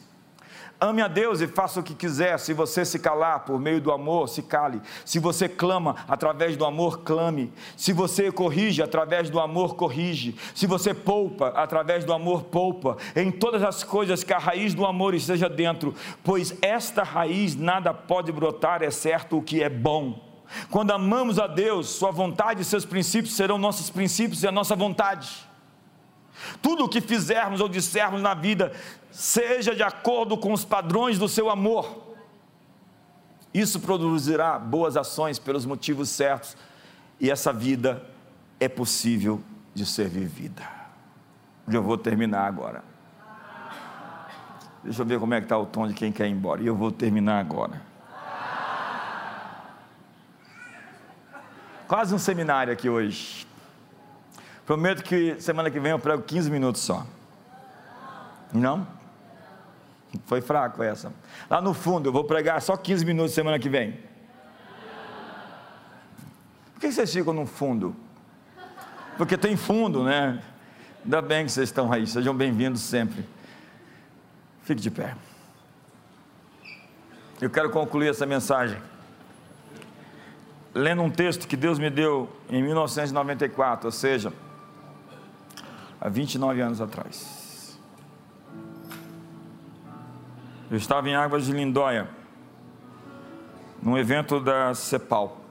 Ame 0.85 1.01
a 1.01 1.07
Deus 1.07 1.41
e 1.41 1.47
faça 1.47 1.79
o 1.79 1.83
que 1.83 1.95
quiser. 1.95 2.37
Se 2.37 2.53
você 2.53 2.85
se 2.85 2.99
calar 2.99 3.39
por 3.39 3.59
meio 3.59 3.81
do 3.81 3.91
amor, 3.91 4.29
se 4.29 4.43
cale. 4.43 4.79
Se 5.03 5.17
você 5.17 5.49
clama 5.49 5.95
através 6.07 6.55
do 6.55 6.63
amor, 6.63 6.99
clame. 6.99 7.51
Se 7.75 7.91
você 7.91 8.31
corrige 8.31 8.83
através 8.83 9.27
do 9.31 9.39
amor, 9.39 9.75
corrige. 9.75 10.35
Se 10.53 10.67
você 10.67 10.93
poupa 10.93 11.47
através 11.55 12.05
do 12.05 12.13
amor, 12.13 12.43
poupa. 12.43 12.97
Em 13.15 13.31
todas 13.31 13.63
as 13.63 13.83
coisas 13.83 14.23
que 14.23 14.31
a 14.31 14.37
raiz 14.37 14.75
do 14.75 14.85
amor 14.85 15.15
esteja 15.15 15.49
dentro, 15.49 15.95
pois 16.23 16.55
esta 16.61 17.01
raiz 17.01 17.55
nada 17.55 17.91
pode 17.91 18.31
brotar, 18.31 18.83
é 18.83 18.91
certo 18.91 19.39
o 19.39 19.41
que 19.41 19.63
é 19.63 19.69
bom. 19.69 20.23
Quando 20.69 20.91
amamos 20.91 21.39
a 21.39 21.47
Deus, 21.47 21.89
Sua 21.89 22.11
vontade 22.11 22.61
e 22.61 22.65
seus 22.65 22.85
princípios 22.85 23.35
serão 23.35 23.57
nossos 23.57 23.89
princípios 23.89 24.43
e 24.43 24.47
a 24.47 24.51
nossa 24.51 24.75
vontade. 24.75 25.47
Tudo 26.61 26.85
o 26.85 26.89
que 26.89 27.01
fizermos 27.01 27.61
ou 27.61 27.67
dissermos 27.67 28.21
na 28.21 28.33
vida, 28.33 28.71
seja 29.15 29.73
de 29.73 29.81
acordo 29.81 30.37
com 30.37 30.51
os 30.51 30.65
padrões 30.65 31.17
do 31.17 31.29
seu 31.29 31.49
amor. 31.49 32.15
Isso 33.53 33.79
produzirá 33.79 34.59
boas 34.59 34.97
ações 34.97 35.39
pelos 35.39 35.65
motivos 35.65 36.09
certos, 36.09 36.57
e 37.17 37.31
essa 37.31 37.53
vida 37.53 38.05
é 38.59 38.67
possível 38.67 39.41
de 39.73 39.85
ser 39.85 40.09
vivida. 40.09 40.63
Eu 41.71 41.81
vou 41.81 41.97
terminar 41.97 42.45
agora. 42.45 42.83
Deixa 44.83 45.01
eu 45.01 45.05
ver 45.05 45.17
como 45.17 45.33
é 45.33 45.39
que 45.39 45.45
está 45.45 45.57
o 45.57 45.65
tom 45.65 45.87
de 45.87 45.93
quem 45.93 46.11
quer 46.11 46.27
ir 46.27 46.31
embora. 46.31 46.61
E 46.61 46.67
eu 46.67 46.75
vou 46.75 46.91
terminar 46.91 47.39
agora. 47.39 47.81
Quase 51.87 52.13
um 52.13 52.19
seminário 52.19 52.73
aqui 52.73 52.89
hoje. 52.89 53.47
Prometo 54.65 55.03
que 55.03 55.39
semana 55.39 55.71
que 55.71 55.79
vem 55.79 55.91
eu 55.91 55.99
prego 55.99 56.21
15 56.21 56.51
minutos 56.51 56.81
só. 56.81 57.05
Não? 58.51 59.04
Foi 60.25 60.41
fraco 60.41 60.81
essa. 60.81 61.11
Lá 61.49 61.61
no 61.61 61.73
fundo, 61.73 62.09
eu 62.09 62.13
vou 62.13 62.23
pregar 62.23 62.61
só 62.61 62.75
15 62.75 63.05
minutos 63.05 63.33
semana 63.33 63.59
que 63.59 63.69
vem. 63.69 63.99
Por 66.73 66.81
que 66.81 66.91
vocês 66.91 67.13
ficam 67.13 67.33
no 67.33 67.45
fundo? 67.45 67.95
Porque 69.17 69.37
tem 69.37 69.55
fundo, 69.55 70.03
né? 70.03 70.41
Ainda 71.03 71.21
bem 71.21 71.45
que 71.45 71.51
vocês 71.51 71.69
estão 71.69 71.91
aí, 71.91 72.05
sejam 72.05 72.35
bem-vindos 72.35 72.81
sempre. 72.81 73.25
Fique 74.63 74.81
de 74.81 74.91
pé. 74.91 75.15
Eu 77.39 77.49
quero 77.49 77.69
concluir 77.69 78.09
essa 78.09 78.25
mensagem 78.25 78.77
lendo 80.75 81.01
um 81.01 81.09
texto 81.09 81.47
que 81.47 81.55
Deus 81.55 81.79
me 81.79 81.89
deu 81.89 82.29
em 82.49 82.61
1994, 82.61 83.87
ou 83.87 83.91
seja, 83.91 84.33
há 86.01 86.09
29 86.09 86.59
anos 86.59 86.81
atrás. 86.81 87.44
Eu 90.69 90.77
estava 90.77 91.07
em 91.07 91.15
Águas 91.15 91.45
de 91.45 91.51
Lindóia, 91.51 92.09
num 93.83 93.95
evento 93.95 94.39
da 94.39 94.73
CEPAL. 94.73 95.41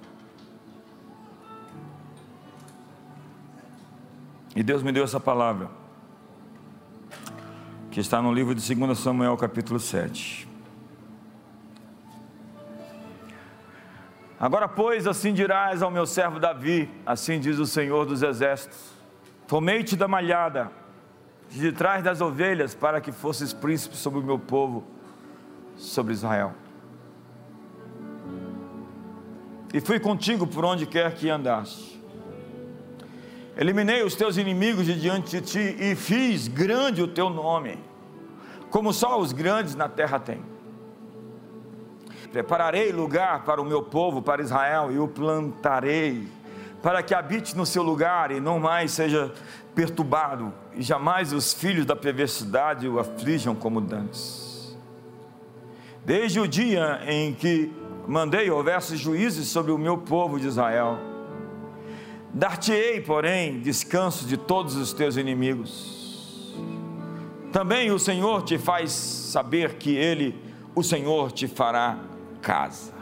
E 4.56 4.62
Deus 4.62 4.82
me 4.82 4.90
deu 4.90 5.04
essa 5.04 5.20
palavra, 5.20 5.70
que 7.92 8.00
está 8.00 8.20
no 8.20 8.32
livro 8.32 8.56
de 8.56 8.74
2 8.74 8.98
Samuel, 8.98 9.36
capítulo 9.36 9.78
7. 9.78 10.48
Agora, 14.40 14.66
pois, 14.66 15.06
assim 15.06 15.32
dirás 15.32 15.80
ao 15.80 15.92
meu 15.92 16.06
servo 16.06 16.40
Davi, 16.40 16.90
assim 17.06 17.38
diz 17.38 17.60
o 17.60 17.66
Senhor 17.66 18.04
dos 18.04 18.20
Exércitos: 18.20 18.92
Tomei-te 19.46 19.94
da 19.94 20.08
malhada, 20.08 20.72
de 21.50 21.70
trás 21.70 22.02
das 22.02 22.20
ovelhas, 22.20 22.74
para 22.74 23.00
que 23.00 23.12
fosses 23.12 23.52
príncipe 23.52 23.96
sobre 23.96 24.18
o 24.18 24.22
meu 24.24 24.40
povo, 24.40 24.93
sobre 25.76 26.12
Israel. 26.12 26.52
E 29.72 29.80
fui 29.80 29.98
contigo 29.98 30.46
por 30.46 30.64
onde 30.64 30.86
quer 30.86 31.14
que 31.14 31.28
andaste. 31.28 32.00
Eliminei 33.56 34.02
os 34.02 34.14
teus 34.14 34.36
inimigos 34.36 34.86
de 34.86 34.98
diante 34.98 35.40
de 35.40 35.40
ti 35.40 35.76
e 35.78 35.94
fiz 35.94 36.48
grande 36.48 37.02
o 37.02 37.08
teu 37.08 37.30
nome, 37.30 37.78
como 38.70 38.92
só 38.92 39.18
os 39.18 39.32
grandes 39.32 39.74
na 39.74 39.88
terra 39.88 40.18
têm. 40.18 40.42
Prepararei 42.32 42.90
lugar 42.90 43.44
para 43.44 43.62
o 43.62 43.64
meu 43.64 43.80
povo, 43.80 44.20
para 44.20 44.42
Israel, 44.42 44.90
e 44.90 44.98
o 44.98 45.06
plantarei, 45.06 46.28
para 46.82 47.00
que 47.00 47.14
habite 47.14 47.56
no 47.56 47.64
seu 47.64 47.82
lugar 47.82 48.32
e 48.32 48.40
não 48.40 48.58
mais 48.58 48.90
seja 48.90 49.32
perturbado, 49.72 50.52
e 50.74 50.82
jamais 50.82 51.32
os 51.32 51.54
filhos 51.54 51.86
da 51.86 51.94
perversidade 51.94 52.88
o 52.88 52.98
aflijam 52.98 53.54
como 53.54 53.80
dantes. 53.80 54.43
Desde 56.04 56.38
o 56.38 56.46
dia 56.46 57.00
em 57.06 57.32
que 57.32 57.72
mandei 58.06 58.50
houvesse 58.50 58.96
juízes 58.96 59.48
sobre 59.48 59.72
o 59.72 59.78
meu 59.78 59.96
povo 59.96 60.38
de 60.38 60.46
Israel, 60.46 60.98
dar-te-ei, 62.32 63.00
porém, 63.00 63.60
descanso 63.60 64.26
de 64.26 64.36
todos 64.36 64.76
os 64.76 64.92
teus 64.92 65.16
inimigos. 65.16 66.54
Também 67.50 67.90
o 67.90 67.98
Senhor 67.98 68.42
te 68.42 68.58
faz 68.58 68.92
saber 68.92 69.74
que 69.74 69.94
Ele, 69.94 70.38
o 70.74 70.82
Senhor, 70.82 71.32
te 71.32 71.48
fará 71.48 71.98
casa. 72.42 72.92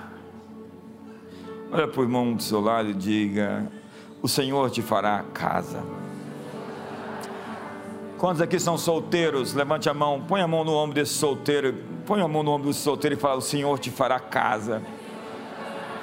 Olha 1.72 1.88
para 1.88 2.00
o 2.00 2.04
irmão 2.04 2.34
do 2.34 2.42
seu 2.42 2.60
lado 2.60 2.90
e 2.90 2.94
diga: 2.94 3.66
O 4.20 4.28
Senhor 4.28 4.70
te 4.70 4.82
fará 4.82 5.24
casa. 5.32 5.82
Quantos 8.18 8.40
aqui 8.40 8.60
são 8.60 8.78
solteiros? 8.78 9.54
Levante 9.54 9.88
a 9.88 9.94
mão, 9.94 10.22
põe 10.28 10.42
a 10.42 10.46
mão 10.46 10.62
no 10.62 10.72
ombro 10.74 10.94
desse 10.94 11.14
solteiro, 11.14 11.74
põe 12.02 12.20
a 12.20 12.28
mão 12.28 12.42
no 12.42 12.50
ombro 12.50 12.68
desse 12.68 12.80
solteiro 12.80 13.16
e 13.16 13.18
fala: 13.18 13.36
O 13.36 13.42
Senhor 13.42 13.78
te 13.78 13.90
fará 13.90 14.18
casa. 14.20 14.82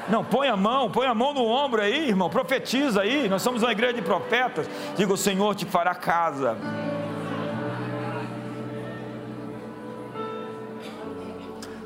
Não, 0.09 0.23
põe 0.23 0.47
a 0.47 0.57
mão, 0.57 0.89
põe 0.89 1.05
a 1.05 1.13
mão 1.13 1.34
no 1.34 1.45
ombro 1.45 1.81
aí, 1.81 2.09
irmão, 2.09 2.30
profetiza 2.30 3.01
aí. 3.01 3.30
Nós 3.30 3.41
somos 3.41 3.61
uma 3.61 3.71
igreja 3.71 3.93
de 3.93 4.01
profetas. 4.01 4.69
Diga: 4.95 5.13
O 5.13 5.17
Senhor 5.17 5.53
te 5.55 5.65
fará 5.65 5.93
casa. 5.93 6.57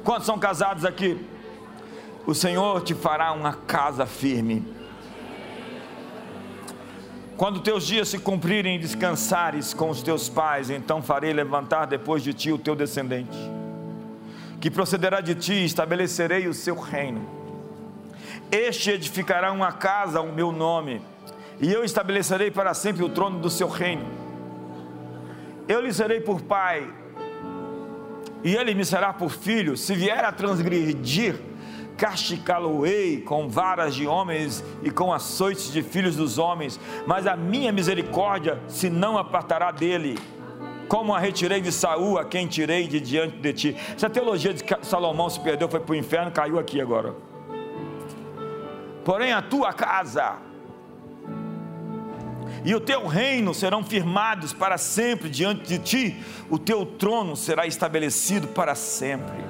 Quantos 0.03 0.25
são 0.25 0.37
casados 0.37 0.83
aqui? 0.83 1.17
O 2.25 2.33
Senhor 2.33 2.81
te 2.81 2.93
fará 2.93 3.31
uma 3.31 3.53
casa 3.53 4.05
firme. 4.05 4.65
Quando 7.35 7.61
teus 7.61 7.85
dias 7.85 8.09
se 8.09 8.19
cumprirem 8.19 8.75
e 8.75 8.79
descansares 8.79 9.73
com 9.73 9.89
os 9.89 10.01
teus 10.01 10.29
pais, 10.29 10.69
então 10.69 11.01
farei 11.01 11.33
levantar 11.33 11.85
depois 11.85 12.21
de 12.21 12.33
ti 12.33 12.51
o 12.51 12.57
teu 12.57 12.75
descendente, 12.75 13.37
que 14.63 14.71
procederá 14.71 15.19
de 15.19 15.35
ti, 15.35 15.65
estabelecerei 15.65 16.47
o 16.47 16.53
seu 16.53 16.79
reino. 16.79 17.27
Este 18.49 18.91
edificará 18.91 19.51
uma 19.51 19.73
casa 19.73 20.19
ao 20.19 20.27
meu 20.27 20.53
nome, 20.53 21.01
e 21.59 21.69
eu 21.69 21.83
estabelecerei 21.83 22.49
para 22.49 22.73
sempre 22.73 23.03
o 23.03 23.09
trono 23.09 23.39
do 23.39 23.49
seu 23.49 23.67
reino. 23.67 24.05
Eu 25.67 25.81
lhe 25.81 25.91
serei 25.91 26.21
por 26.21 26.39
pai, 26.39 26.89
e 28.41 28.55
ele 28.55 28.73
me 28.73 28.85
será 28.85 29.11
por 29.11 29.31
filho. 29.31 29.75
Se 29.75 29.95
vier 29.95 30.23
a 30.23 30.31
transgredir, 30.31 31.35
castigá-lo-ei 31.97 33.19
com 33.19 33.49
varas 33.49 33.93
de 33.93 34.07
homens 34.07 34.63
e 34.81 34.89
com 34.89 35.11
açoites 35.11 35.73
de 35.73 35.83
filhos 35.83 36.15
dos 36.15 36.37
homens, 36.37 36.79
mas 37.05 37.27
a 37.27 37.35
minha 37.35 37.73
misericórdia 37.73 38.57
se 38.69 38.89
não 38.89 39.17
apartará 39.17 39.71
dele. 39.71 40.17
Como 40.87 41.13
a 41.13 41.19
retirei 41.19 41.61
de 41.61 41.71
Saul, 41.71 42.17
a 42.17 42.25
quem 42.25 42.47
tirei 42.47 42.87
de 42.87 42.99
diante 42.99 43.37
de 43.37 43.53
ti. 43.53 43.77
Se 43.97 44.05
a 44.05 44.09
teologia 44.09 44.53
de 44.53 44.63
Salomão 44.81 45.29
se 45.29 45.39
perdeu, 45.39 45.67
foi 45.69 45.79
para 45.79 45.91
o 45.91 45.95
inferno, 45.95 46.31
caiu 46.31 46.59
aqui 46.59 46.79
agora. 46.79 47.15
Porém, 49.03 49.33
a 49.33 49.41
tua 49.41 49.73
casa 49.73 50.37
e 52.65 52.73
o 52.73 52.79
teu 52.79 53.07
reino 53.07 53.53
serão 53.53 53.83
firmados 53.83 54.53
para 54.53 54.77
sempre 54.77 55.29
diante 55.29 55.63
de 55.67 55.79
ti, 55.79 56.23
o 56.49 56.57
teu 56.57 56.85
trono 56.85 57.35
será 57.35 57.67
estabelecido 57.67 58.47
para 58.47 58.73
sempre. 58.73 59.43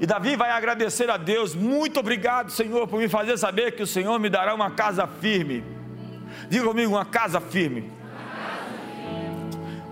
E 0.00 0.06
Davi 0.06 0.36
vai 0.36 0.50
agradecer 0.50 1.10
a 1.10 1.16
Deus, 1.16 1.54
muito 1.54 2.00
obrigado, 2.00 2.50
Senhor, 2.50 2.86
por 2.86 2.98
me 2.98 3.08
fazer 3.08 3.36
saber 3.36 3.72
que 3.72 3.82
o 3.82 3.86
Senhor 3.86 4.18
me 4.18 4.30
dará 4.30 4.54
uma 4.54 4.70
casa 4.70 5.06
firme. 5.06 5.64
Diga 6.48 6.64
comigo, 6.64 6.92
uma 6.92 7.04
casa 7.04 7.40
firme. 7.40 7.90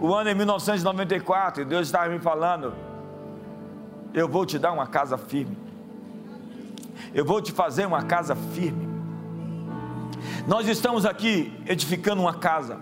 O 0.01 0.15
ano 0.15 0.31
é 0.31 0.35
1994 0.35 1.63
e 1.63 1.65
Deus 1.65 1.89
estava 1.89 2.09
me 2.09 2.19
falando: 2.19 2.75
Eu 4.15 4.29
vou 4.29 4.47
te 4.47 4.59
dar 4.59 4.73
uma 4.73 4.87
casa 4.87 5.19
firme. 5.19 5.57
Eu 7.15 7.25
vou 7.25 7.41
te 7.41 7.53
fazer 7.53 7.87
uma 7.87 8.03
casa 8.03 8.35
firme. 8.35 8.89
Nós 10.47 10.67
estamos 10.69 11.05
aqui 11.05 11.53
edificando 11.67 12.23
uma 12.23 12.35
casa. 12.35 12.79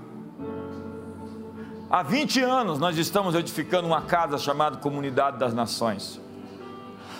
Há 1.88 2.02
20 2.02 2.42
anos 2.42 2.78
nós 2.78 2.98
estamos 2.98 3.34
edificando 3.34 3.86
uma 3.86 4.02
casa 4.02 4.38
chamada 4.38 4.76
Comunidade 4.78 5.38
das 5.38 5.54
Nações 5.54 6.20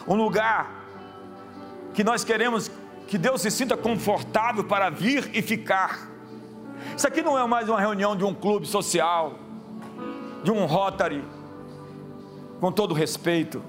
um 0.06 0.14
lugar 0.14 0.84
que 1.92 2.04
nós 2.04 2.22
queremos 2.22 2.70
que 3.08 3.18
Deus 3.18 3.40
se 3.40 3.50
sinta 3.50 3.76
confortável 3.76 4.64
para 4.64 4.90
vir 4.90 5.30
e 5.34 5.42
ficar. 5.42 6.08
Isso 6.96 7.06
aqui 7.06 7.22
não 7.22 7.38
é 7.38 7.46
mais 7.46 7.68
uma 7.68 7.80
reunião 7.80 8.16
de 8.16 8.24
um 8.24 8.34
clube 8.34 8.66
social, 8.66 9.38
de 10.46 10.52
um 10.52 10.64
Rotary, 10.64 11.24
com 12.60 12.70
todo 12.70 12.94
respeito, 12.94 13.60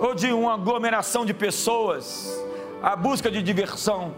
ou 0.00 0.16
de 0.16 0.32
uma 0.32 0.54
aglomeração 0.54 1.24
de 1.24 1.32
pessoas, 1.32 2.44
a 2.82 2.96
busca 2.96 3.30
de 3.30 3.40
diversão. 3.40 4.12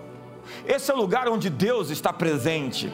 Esse 0.67 0.91
é 0.91 0.95
o 0.95 0.97
lugar 0.97 1.29
onde 1.29 1.51
Deus 1.51 1.91
está 1.91 2.11
presente. 2.11 2.91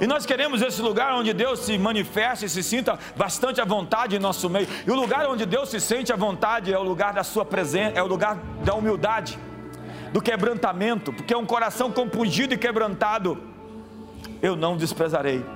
E 0.00 0.06
nós 0.08 0.26
queremos 0.26 0.60
esse 0.60 0.82
lugar 0.82 1.14
onde 1.14 1.32
Deus 1.32 1.60
se 1.60 1.78
manifesta 1.78 2.44
e 2.44 2.48
se 2.48 2.60
sinta 2.60 2.98
bastante 3.16 3.60
à 3.60 3.64
vontade 3.64 4.16
em 4.16 4.18
nosso 4.18 4.50
meio. 4.50 4.66
E 4.84 4.90
o 4.90 4.96
lugar 4.96 5.28
onde 5.28 5.46
Deus 5.46 5.68
se 5.68 5.78
sente 5.78 6.12
à 6.12 6.16
vontade 6.16 6.72
é 6.72 6.78
o 6.78 6.82
lugar 6.82 7.14
da 7.14 7.22
sua 7.22 7.44
presença, 7.44 7.96
é 7.96 8.02
o 8.02 8.06
lugar 8.08 8.36
da 8.64 8.74
humildade, 8.74 9.38
do 10.12 10.20
quebrantamento, 10.20 11.12
porque 11.12 11.32
é 11.32 11.36
um 11.36 11.46
coração 11.46 11.92
compungido 11.92 12.52
e 12.52 12.58
quebrantado. 12.58 13.38
Eu 14.42 14.56
não 14.56 14.76
desprezarei. 14.76 15.54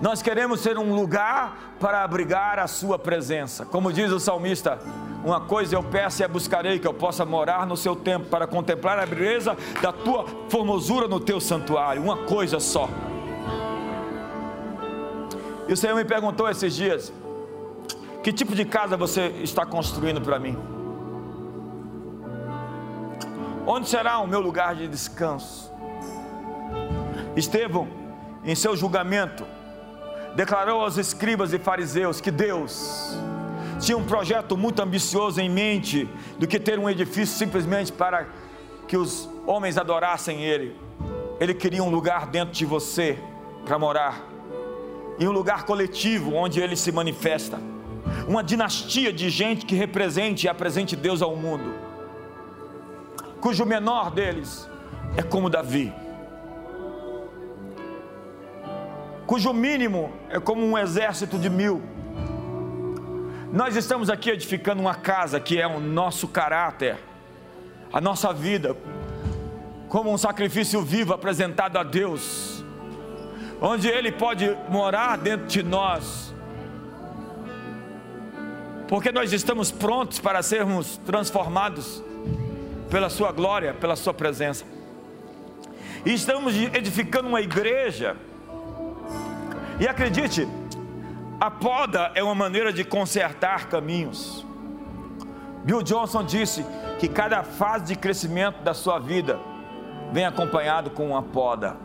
Nós 0.00 0.22
queremos 0.22 0.60
ser 0.60 0.78
um 0.78 0.94
lugar 0.94 1.76
para 1.78 2.02
abrigar 2.02 2.58
a 2.58 2.66
sua 2.66 2.98
presença. 2.98 3.64
Como 3.64 3.92
diz 3.92 4.10
o 4.10 4.20
salmista, 4.20 4.78
uma 5.24 5.40
coisa 5.40 5.74
eu 5.74 5.82
peço 5.82 6.22
e 6.22 6.24
a 6.24 6.28
buscarei, 6.28 6.78
que 6.78 6.86
eu 6.86 6.94
possa 6.94 7.24
morar 7.24 7.66
no 7.66 7.76
seu 7.76 7.96
templo, 7.96 8.28
para 8.28 8.46
contemplar 8.46 8.98
a 8.98 9.06
beleza 9.06 9.56
da 9.80 9.92
tua 9.92 10.26
formosura 10.48 11.08
no 11.08 11.20
teu 11.20 11.40
santuário. 11.40 12.02
Uma 12.02 12.18
coisa 12.24 12.60
só. 12.60 12.88
E 15.66 15.72
o 15.72 15.76
Senhor 15.76 15.96
me 15.96 16.04
perguntou 16.04 16.48
esses 16.48 16.74
dias: 16.74 17.12
que 18.22 18.32
tipo 18.32 18.54
de 18.54 18.64
casa 18.64 18.96
você 18.96 19.28
está 19.42 19.64
construindo 19.64 20.20
para 20.20 20.38
mim? 20.38 20.56
Onde 23.66 23.88
será 23.88 24.18
o 24.18 24.26
meu 24.26 24.40
lugar 24.40 24.74
de 24.74 24.86
descanso? 24.86 25.72
Estevão, 27.34 27.88
em 28.44 28.54
seu 28.54 28.76
julgamento, 28.76 29.44
declarou 30.34 30.80
aos 30.80 30.96
escribas 30.96 31.52
e 31.52 31.58
fariseus 31.58 32.20
que 32.20 32.30
Deus 32.30 33.16
tinha 33.78 33.96
um 33.96 34.04
projeto 34.04 34.56
muito 34.56 34.80
ambicioso 34.80 35.40
em 35.40 35.48
mente 35.48 36.08
do 36.38 36.46
que 36.46 36.58
ter 36.58 36.78
um 36.78 36.88
edifício 36.88 37.36
simplesmente 37.36 37.92
para 37.92 38.26
que 38.88 38.96
os 38.96 39.28
homens 39.46 39.76
adorassem 39.76 40.42
Ele. 40.42 40.76
Ele 41.40 41.54
queria 41.54 41.82
um 41.82 41.90
lugar 41.90 42.26
dentro 42.26 42.54
de 42.54 42.64
você 42.64 43.18
para 43.64 43.78
morar, 43.78 44.22
e 45.18 45.26
um 45.26 45.32
lugar 45.32 45.64
coletivo 45.64 46.34
onde 46.34 46.60
Ele 46.60 46.76
se 46.76 46.92
manifesta, 46.92 47.58
uma 48.28 48.42
dinastia 48.42 49.12
de 49.12 49.30
gente 49.30 49.64
que 49.64 49.74
represente 49.74 50.46
e 50.46 50.48
apresente 50.48 50.94
Deus 50.94 51.22
ao 51.22 51.34
mundo, 51.36 51.74
cujo 53.40 53.64
menor 53.64 54.10
deles 54.10 54.68
é 55.16 55.22
como 55.22 55.50
Davi, 55.50 55.92
cujo 59.26 59.52
mínimo 59.52 60.12
é 60.28 60.38
como 60.38 60.64
um 60.64 60.76
exército 60.76 61.38
de 61.38 61.48
mil. 61.48 61.82
Nós 63.52 63.76
estamos 63.76 64.10
aqui 64.10 64.30
edificando 64.30 64.80
uma 64.80 64.94
casa 64.94 65.38
que 65.38 65.60
é 65.60 65.66
o 65.66 65.78
nosso 65.78 66.26
caráter, 66.26 66.98
a 67.92 68.00
nossa 68.00 68.32
vida, 68.32 68.76
como 69.88 70.12
um 70.12 70.18
sacrifício 70.18 70.82
vivo 70.82 71.14
apresentado 71.14 71.78
a 71.78 71.84
Deus, 71.84 72.64
onde 73.60 73.86
Ele 73.88 74.10
pode 74.10 74.56
morar 74.68 75.16
dentro 75.16 75.46
de 75.46 75.62
nós, 75.62 76.34
porque 78.88 79.12
nós 79.12 79.32
estamos 79.32 79.70
prontos 79.70 80.18
para 80.18 80.42
sermos 80.42 80.96
transformados 81.06 82.02
pela 82.90 83.08
Sua 83.08 83.30
glória, 83.30 83.72
pela 83.72 83.94
Sua 83.94 84.12
presença, 84.12 84.64
e 86.04 86.12
estamos 86.12 86.56
edificando 86.56 87.28
uma 87.28 87.40
igreja 87.40 88.16
E 89.78 89.88
acredite, 89.88 90.48
a 91.40 91.50
poda 91.50 92.12
é 92.14 92.22
uma 92.22 92.34
maneira 92.34 92.72
de 92.72 92.84
consertar 92.84 93.66
caminhos. 93.66 94.46
Bill 95.64 95.82
Johnson 95.82 96.22
disse 96.22 96.64
que 96.98 97.08
cada 97.08 97.42
fase 97.42 97.86
de 97.86 97.96
crescimento 97.96 98.62
da 98.62 98.72
sua 98.72 98.98
vida 98.98 99.38
vem 100.12 100.24
acompanhado 100.24 100.90
com 100.90 101.08
uma 101.08 101.22
poda. 101.22 101.76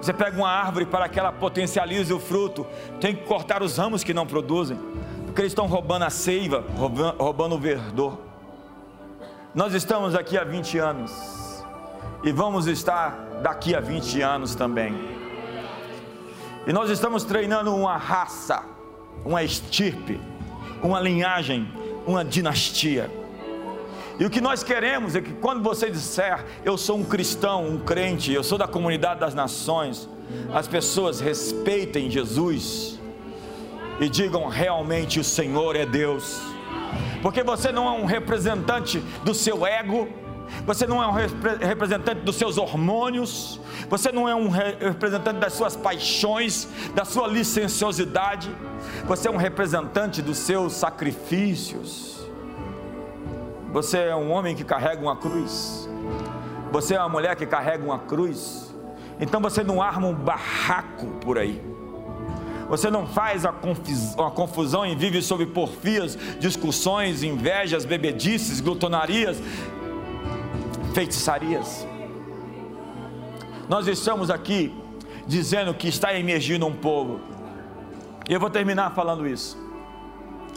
Você 0.00 0.12
pega 0.12 0.36
uma 0.36 0.48
árvore 0.48 0.86
para 0.86 1.08
que 1.08 1.18
ela 1.18 1.32
potencialize 1.32 2.12
o 2.12 2.20
fruto, 2.20 2.64
tem 3.00 3.16
que 3.16 3.24
cortar 3.24 3.62
os 3.62 3.76
ramos 3.76 4.04
que 4.04 4.14
não 4.14 4.26
produzem, 4.26 4.78
porque 5.26 5.40
eles 5.40 5.50
estão 5.50 5.66
roubando 5.66 6.04
a 6.04 6.10
seiva, 6.10 6.64
roubando 7.18 7.56
o 7.56 7.58
verdor. 7.58 8.18
Nós 9.52 9.74
estamos 9.74 10.14
aqui 10.14 10.38
há 10.38 10.44
20 10.44 10.78
anos 10.78 11.64
e 12.22 12.30
vamos 12.30 12.68
estar 12.68 13.18
daqui 13.42 13.74
a 13.74 13.80
20 13.80 14.22
anos 14.22 14.54
também. 14.54 15.27
E 16.68 16.72
nós 16.72 16.90
estamos 16.90 17.24
treinando 17.24 17.74
uma 17.74 17.96
raça, 17.96 18.62
uma 19.24 19.42
estirpe, 19.42 20.20
uma 20.82 21.00
linhagem, 21.00 21.66
uma 22.06 22.22
dinastia. 22.22 23.10
E 24.20 24.26
o 24.26 24.28
que 24.28 24.38
nós 24.38 24.62
queremos 24.62 25.16
é 25.16 25.22
que 25.22 25.32
quando 25.32 25.62
você 25.62 25.90
disser, 25.90 26.44
eu 26.66 26.76
sou 26.76 26.98
um 26.98 27.04
cristão, 27.04 27.66
um 27.66 27.78
crente, 27.78 28.30
eu 28.34 28.44
sou 28.44 28.58
da 28.58 28.68
comunidade 28.68 29.18
das 29.18 29.34
nações, 29.34 30.10
as 30.52 30.68
pessoas 30.68 31.20
respeitem 31.20 32.10
Jesus 32.10 33.00
e 33.98 34.06
digam 34.06 34.46
realmente: 34.46 35.18
o 35.18 35.24
Senhor 35.24 35.74
é 35.74 35.86
Deus. 35.86 36.38
Porque 37.22 37.42
você 37.42 37.72
não 37.72 37.86
é 37.86 37.92
um 37.92 38.04
representante 38.04 39.02
do 39.24 39.32
seu 39.32 39.66
ego, 39.66 40.06
você 40.66 40.86
não 40.86 41.02
é 41.02 41.06
um 41.06 41.12
representante 41.12 42.20
dos 42.22 42.36
seus 42.36 42.58
hormônios, 42.58 43.60
você 43.88 44.12
não 44.12 44.28
é 44.28 44.34
um 44.34 44.48
representante 44.48 45.38
das 45.38 45.52
suas 45.52 45.76
paixões, 45.76 46.68
da 46.94 47.04
sua 47.04 47.26
licenciosidade, 47.26 48.50
você 49.06 49.28
é 49.28 49.30
um 49.30 49.36
representante 49.36 50.20
dos 50.20 50.38
seus 50.38 50.74
sacrifícios. 50.74 52.18
Você 53.72 53.98
é 53.98 54.16
um 54.16 54.30
homem 54.30 54.56
que 54.56 54.64
carrega 54.64 55.02
uma 55.02 55.16
cruz. 55.16 55.88
Você 56.72 56.94
é 56.94 56.98
uma 56.98 57.08
mulher 57.08 57.36
que 57.36 57.46
carrega 57.46 57.84
uma 57.84 57.98
cruz. 57.98 58.74
Então 59.20 59.40
você 59.40 59.62
não 59.62 59.82
arma 59.82 60.06
um 60.06 60.14
barraco 60.14 61.06
por 61.20 61.38
aí. 61.38 61.62
Você 62.68 62.90
não 62.90 63.06
faz 63.06 63.44
uma 64.16 64.30
confusão 64.30 64.84
e 64.84 64.94
vive 64.94 65.22
sob 65.22 65.44
porfias, 65.46 66.18
discussões, 66.38 67.22
invejas, 67.22 67.86
bebedices, 67.86 68.60
glutonarias, 68.60 69.40
feitiçarias. 70.98 71.86
Nós 73.68 73.86
estamos 73.86 74.30
aqui 74.30 74.74
dizendo 75.28 75.72
que 75.72 75.86
está 75.86 76.12
emergindo 76.18 76.66
um 76.66 76.74
povo. 76.74 77.20
E 78.28 78.32
eu 78.32 78.40
vou 78.40 78.50
terminar 78.50 78.90
falando 78.96 79.24
isso. 79.24 79.56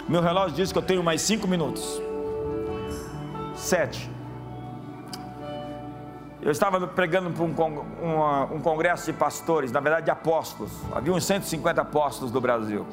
Meu 0.09 0.19
relógio 0.19 0.55
diz 0.55 0.72
que 0.72 0.77
eu 0.80 0.81
tenho 0.81 1.03
mais 1.03 1.22
cinco 1.22 1.47
minutos. 1.47 2.01
7. 3.55 4.09
Eu 6.41 6.49
estava 6.49 6.88
pregando 6.88 7.30
para 7.30 7.43
um, 7.43 8.55
um, 8.55 8.61
congresso 8.61 9.11
de 9.11 9.13
pastores, 9.13 9.72
na 9.72 9.80
verdade 9.80 10.05
de 10.05 10.11
apóstolos. 10.11 10.72
Havia 10.91 11.13
uns 11.13 11.23
150 11.23 11.80
apóstolos 11.80 12.31
do 12.31 12.41
Brasil. 12.41 12.88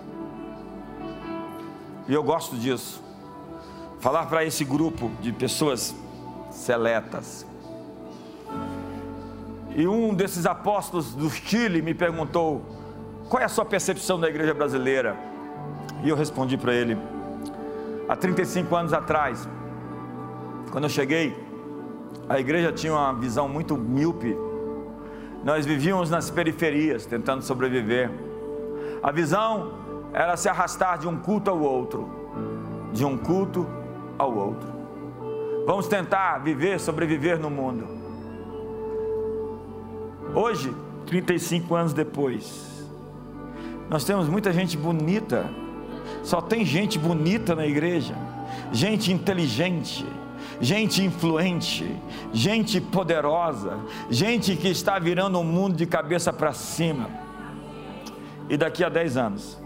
E 2.07 2.13
eu 2.13 2.23
gosto 2.23 2.57
disso. 2.59 3.03
Falar 4.01 4.27
para 4.27 4.45
esse 4.45 4.67
grupo 4.67 5.11
de 5.23 5.33
pessoas 5.33 5.95
seletas. 6.59 7.47
E 9.75 9.87
um 9.87 10.13
desses 10.13 10.45
apóstolos 10.45 11.15
do 11.15 11.31
Chile 11.31 11.81
me 11.81 11.95
perguntou: 11.95 12.63
qual 13.29 13.41
é 13.41 13.45
a 13.45 13.49
sua 13.49 13.65
percepção 13.65 14.19
da 14.19 14.29
igreja 14.29 14.53
brasileira? 14.53 15.17
E 16.03 16.09
eu 16.09 16.17
respondi 16.17 16.57
para 16.57 16.75
ele: 16.75 16.99
há 18.09 18.17
35 18.17 18.75
anos 18.75 18.93
atrás, 18.93 19.49
quando 20.71 20.85
eu 20.85 20.91
cheguei, 20.91 21.37
a 22.29 22.39
igreja 22.39 22.73
tinha 22.73 22.93
uma 22.93 23.13
visão 23.15 23.49
muito 23.49 23.77
míope. 23.77 24.37
Nós 25.45 25.65
vivíamos 25.65 26.11
nas 26.11 26.29
periferias, 26.29 27.07
tentando 27.07 27.43
sobreviver. 27.43 28.11
A 29.03 29.13
visão 29.13 29.73
era 30.13 30.37
se 30.37 30.49
arrastar 30.49 30.99
de 30.99 31.07
um 31.07 31.17
culto 31.17 31.51
ao 31.51 31.61
outro, 31.61 32.09
de 32.93 33.05
um 33.05 33.17
culto 33.17 33.67
ao 34.19 34.35
outro. 34.35 34.78
Vamos 35.69 35.87
tentar 35.87 36.39
viver, 36.39 36.81
sobreviver 36.81 37.39
no 37.39 37.51
mundo. 37.51 37.87
Hoje, 40.35 40.75
35 41.05 41.75
anos 41.75 41.93
depois, 41.93 42.87
nós 43.91 44.03
temos 44.03 44.31
muita 44.31 44.51
gente 44.51 44.79
bonita. 44.79 45.45
Só 46.23 46.41
tem 46.41 46.65
gente 46.65 46.99
bonita 46.99 47.55
na 47.55 47.67
igreja, 47.67 48.15
gente 48.73 49.13
inteligente, 49.13 50.07
gente 50.59 51.05
influente, 51.05 51.95
gente 52.33 52.81
poderosa, 52.81 53.79
gente 54.09 54.57
que 54.57 54.69
está 54.69 54.99
virando 54.99 55.39
o 55.39 55.45
mundo 55.45 55.77
de 55.77 55.85
cabeça 55.85 56.33
para 56.33 56.55
cima. 56.55 57.11
E 58.49 58.57
daqui 58.57 58.83
a 58.83 58.89
10 58.89 59.17
anos, 59.19 59.59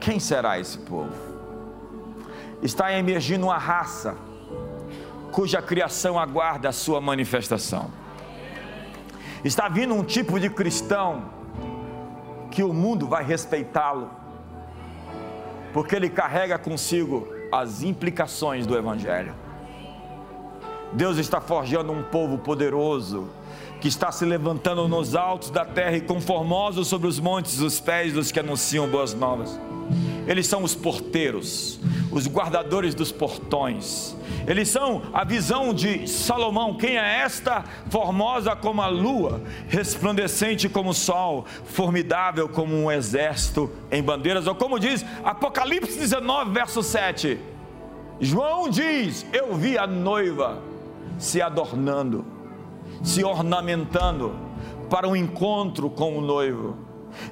quem 0.00 0.18
será 0.18 0.58
esse 0.58 0.76
povo? 0.78 1.29
Está 2.62 2.92
emergindo 2.92 3.46
uma 3.46 3.58
raça 3.58 4.16
cuja 5.32 5.62
criação 5.62 6.18
aguarda 6.18 6.68
a 6.68 6.72
sua 6.72 7.00
manifestação. 7.00 7.90
Está 9.44 9.68
vindo 9.68 9.94
um 9.94 10.04
tipo 10.04 10.38
de 10.38 10.50
cristão 10.50 11.30
que 12.50 12.62
o 12.62 12.72
mundo 12.72 13.06
vai 13.06 13.24
respeitá-lo 13.24 14.10
porque 15.72 15.94
ele 15.94 16.10
carrega 16.10 16.58
consigo 16.58 17.28
as 17.52 17.82
implicações 17.82 18.66
do 18.66 18.76
Evangelho. 18.76 19.34
Deus 20.92 21.18
está 21.18 21.40
forjando 21.40 21.92
um 21.92 22.02
povo 22.02 22.38
poderoso, 22.38 23.28
que 23.80 23.88
está 23.88 24.12
se 24.12 24.24
levantando 24.24 24.86
nos 24.86 25.16
altos 25.16 25.50
da 25.50 25.64
terra 25.64 25.96
e 25.96 26.00
conformoso 26.00 26.84
sobre 26.84 27.08
os 27.08 27.18
montes 27.18 27.60
os 27.60 27.80
pés 27.80 28.12
dos 28.12 28.30
que 28.30 28.38
anunciam 28.38 28.86
boas 28.86 29.14
novas. 29.14 29.58
Eles 30.26 30.46
são 30.46 30.62
os 30.62 30.74
porteiros, 30.74 31.80
os 32.12 32.26
guardadores 32.28 32.94
dos 32.94 33.10
portões. 33.10 34.14
Eles 34.46 34.68
são 34.68 35.02
a 35.12 35.24
visão 35.24 35.74
de 35.74 36.06
Salomão. 36.06 36.76
Quem 36.76 36.96
é 36.96 37.20
esta? 37.22 37.64
Formosa 37.88 38.54
como 38.54 38.82
a 38.82 38.86
lua, 38.86 39.40
resplandecente 39.68 40.68
como 40.68 40.90
o 40.90 40.94
sol, 40.94 41.46
formidável 41.64 42.48
como 42.48 42.74
um 42.74 42.90
exército 42.92 43.70
em 43.90 44.02
bandeiras. 44.02 44.46
Ou 44.46 44.54
como 44.54 44.78
diz 44.78 45.04
Apocalipse 45.24 45.98
19, 45.98 46.52
verso 46.52 46.82
7. 46.82 47.38
João 48.20 48.68
diz: 48.68 49.26
Eu 49.32 49.54
vi 49.56 49.78
a 49.78 49.86
noiva 49.86 50.62
se 51.18 51.40
adornando, 51.42 52.24
se 53.02 53.24
ornamentando 53.24 54.34
para 54.88 55.08
um 55.08 55.16
encontro 55.16 55.88
com 55.88 56.18
o 56.18 56.20
noivo. 56.20 56.76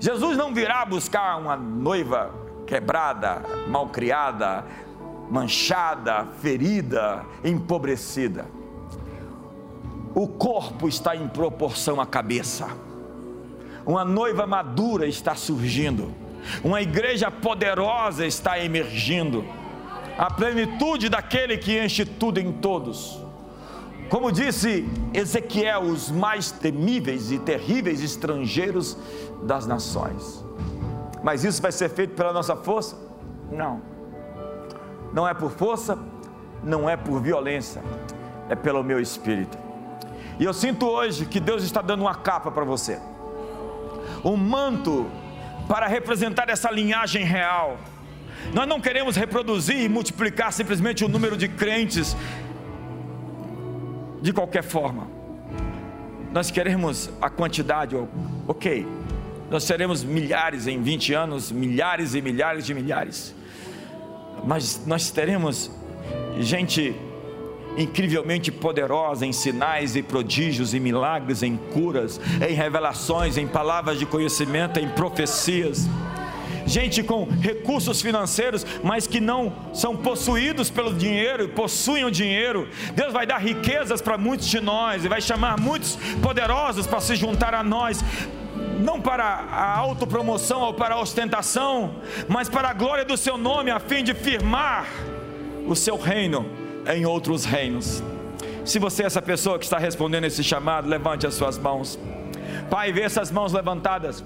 Jesus 0.01 0.36
não 0.36 0.53
virá 0.53 0.85
buscar 0.85 1.36
uma 1.39 1.57
noiva 1.57 2.32
quebrada, 2.66 3.43
malcriada, 3.66 4.65
manchada, 5.31 6.27
ferida, 6.40 7.24
empobrecida. 7.45 8.47
O 10.15 10.27
corpo 10.27 10.89
está 10.89 11.15
em 11.15 11.28
proporção 11.28 12.01
à 12.01 12.07
cabeça. 12.07 12.69
Uma 13.86 14.05
noiva 14.05 14.47
madura 14.47 15.07
está 15.07 15.35
surgindo. 15.35 16.12
Uma 16.62 16.82
igreja 16.82 17.31
poderosa 17.31 18.27
está 18.27 18.59
emergindo. 18.59 19.45
A 20.16 20.31
plenitude 20.31 21.09
daquele 21.09 21.57
que 21.57 21.78
enche 21.82 22.05
tudo 22.05 22.39
em 22.39 22.53
todos. 22.53 23.23
Como 24.09 24.32
disse 24.32 24.89
Ezequiel, 25.12 25.82
os 25.82 26.10
mais 26.10 26.51
temíveis 26.51 27.30
e 27.30 27.39
terríveis 27.39 28.02
estrangeiros 28.02 28.97
das 29.43 29.66
nações. 29.66 30.44
Mas 31.22 31.44
isso 31.44 31.60
vai 31.60 31.72
ser 31.72 31.90
feito 31.90 32.14
pela 32.14 32.32
nossa 32.32 32.56
força? 32.56 32.97
Não. 33.51 33.82
Não 35.12 35.28
é 35.28 35.35
por 35.35 35.51
força, 35.51 35.98
não 36.62 36.89
é 36.89 36.97
por 36.97 37.20
violência, 37.20 37.82
é 38.48 38.55
pelo 38.55 38.82
meu 38.82 39.01
espírito. 39.01 39.59
E 40.39 40.44
eu 40.44 40.55
sinto 40.55 40.86
hoje 40.86 41.26
que 41.26 41.40
Deus 41.40 41.62
está 41.62 41.82
dando 41.82 42.01
uma 42.01 42.14
capa 42.14 42.51
para 42.51 42.64
você, 42.64 42.98
um 44.24 44.36
manto 44.36 45.06
para 45.68 45.86
representar 45.86 46.48
essa 46.48 46.70
linhagem 46.70 47.24
real. 47.24 47.76
Nós 48.55 48.66
não 48.66 48.80
queremos 48.80 49.16
reproduzir 49.16 49.76
e 49.76 49.89
multiplicar 49.89 50.52
simplesmente 50.52 51.05
o 51.05 51.09
número 51.09 51.36
de 51.36 51.48
crentes 51.48 52.16
de 54.20 54.32
qualquer 54.32 54.62
forma. 54.62 55.07
Nós 56.32 56.51
queremos 56.51 57.11
a 57.20 57.31
quantidade, 57.31 57.97
ok, 58.47 58.86
nós 59.51 59.65
seremos 59.65 60.05
milhares 60.05 60.66
em 60.66 60.82
20 60.82 61.15
anos, 61.15 61.51
milhares 61.51 62.15
e 62.15 62.20
milhares 62.20 62.66
de 62.66 62.74
milhares. 62.74 63.35
Mas 64.45 64.82
nós 64.86 65.11
teremos 65.11 65.70
gente 66.39 66.95
incrivelmente 67.78 68.51
poderosa 68.51 69.24
em 69.24 69.32
sinais 69.32 69.97
e 69.97 70.03
prodígios, 70.03 70.74
em 70.74 70.81
milagres, 70.81 71.43
em 71.43 71.57
curas, 71.57 72.20
em 72.47 72.53
revelações, 72.53 73.39
em 73.39 73.47
palavras 73.47 73.99
de 73.99 74.05
conhecimento, 74.05 74.78
em 74.78 74.89
profecias. 74.89 75.89
Gente 76.69 77.03
com 77.03 77.24
recursos 77.24 78.03
financeiros, 78.03 78.65
mas 78.85 79.07
que 79.07 79.20
não 79.20 79.53
são 79.73 79.97
possuídos 79.97 80.69
pelo 80.69 80.93
dinheiro 80.93 81.45
e 81.45 81.49
possuem 81.49 82.05
o 82.05 82.11
dinheiro. 82.11 82.69
Deus 82.95 83.11
vai 83.11 83.27
dar 83.27 83.39
riquezas 83.39 84.03
para 84.03 84.19
muitos 84.19 84.47
de 84.47 84.61
nós 84.61 85.03
e 85.03 85.09
vai 85.09 85.23
chamar 85.23 85.59
muitos 85.59 85.97
poderosos 86.23 86.86
para 86.86 87.01
se 87.01 87.16
juntar 87.16 87.55
a 87.55 87.65
nós 87.65 88.05
não 88.81 89.01
para 89.01 89.24
a 89.24 89.77
autopromoção 89.77 90.61
ou 90.61 90.74
para 90.74 90.95
a 90.95 91.01
ostentação, 91.01 91.97
mas 92.28 92.49
para 92.49 92.69
a 92.69 92.73
glória 92.73 93.05
do 93.05 93.16
seu 93.16 93.36
nome, 93.36 93.70
a 93.70 93.81
fim 93.81 94.05
de 94.05 94.15
firmar 94.15 94.86
o 95.66 95.74
seu 95.74 95.97
reino 95.97 96.47
em 96.86 97.05
outros 97.05 97.45
reinos. 97.45 98.03
Se 98.65 98.78
você 98.78 99.03
é 99.03 99.07
essa 99.07 99.23
pessoa 99.23 99.59
que 99.59 99.65
está 99.65 99.78
respondendo 99.78 100.24
esse 100.24 100.45
chamado, 100.45 100.89
levante 100.89 101.27
as 101.27 101.35
suas 101.35 101.59
mãos. 101.59 101.99
Pai, 102.70 102.93
vê 102.93 103.03
essas 103.03 103.31
mãos 103.31 103.53
levantadas. 103.53 104.23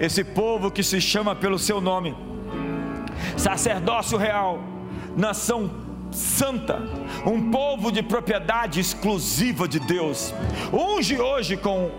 Esse 0.00 0.24
povo 0.24 0.70
que 0.70 0.82
se 0.82 0.98
chama 0.98 1.36
pelo 1.36 1.58
seu 1.58 1.78
nome, 1.78 2.16
sacerdócio 3.36 4.16
real, 4.16 4.58
nação 5.14 5.70
santa, 6.10 6.80
um 7.26 7.50
povo 7.50 7.92
de 7.92 8.02
propriedade 8.02 8.80
exclusiva 8.80 9.68
de 9.68 9.78
Deus. 9.78 10.34
Unge 10.72 11.20
hoje 11.20 11.54
com 11.54 11.90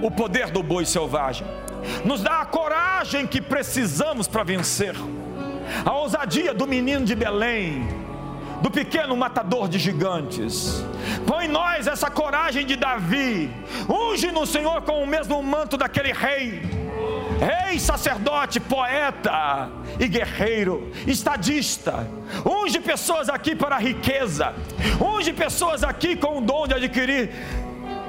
o 0.00 0.08
poder 0.08 0.50
do 0.50 0.62
boi 0.62 0.86
selvagem, 0.86 1.44
nos 2.04 2.22
dá 2.22 2.42
a 2.42 2.46
coragem 2.46 3.26
que 3.26 3.40
precisamos 3.40 4.28
para 4.28 4.44
vencer, 4.44 4.94
a 5.84 5.92
ousadia 5.94 6.54
do 6.54 6.64
menino 6.64 7.04
de 7.04 7.16
Belém, 7.16 7.88
do 8.64 8.70
pequeno 8.70 9.14
matador 9.14 9.68
de 9.68 9.78
gigantes. 9.78 10.82
Põe 11.26 11.44
em 11.44 11.48
nós 11.48 11.86
essa 11.86 12.10
coragem 12.10 12.64
de 12.64 12.76
Davi, 12.76 13.52
unge 13.90 14.32
no 14.32 14.46
Senhor 14.46 14.80
com 14.80 15.02
o 15.02 15.06
mesmo 15.06 15.42
manto 15.42 15.76
daquele 15.76 16.14
rei. 16.14 16.62
Rei, 17.38 17.78
sacerdote, 17.78 18.58
poeta 18.60 19.68
e 20.00 20.08
guerreiro, 20.08 20.90
estadista, 21.06 22.08
unge 22.46 22.80
pessoas 22.80 23.28
aqui 23.28 23.54
para 23.54 23.76
a 23.76 23.78
riqueza, 23.78 24.54
unge 24.98 25.34
pessoas 25.34 25.84
aqui 25.84 26.16
com 26.16 26.38
o 26.38 26.40
dom 26.40 26.66
de 26.66 26.72
adquirir 26.72 27.32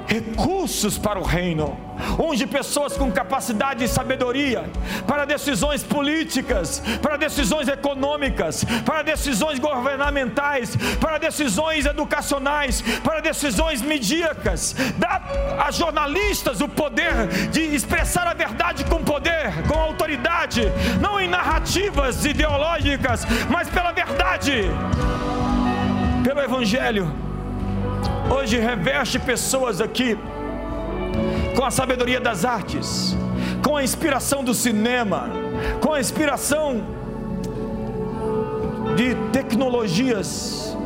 recursos 0.06 0.96
para 0.96 1.18
o 1.18 1.22
reino, 1.22 1.76
onde 2.18 2.46
pessoas 2.46 2.96
com 2.96 3.10
capacidade 3.10 3.84
e 3.84 3.88
sabedoria 3.88 4.70
para 5.06 5.24
decisões 5.24 5.82
políticas, 5.82 6.82
para 7.02 7.16
decisões 7.16 7.68
econômicas, 7.68 8.64
para 8.84 9.02
decisões 9.02 9.58
governamentais, 9.58 10.76
para 11.00 11.18
decisões 11.18 11.86
educacionais, 11.86 12.82
para 13.02 13.20
decisões 13.20 13.82
midíacas, 13.82 14.74
dá 14.96 15.22
a 15.58 15.70
jornalistas 15.70 16.60
o 16.60 16.68
poder 16.68 17.26
de 17.50 17.62
expressar 17.62 18.26
a 18.26 18.34
verdade 18.34 18.84
com 18.84 19.02
poder, 19.02 19.52
com 19.66 19.78
autoridade, 19.78 20.62
não 21.00 21.20
em 21.20 21.28
narrativas 21.28 22.24
ideológicas, 22.24 23.26
mas 23.50 23.68
pela 23.68 23.92
verdade, 23.92 24.64
pelo 26.22 26.40
Evangelho 26.40 27.25
hoje 28.30 28.58
reveste 28.58 29.18
pessoas 29.18 29.80
aqui 29.80 30.18
com 31.56 31.64
a 31.64 31.70
sabedoria 31.70 32.20
das 32.20 32.44
artes, 32.44 33.16
com 33.62 33.76
a 33.76 33.82
inspiração 33.82 34.44
do 34.44 34.52
cinema, 34.52 35.30
com 35.80 35.92
a 35.92 36.00
inspiração 36.00 36.82
de 38.96 39.14
tecnologias, 39.32 40.76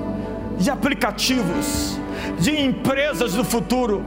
de 0.59 0.71
aplicativos, 0.71 1.99
de 2.39 2.61
empresas 2.61 3.35
do 3.35 3.45
futuro 3.45 4.05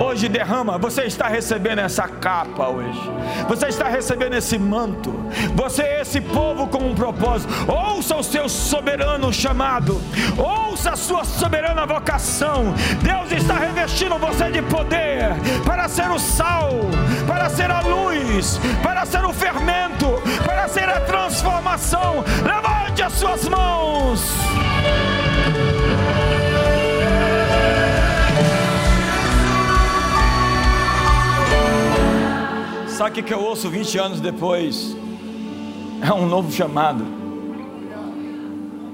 hoje 0.00 0.28
derrama. 0.28 0.78
Você 0.78 1.02
está 1.02 1.28
recebendo 1.28 1.80
essa 1.80 2.08
capa 2.08 2.68
hoje. 2.68 3.00
Você 3.48 3.66
está 3.66 3.88
recebendo 3.88 4.34
esse 4.34 4.58
manto. 4.58 5.12
Você 5.54 5.82
é 5.82 6.00
esse 6.00 6.20
povo 6.20 6.66
com 6.66 6.78
um 6.78 6.94
propósito. 6.94 7.52
Ouça 7.70 8.16
o 8.16 8.22
seu 8.22 8.48
soberano 8.48 9.32
chamado. 9.32 10.00
Ouça 10.36 10.92
a 10.92 10.96
sua 10.96 11.24
soberana 11.24 11.86
vocação. 11.86 12.74
Deus 13.02 13.32
está 13.32 13.54
revestindo 13.54 14.18
você 14.18 14.50
de 14.50 14.62
poder 14.62 15.30
para 15.64 15.88
ser 15.88 16.10
o 16.10 16.18
sal, 16.18 16.70
para 17.26 17.48
ser 17.48 17.70
a 17.70 17.80
luz, 17.80 18.60
para 18.82 19.04
ser 19.04 19.24
o 19.24 19.32
fermento, 19.32 20.20
para 20.44 20.68
ser 20.68 20.88
a 20.88 21.00
transformação. 21.00 22.24
Levante 22.44 23.02
as 23.02 23.12
suas 23.12 23.48
mãos. 23.48 24.34
Sabe 32.94 33.20
o 33.20 33.24
que 33.24 33.34
eu 33.34 33.40
ouço 33.42 33.68
20 33.68 33.98
anos 33.98 34.20
depois? 34.20 34.96
É 36.00 36.12
um 36.12 36.28
novo 36.28 36.52
chamado, 36.52 37.04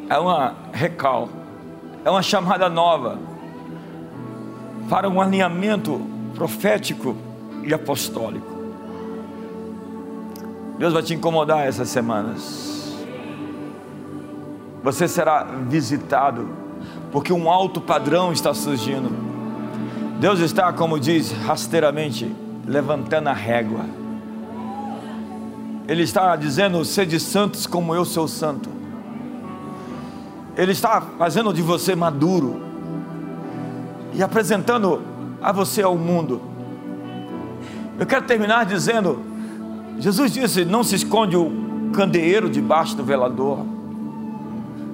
é 0.08 0.18
uma 0.18 0.54
recal, 0.72 1.28
é 2.02 2.08
uma 2.08 2.22
chamada 2.22 2.70
nova 2.70 3.18
para 4.88 5.06
um 5.06 5.20
alinhamento 5.20 6.00
profético 6.34 7.14
e 7.62 7.74
apostólico. 7.74 8.46
Deus 10.78 10.94
vai 10.94 11.02
te 11.02 11.12
incomodar 11.12 11.66
essas 11.66 11.90
semanas. 11.90 12.96
Você 14.82 15.06
será 15.06 15.42
visitado, 15.68 16.48
porque 17.12 17.34
um 17.34 17.50
alto 17.50 17.82
padrão 17.82 18.32
está 18.32 18.54
surgindo. 18.54 19.10
Deus 20.18 20.40
está, 20.40 20.72
como 20.72 20.98
diz 20.98 21.32
rasteiramente, 21.32 22.34
levantando 22.70 23.28
a 23.28 23.32
régua. 23.32 23.84
Ele 25.88 26.04
está 26.04 26.36
dizendo: 26.36 26.84
sede 26.84 27.18
santos 27.18 27.66
como 27.66 27.94
eu 27.94 28.04
sou 28.04 28.28
santo. 28.28 28.70
Ele 30.56 30.72
está 30.72 31.00
fazendo 31.18 31.52
de 31.52 31.62
você 31.62 31.96
maduro 31.96 32.60
e 34.14 34.22
apresentando 34.22 35.02
a 35.42 35.50
você 35.52 35.82
ao 35.82 35.96
mundo. 35.96 36.40
Eu 37.98 38.06
quero 38.06 38.24
terminar 38.24 38.64
dizendo: 38.66 39.20
Jesus 39.98 40.30
disse: 40.30 40.64
não 40.64 40.84
se 40.84 40.94
esconde 40.94 41.36
o 41.36 41.90
candeeiro 41.92 42.48
debaixo 42.48 42.96
do 42.96 43.02
velador, 43.02 43.66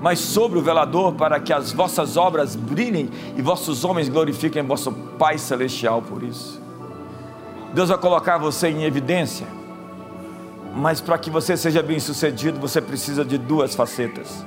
mas 0.01 0.19
sobre 0.19 0.59
o 0.59 0.63
velador, 0.63 1.13
para 1.13 1.39
que 1.39 1.53
as 1.53 1.73
vossas 1.73 2.17
obras 2.17 2.57
brilhem 2.57 3.11
e 3.37 3.43
vossos 3.43 3.85
homens 3.85 4.09
glorifiquem 4.09 4.63
vosso 4.63 4.91
Pai 5.19 5.37
Celestial 5.37 6.01
por 6.01 6.23
isso. 6.23 6.66
Deus 7.75 7.89
vai 7.89 7.99
colocar 7.99 8.39
você 8.39 8.69
em 8.69 8.85
evidência, 8.85 9.47
mas 10.75 11.01
para 11.01 11.19
que 11.19 11.31
você 11.31 11.57
seja 11.57 11.83
bem 11.83 11.99
sucedido, 11.99 12.61
você 12.61 12.81
precisa 12.81 13.25
de 13.25 13.39
duas 13.39 13.75
facetas, 13.75 14.45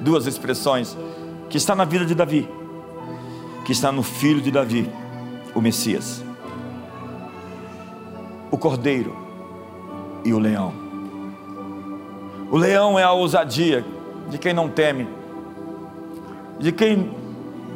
duas 0.00 0.26
expressões, 0.26 0.96
que 1.48 1.56
está 1.56 1.74
na 1.74 1.84
vida 1.84 2.04
de 2.04 2.14
Davi, 2.14 2.48
que 3.64 3.72
está 3.72 3.92
no 3.92 4.02
filho 4.02 4.40
de 4.40 4.50
Davi, 4.50 4.90
o 5.54 5.60
Messias, 5.60 6.24
o 8.50 8.58
cordeiro 8.58 9.16
e 10.24 10.32
o 10.32 10.38
leão. 10.38 10.72
O 12.50 12.56
leão 12.56 12.98
é 12.98 13.02
a 13.02 13.12
ousadia 13.12 13.84
de 14.28 14.38
quem 14.38 14.52
não 14.52 14.68
teme, 14.68 15.08
de 16.58 16.72
quem 16.72 17.10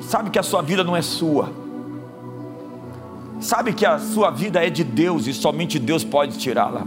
sabe 0.00 0.30
que 0.30 0.38
a 0.38 0.42
sua 0.42 0.62
vida 0.62 0.82
não 0.82 0.96
é 0.96 1.02
sua 1.02 1.59
sabe 3.40 3.72
que 3.72 3.86
a 3.86 3.98
sua 3.98 4.30
vida 4.30 4.64
é 4.64 4.70
de 4.70 4.84
Deus 4.84 5.26
e 5.26 5.32
somente 5.32 5.78
Deus 5.78 6.04
pode 6.04 6.38
tirá-la. 6.38 6.82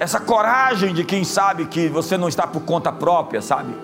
Essa 0.00 0.20
coragem 0.20 0.94
de 0.94 1.04
quem 1.04 1.24
sabe 1.24 1.66
que 1.66 1.88
você 1.88 2.16
não 2.16 2.28
está 2.28 2.46
por 2.46 2.62
conta 2.62 2.90
própria, 2.90 3.42
sabe? 3.42 3.74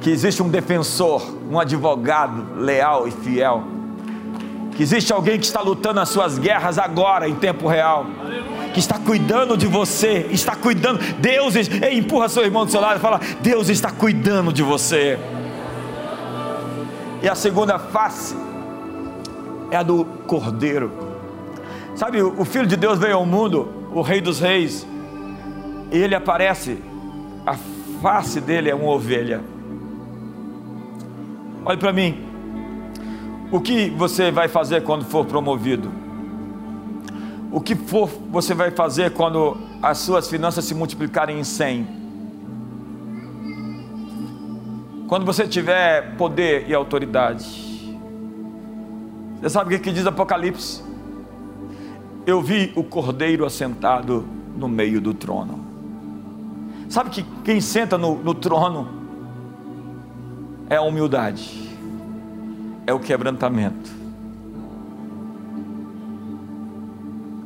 Que 0.00 0.10
existe 0.10 0.42
um 0.42 0.48
defensor, 0.48 1.22
um 1.50 1.60
advogado 1.60 2.60
leal 2.60 3.06
e 3.06 3.10
fiel. 3.10 3.62
Que 4.74 4.82
existe 4.82 5.12
alguém 5.12 5.38
que 5.38 5.44
está 5.44 5.60
lutando 5.60 6.00
as 6.00 6.08
suas 6.08 6.38
guerras 6.38 6.78
agora, 6.78 7.28
em 7.28 7.34
tempo 7.34 7.68
real. 7.68 8.06
Que 8.72 8.80
está 8.80 8.98
cuidando 8.98 9.56
de 9.56 9.66
você, 9.66 10.26
está 10.30 10.56
cuidando. 10.56 10.98
Deus, 11.18 11.54
ei, 11.54 11.98
empurra 11.98 12.30
seu 12.30 12.42
irmão 12.42 12.64
do 12.64 12.70
seu 12.70 12.80
lado 12.80 12.96
e 12.96 13.00
fala: 13.00 13.20
Deus 13.42 13.68
está 13.68 13.90
cuidando 13.90 14.50
de 14.50 14.62
você. 14.62 15.18
E 17.22 17.28
a 17.28 17.34
segunda 17.34 17.78
face 17.78 18.34
é 19.72 19.76
a 19.76 19.82
do 19.82 20.04
Cordeiro. 20.26 20.92
Sabe, 21.96 22.22
o 22.22 22.44
Filho 22.44 22.66
de 22.66 22.76
Deus 22.76 22.98
veio 22.98 23.16
ao 23.16 23.26
mundo, 23.26 23.68
o 23.92 24.02
Rei 24.02 24.20
dos 24.20 24.38
Reis, 24.38 24.86
e 25.90 25.98
ele 25.98 26.14
aparece, 26.14 26.78
a 27.46 27.54
face 28.00 28.40
dele 28.40 28.70
é 28.70 28.74
uma 28.74 28.90
ovelha. 28.90 29.40
Olhe 31.64 31.78
para 31.78 31.92
mim, 31.92 32.20
o 33.50 33.60
que 33.60 33.90
você 33.90 34.30
vai 34.30 34.46
fazer 34.46 34.82
quando 34.82 35.04
for 35.04 35.24
promovido? 35.24 35.90
O 37.50 37.60
que 37.60 37.74
for 37.74 38.08
você 38.30 38.54
vai 38.54 38.70
fazer 38.70 39.12
quando 39.12 39.56
as 39.82 39.98
suas 39.98 40.28
finanças 40.28 40.64
se 40.64 40.74
multiplicarem 40.74 41.40
em 41.40 41.44
100? 41.44 42.02
quando 45.12 45.26
você 45.26 45.46
tiver 45.46 46.16
poder 46.16 46.64
e 46.70 46.72
autoridade. 46.72 47.71
Você 49.42 49.50
sabe 49.50 49.74
o 49.74 49.76
que, 49.76 49.84
que 49.86 49.92
diz 49.92 50.06
Apocalipse? 50.06 50.84
Eu 52.24 52.40
vi 52.40 52.72
o 52.76 52.84
cordeiro 52.84 53.44
assentado 53.44 54.24
no 54.56 54.68
meio 54.68 55.00
do 55.00 55.12
trono. 55.12 55.58
Sabe 56.88 57.10
que 57.10 57.24
quem 57.42 57.60
senta 57.60 57.98
no, 57.98 58.22
no 58.22 58.34
trono 58.34 58.86
é 60.70 60.76
a 60.76 60.82
humildade, 60.82 61.76
é 62.86 62.92
o 62.92 63.00
quebrantamento, 63.00 63.90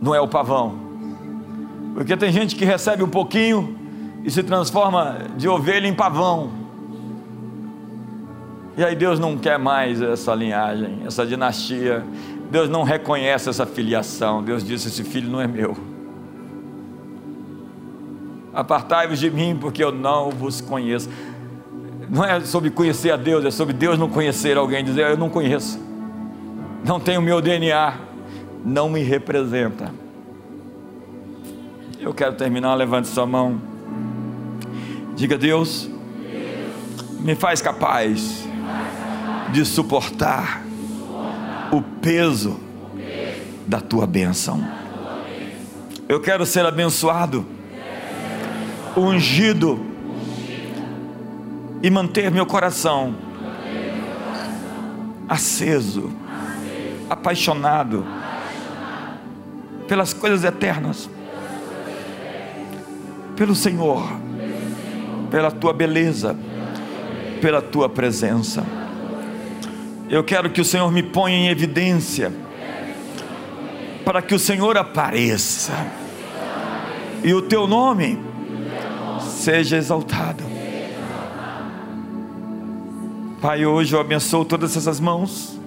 não 0.02 0.14
é 0.14 0.20
o 0.20 0.28
pavão. 0.28 0.74
Porque 1.94 2.14
tem 2.14 2.30
gente 2.30 2.56
que 2.56 2.66
recebe 2.66 3.02
um 3.02 3.08
pouquinho 3.08 3.74
e 4.22 4.30
se 4.30 4.42
transforma 4.42 5.16
de 5.34 5.48
ovelha 5.48 5.88
em 5.88 5.94
pavão. 5.94 6.65
E 8.76 8.84
aí 8.84 8.94
Deus 8.94 9.18
não 9.18 9.38
quer 9.38 9.58
mais 9.58 10.02
essa 10.02 10.34
linhagem, 10.34 10.98
essa 11.06 11.24
dinastia. 11.24 12.04
Deus 12.50 12.68
não 12.68 12.82
reconhece 12.82 13.48
essa 13.48 13.64
filiação. 13.64 14.42
Deus 14.42 14.62
disse: 14.62 14.88
esse 14.88 15.02
filho 15.02 15.30
não 15.30 15.40
é 15.40 15.46
meu. 15.46 15.74
Apartai-vos 18.52 19.18
de 19.18 19.30
mim, 19.30 19.56
porque 19.58 19.82
eu 19.82 19.90
não 19.90 20.30
vos 20.30 20.60
conheço. 20.60 21.08
Não 22.08 22.22
é 22.22 22.40
sobre 22.40 22.70
conhecer 22.70 23.10
a 23.10 23.16
Deus, 23.16 23.44
é 23.44 23.50
sobre 23.50 23.72
Deus 23.72 23.98
não 23.98 24.08
conhecer 24.08 24.56
alguém, 24.56 24.84
dizer 24.84 25.10
eu 25.10 25.16
não 25.16 25.28
conheço, 25.28 25.76
não 26.84 27.00
tenho 27.00 27.20
meu 27.20 27.40
DNA, 27.40 27.94
não 28.64 28.88
me 28.88 29.02
representa. 29.02 29.92
Eu 31.98 32.14
quero 32.14 32.34
terminar, 32.34 32.74
levante 32.74 33.08
sua 33.08 33.26
mão. 33.26 33.60
Diga, 35.16 35.36
Deus, 35.36 35.90
me 37.18 37.34
faz 37.34 37.60
capaz 37.60 38.45
de 39.52 39.64
suportar 39.64 40.62
o 41.72 41.80
peso 41.80 42.58
da 43.66 43.80
tua 43.80 44.06
bênção. 44.06 44.66
Eu 46.08 46.20
quero 46.20 46.46
ser 46.46 46.64
abençoado, 46.64 47.44
ungido 48.96 49.84
e 51.82 51.90
manter 51.90 52.30
meu 52.30 52.46
coração 52.46 53.14
aceso, 55.28 56.10
apaixonado 57.10 58.06
pelas 59.88 60.12
coisas 60.12 60.44
eternas, 60.44 61.10
pelo 63.36 63.54
Senhor 63.54 64.26
pela 65.30 65.50
tua 65.50 65.72
beleza, 65.72 66.36
pela 67.40 67.62
tua 67.62 67.88
presença. 67.88 68.64
Eu 70.08 70.22
quero 70.22 70.50
que 70.50 70.60
o 70.60 70.64
Senhor 70.64 70.90
me 70.90 71.02
ponha 71.02 71.36
em 71.36 71.48
evidência, 71.48 72.32
para 74.04 74.22
que 74.22 74.34
o 74.34 74.38
Senhor 74.38 74.76
apareça 74.76 75.72
e 77.24 77.34
o 77.34 77.42
teu 77.42 77.66
nome 77.66 78.18
seja 79.20 79.76
exaltado. 79.76 80.44
Pai, 83.40 83.66
hoje 83.66 83.94
eu 83.94 84.00
abençoo 84.00 84.44
todas 84.44 84.76
essas 84.76 85.00
mãos. 85.00 85.58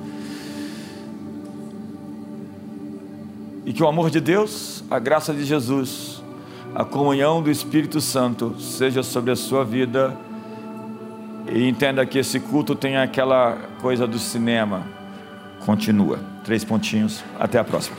E 3.66 3.74
que 3.74 3.84
o 3.84 3.88
amor 3.88 4.10
de 4.10 4.20
Deus, 4.20 4.84
a 4.90 5.00
graça 5.00 5.34
de 5.34 5.44
Jesus, 5.44 6.24
a 6.74 6.84
comunhão 6.84 7.41
do 7.41 7.52
Espírito 7.52 8.02
Santo 8.02 8.60
seja 8.60 9.04
sobre 9.04 9.32
a 9.32 9.36
sua 9.36 9.64
vida. 9.64 10.18
E 11.52 11.68
entenda 11.68 12.06
que 12.06 12.20
esse 12.20 12.40
culto 12.40 12.76
tem 12.76 12.98
aquela 12.98 13.58
coisa 13.82 14.06
do 14.06 14.20
cinema. 14.20 14.84
Continua. 15.66 16.20
Três 16.44 16.64
pontinhos. 16.64 17.24
Até 17.40 17.58
a 17.58 17.64
próxima. 17.64 17.98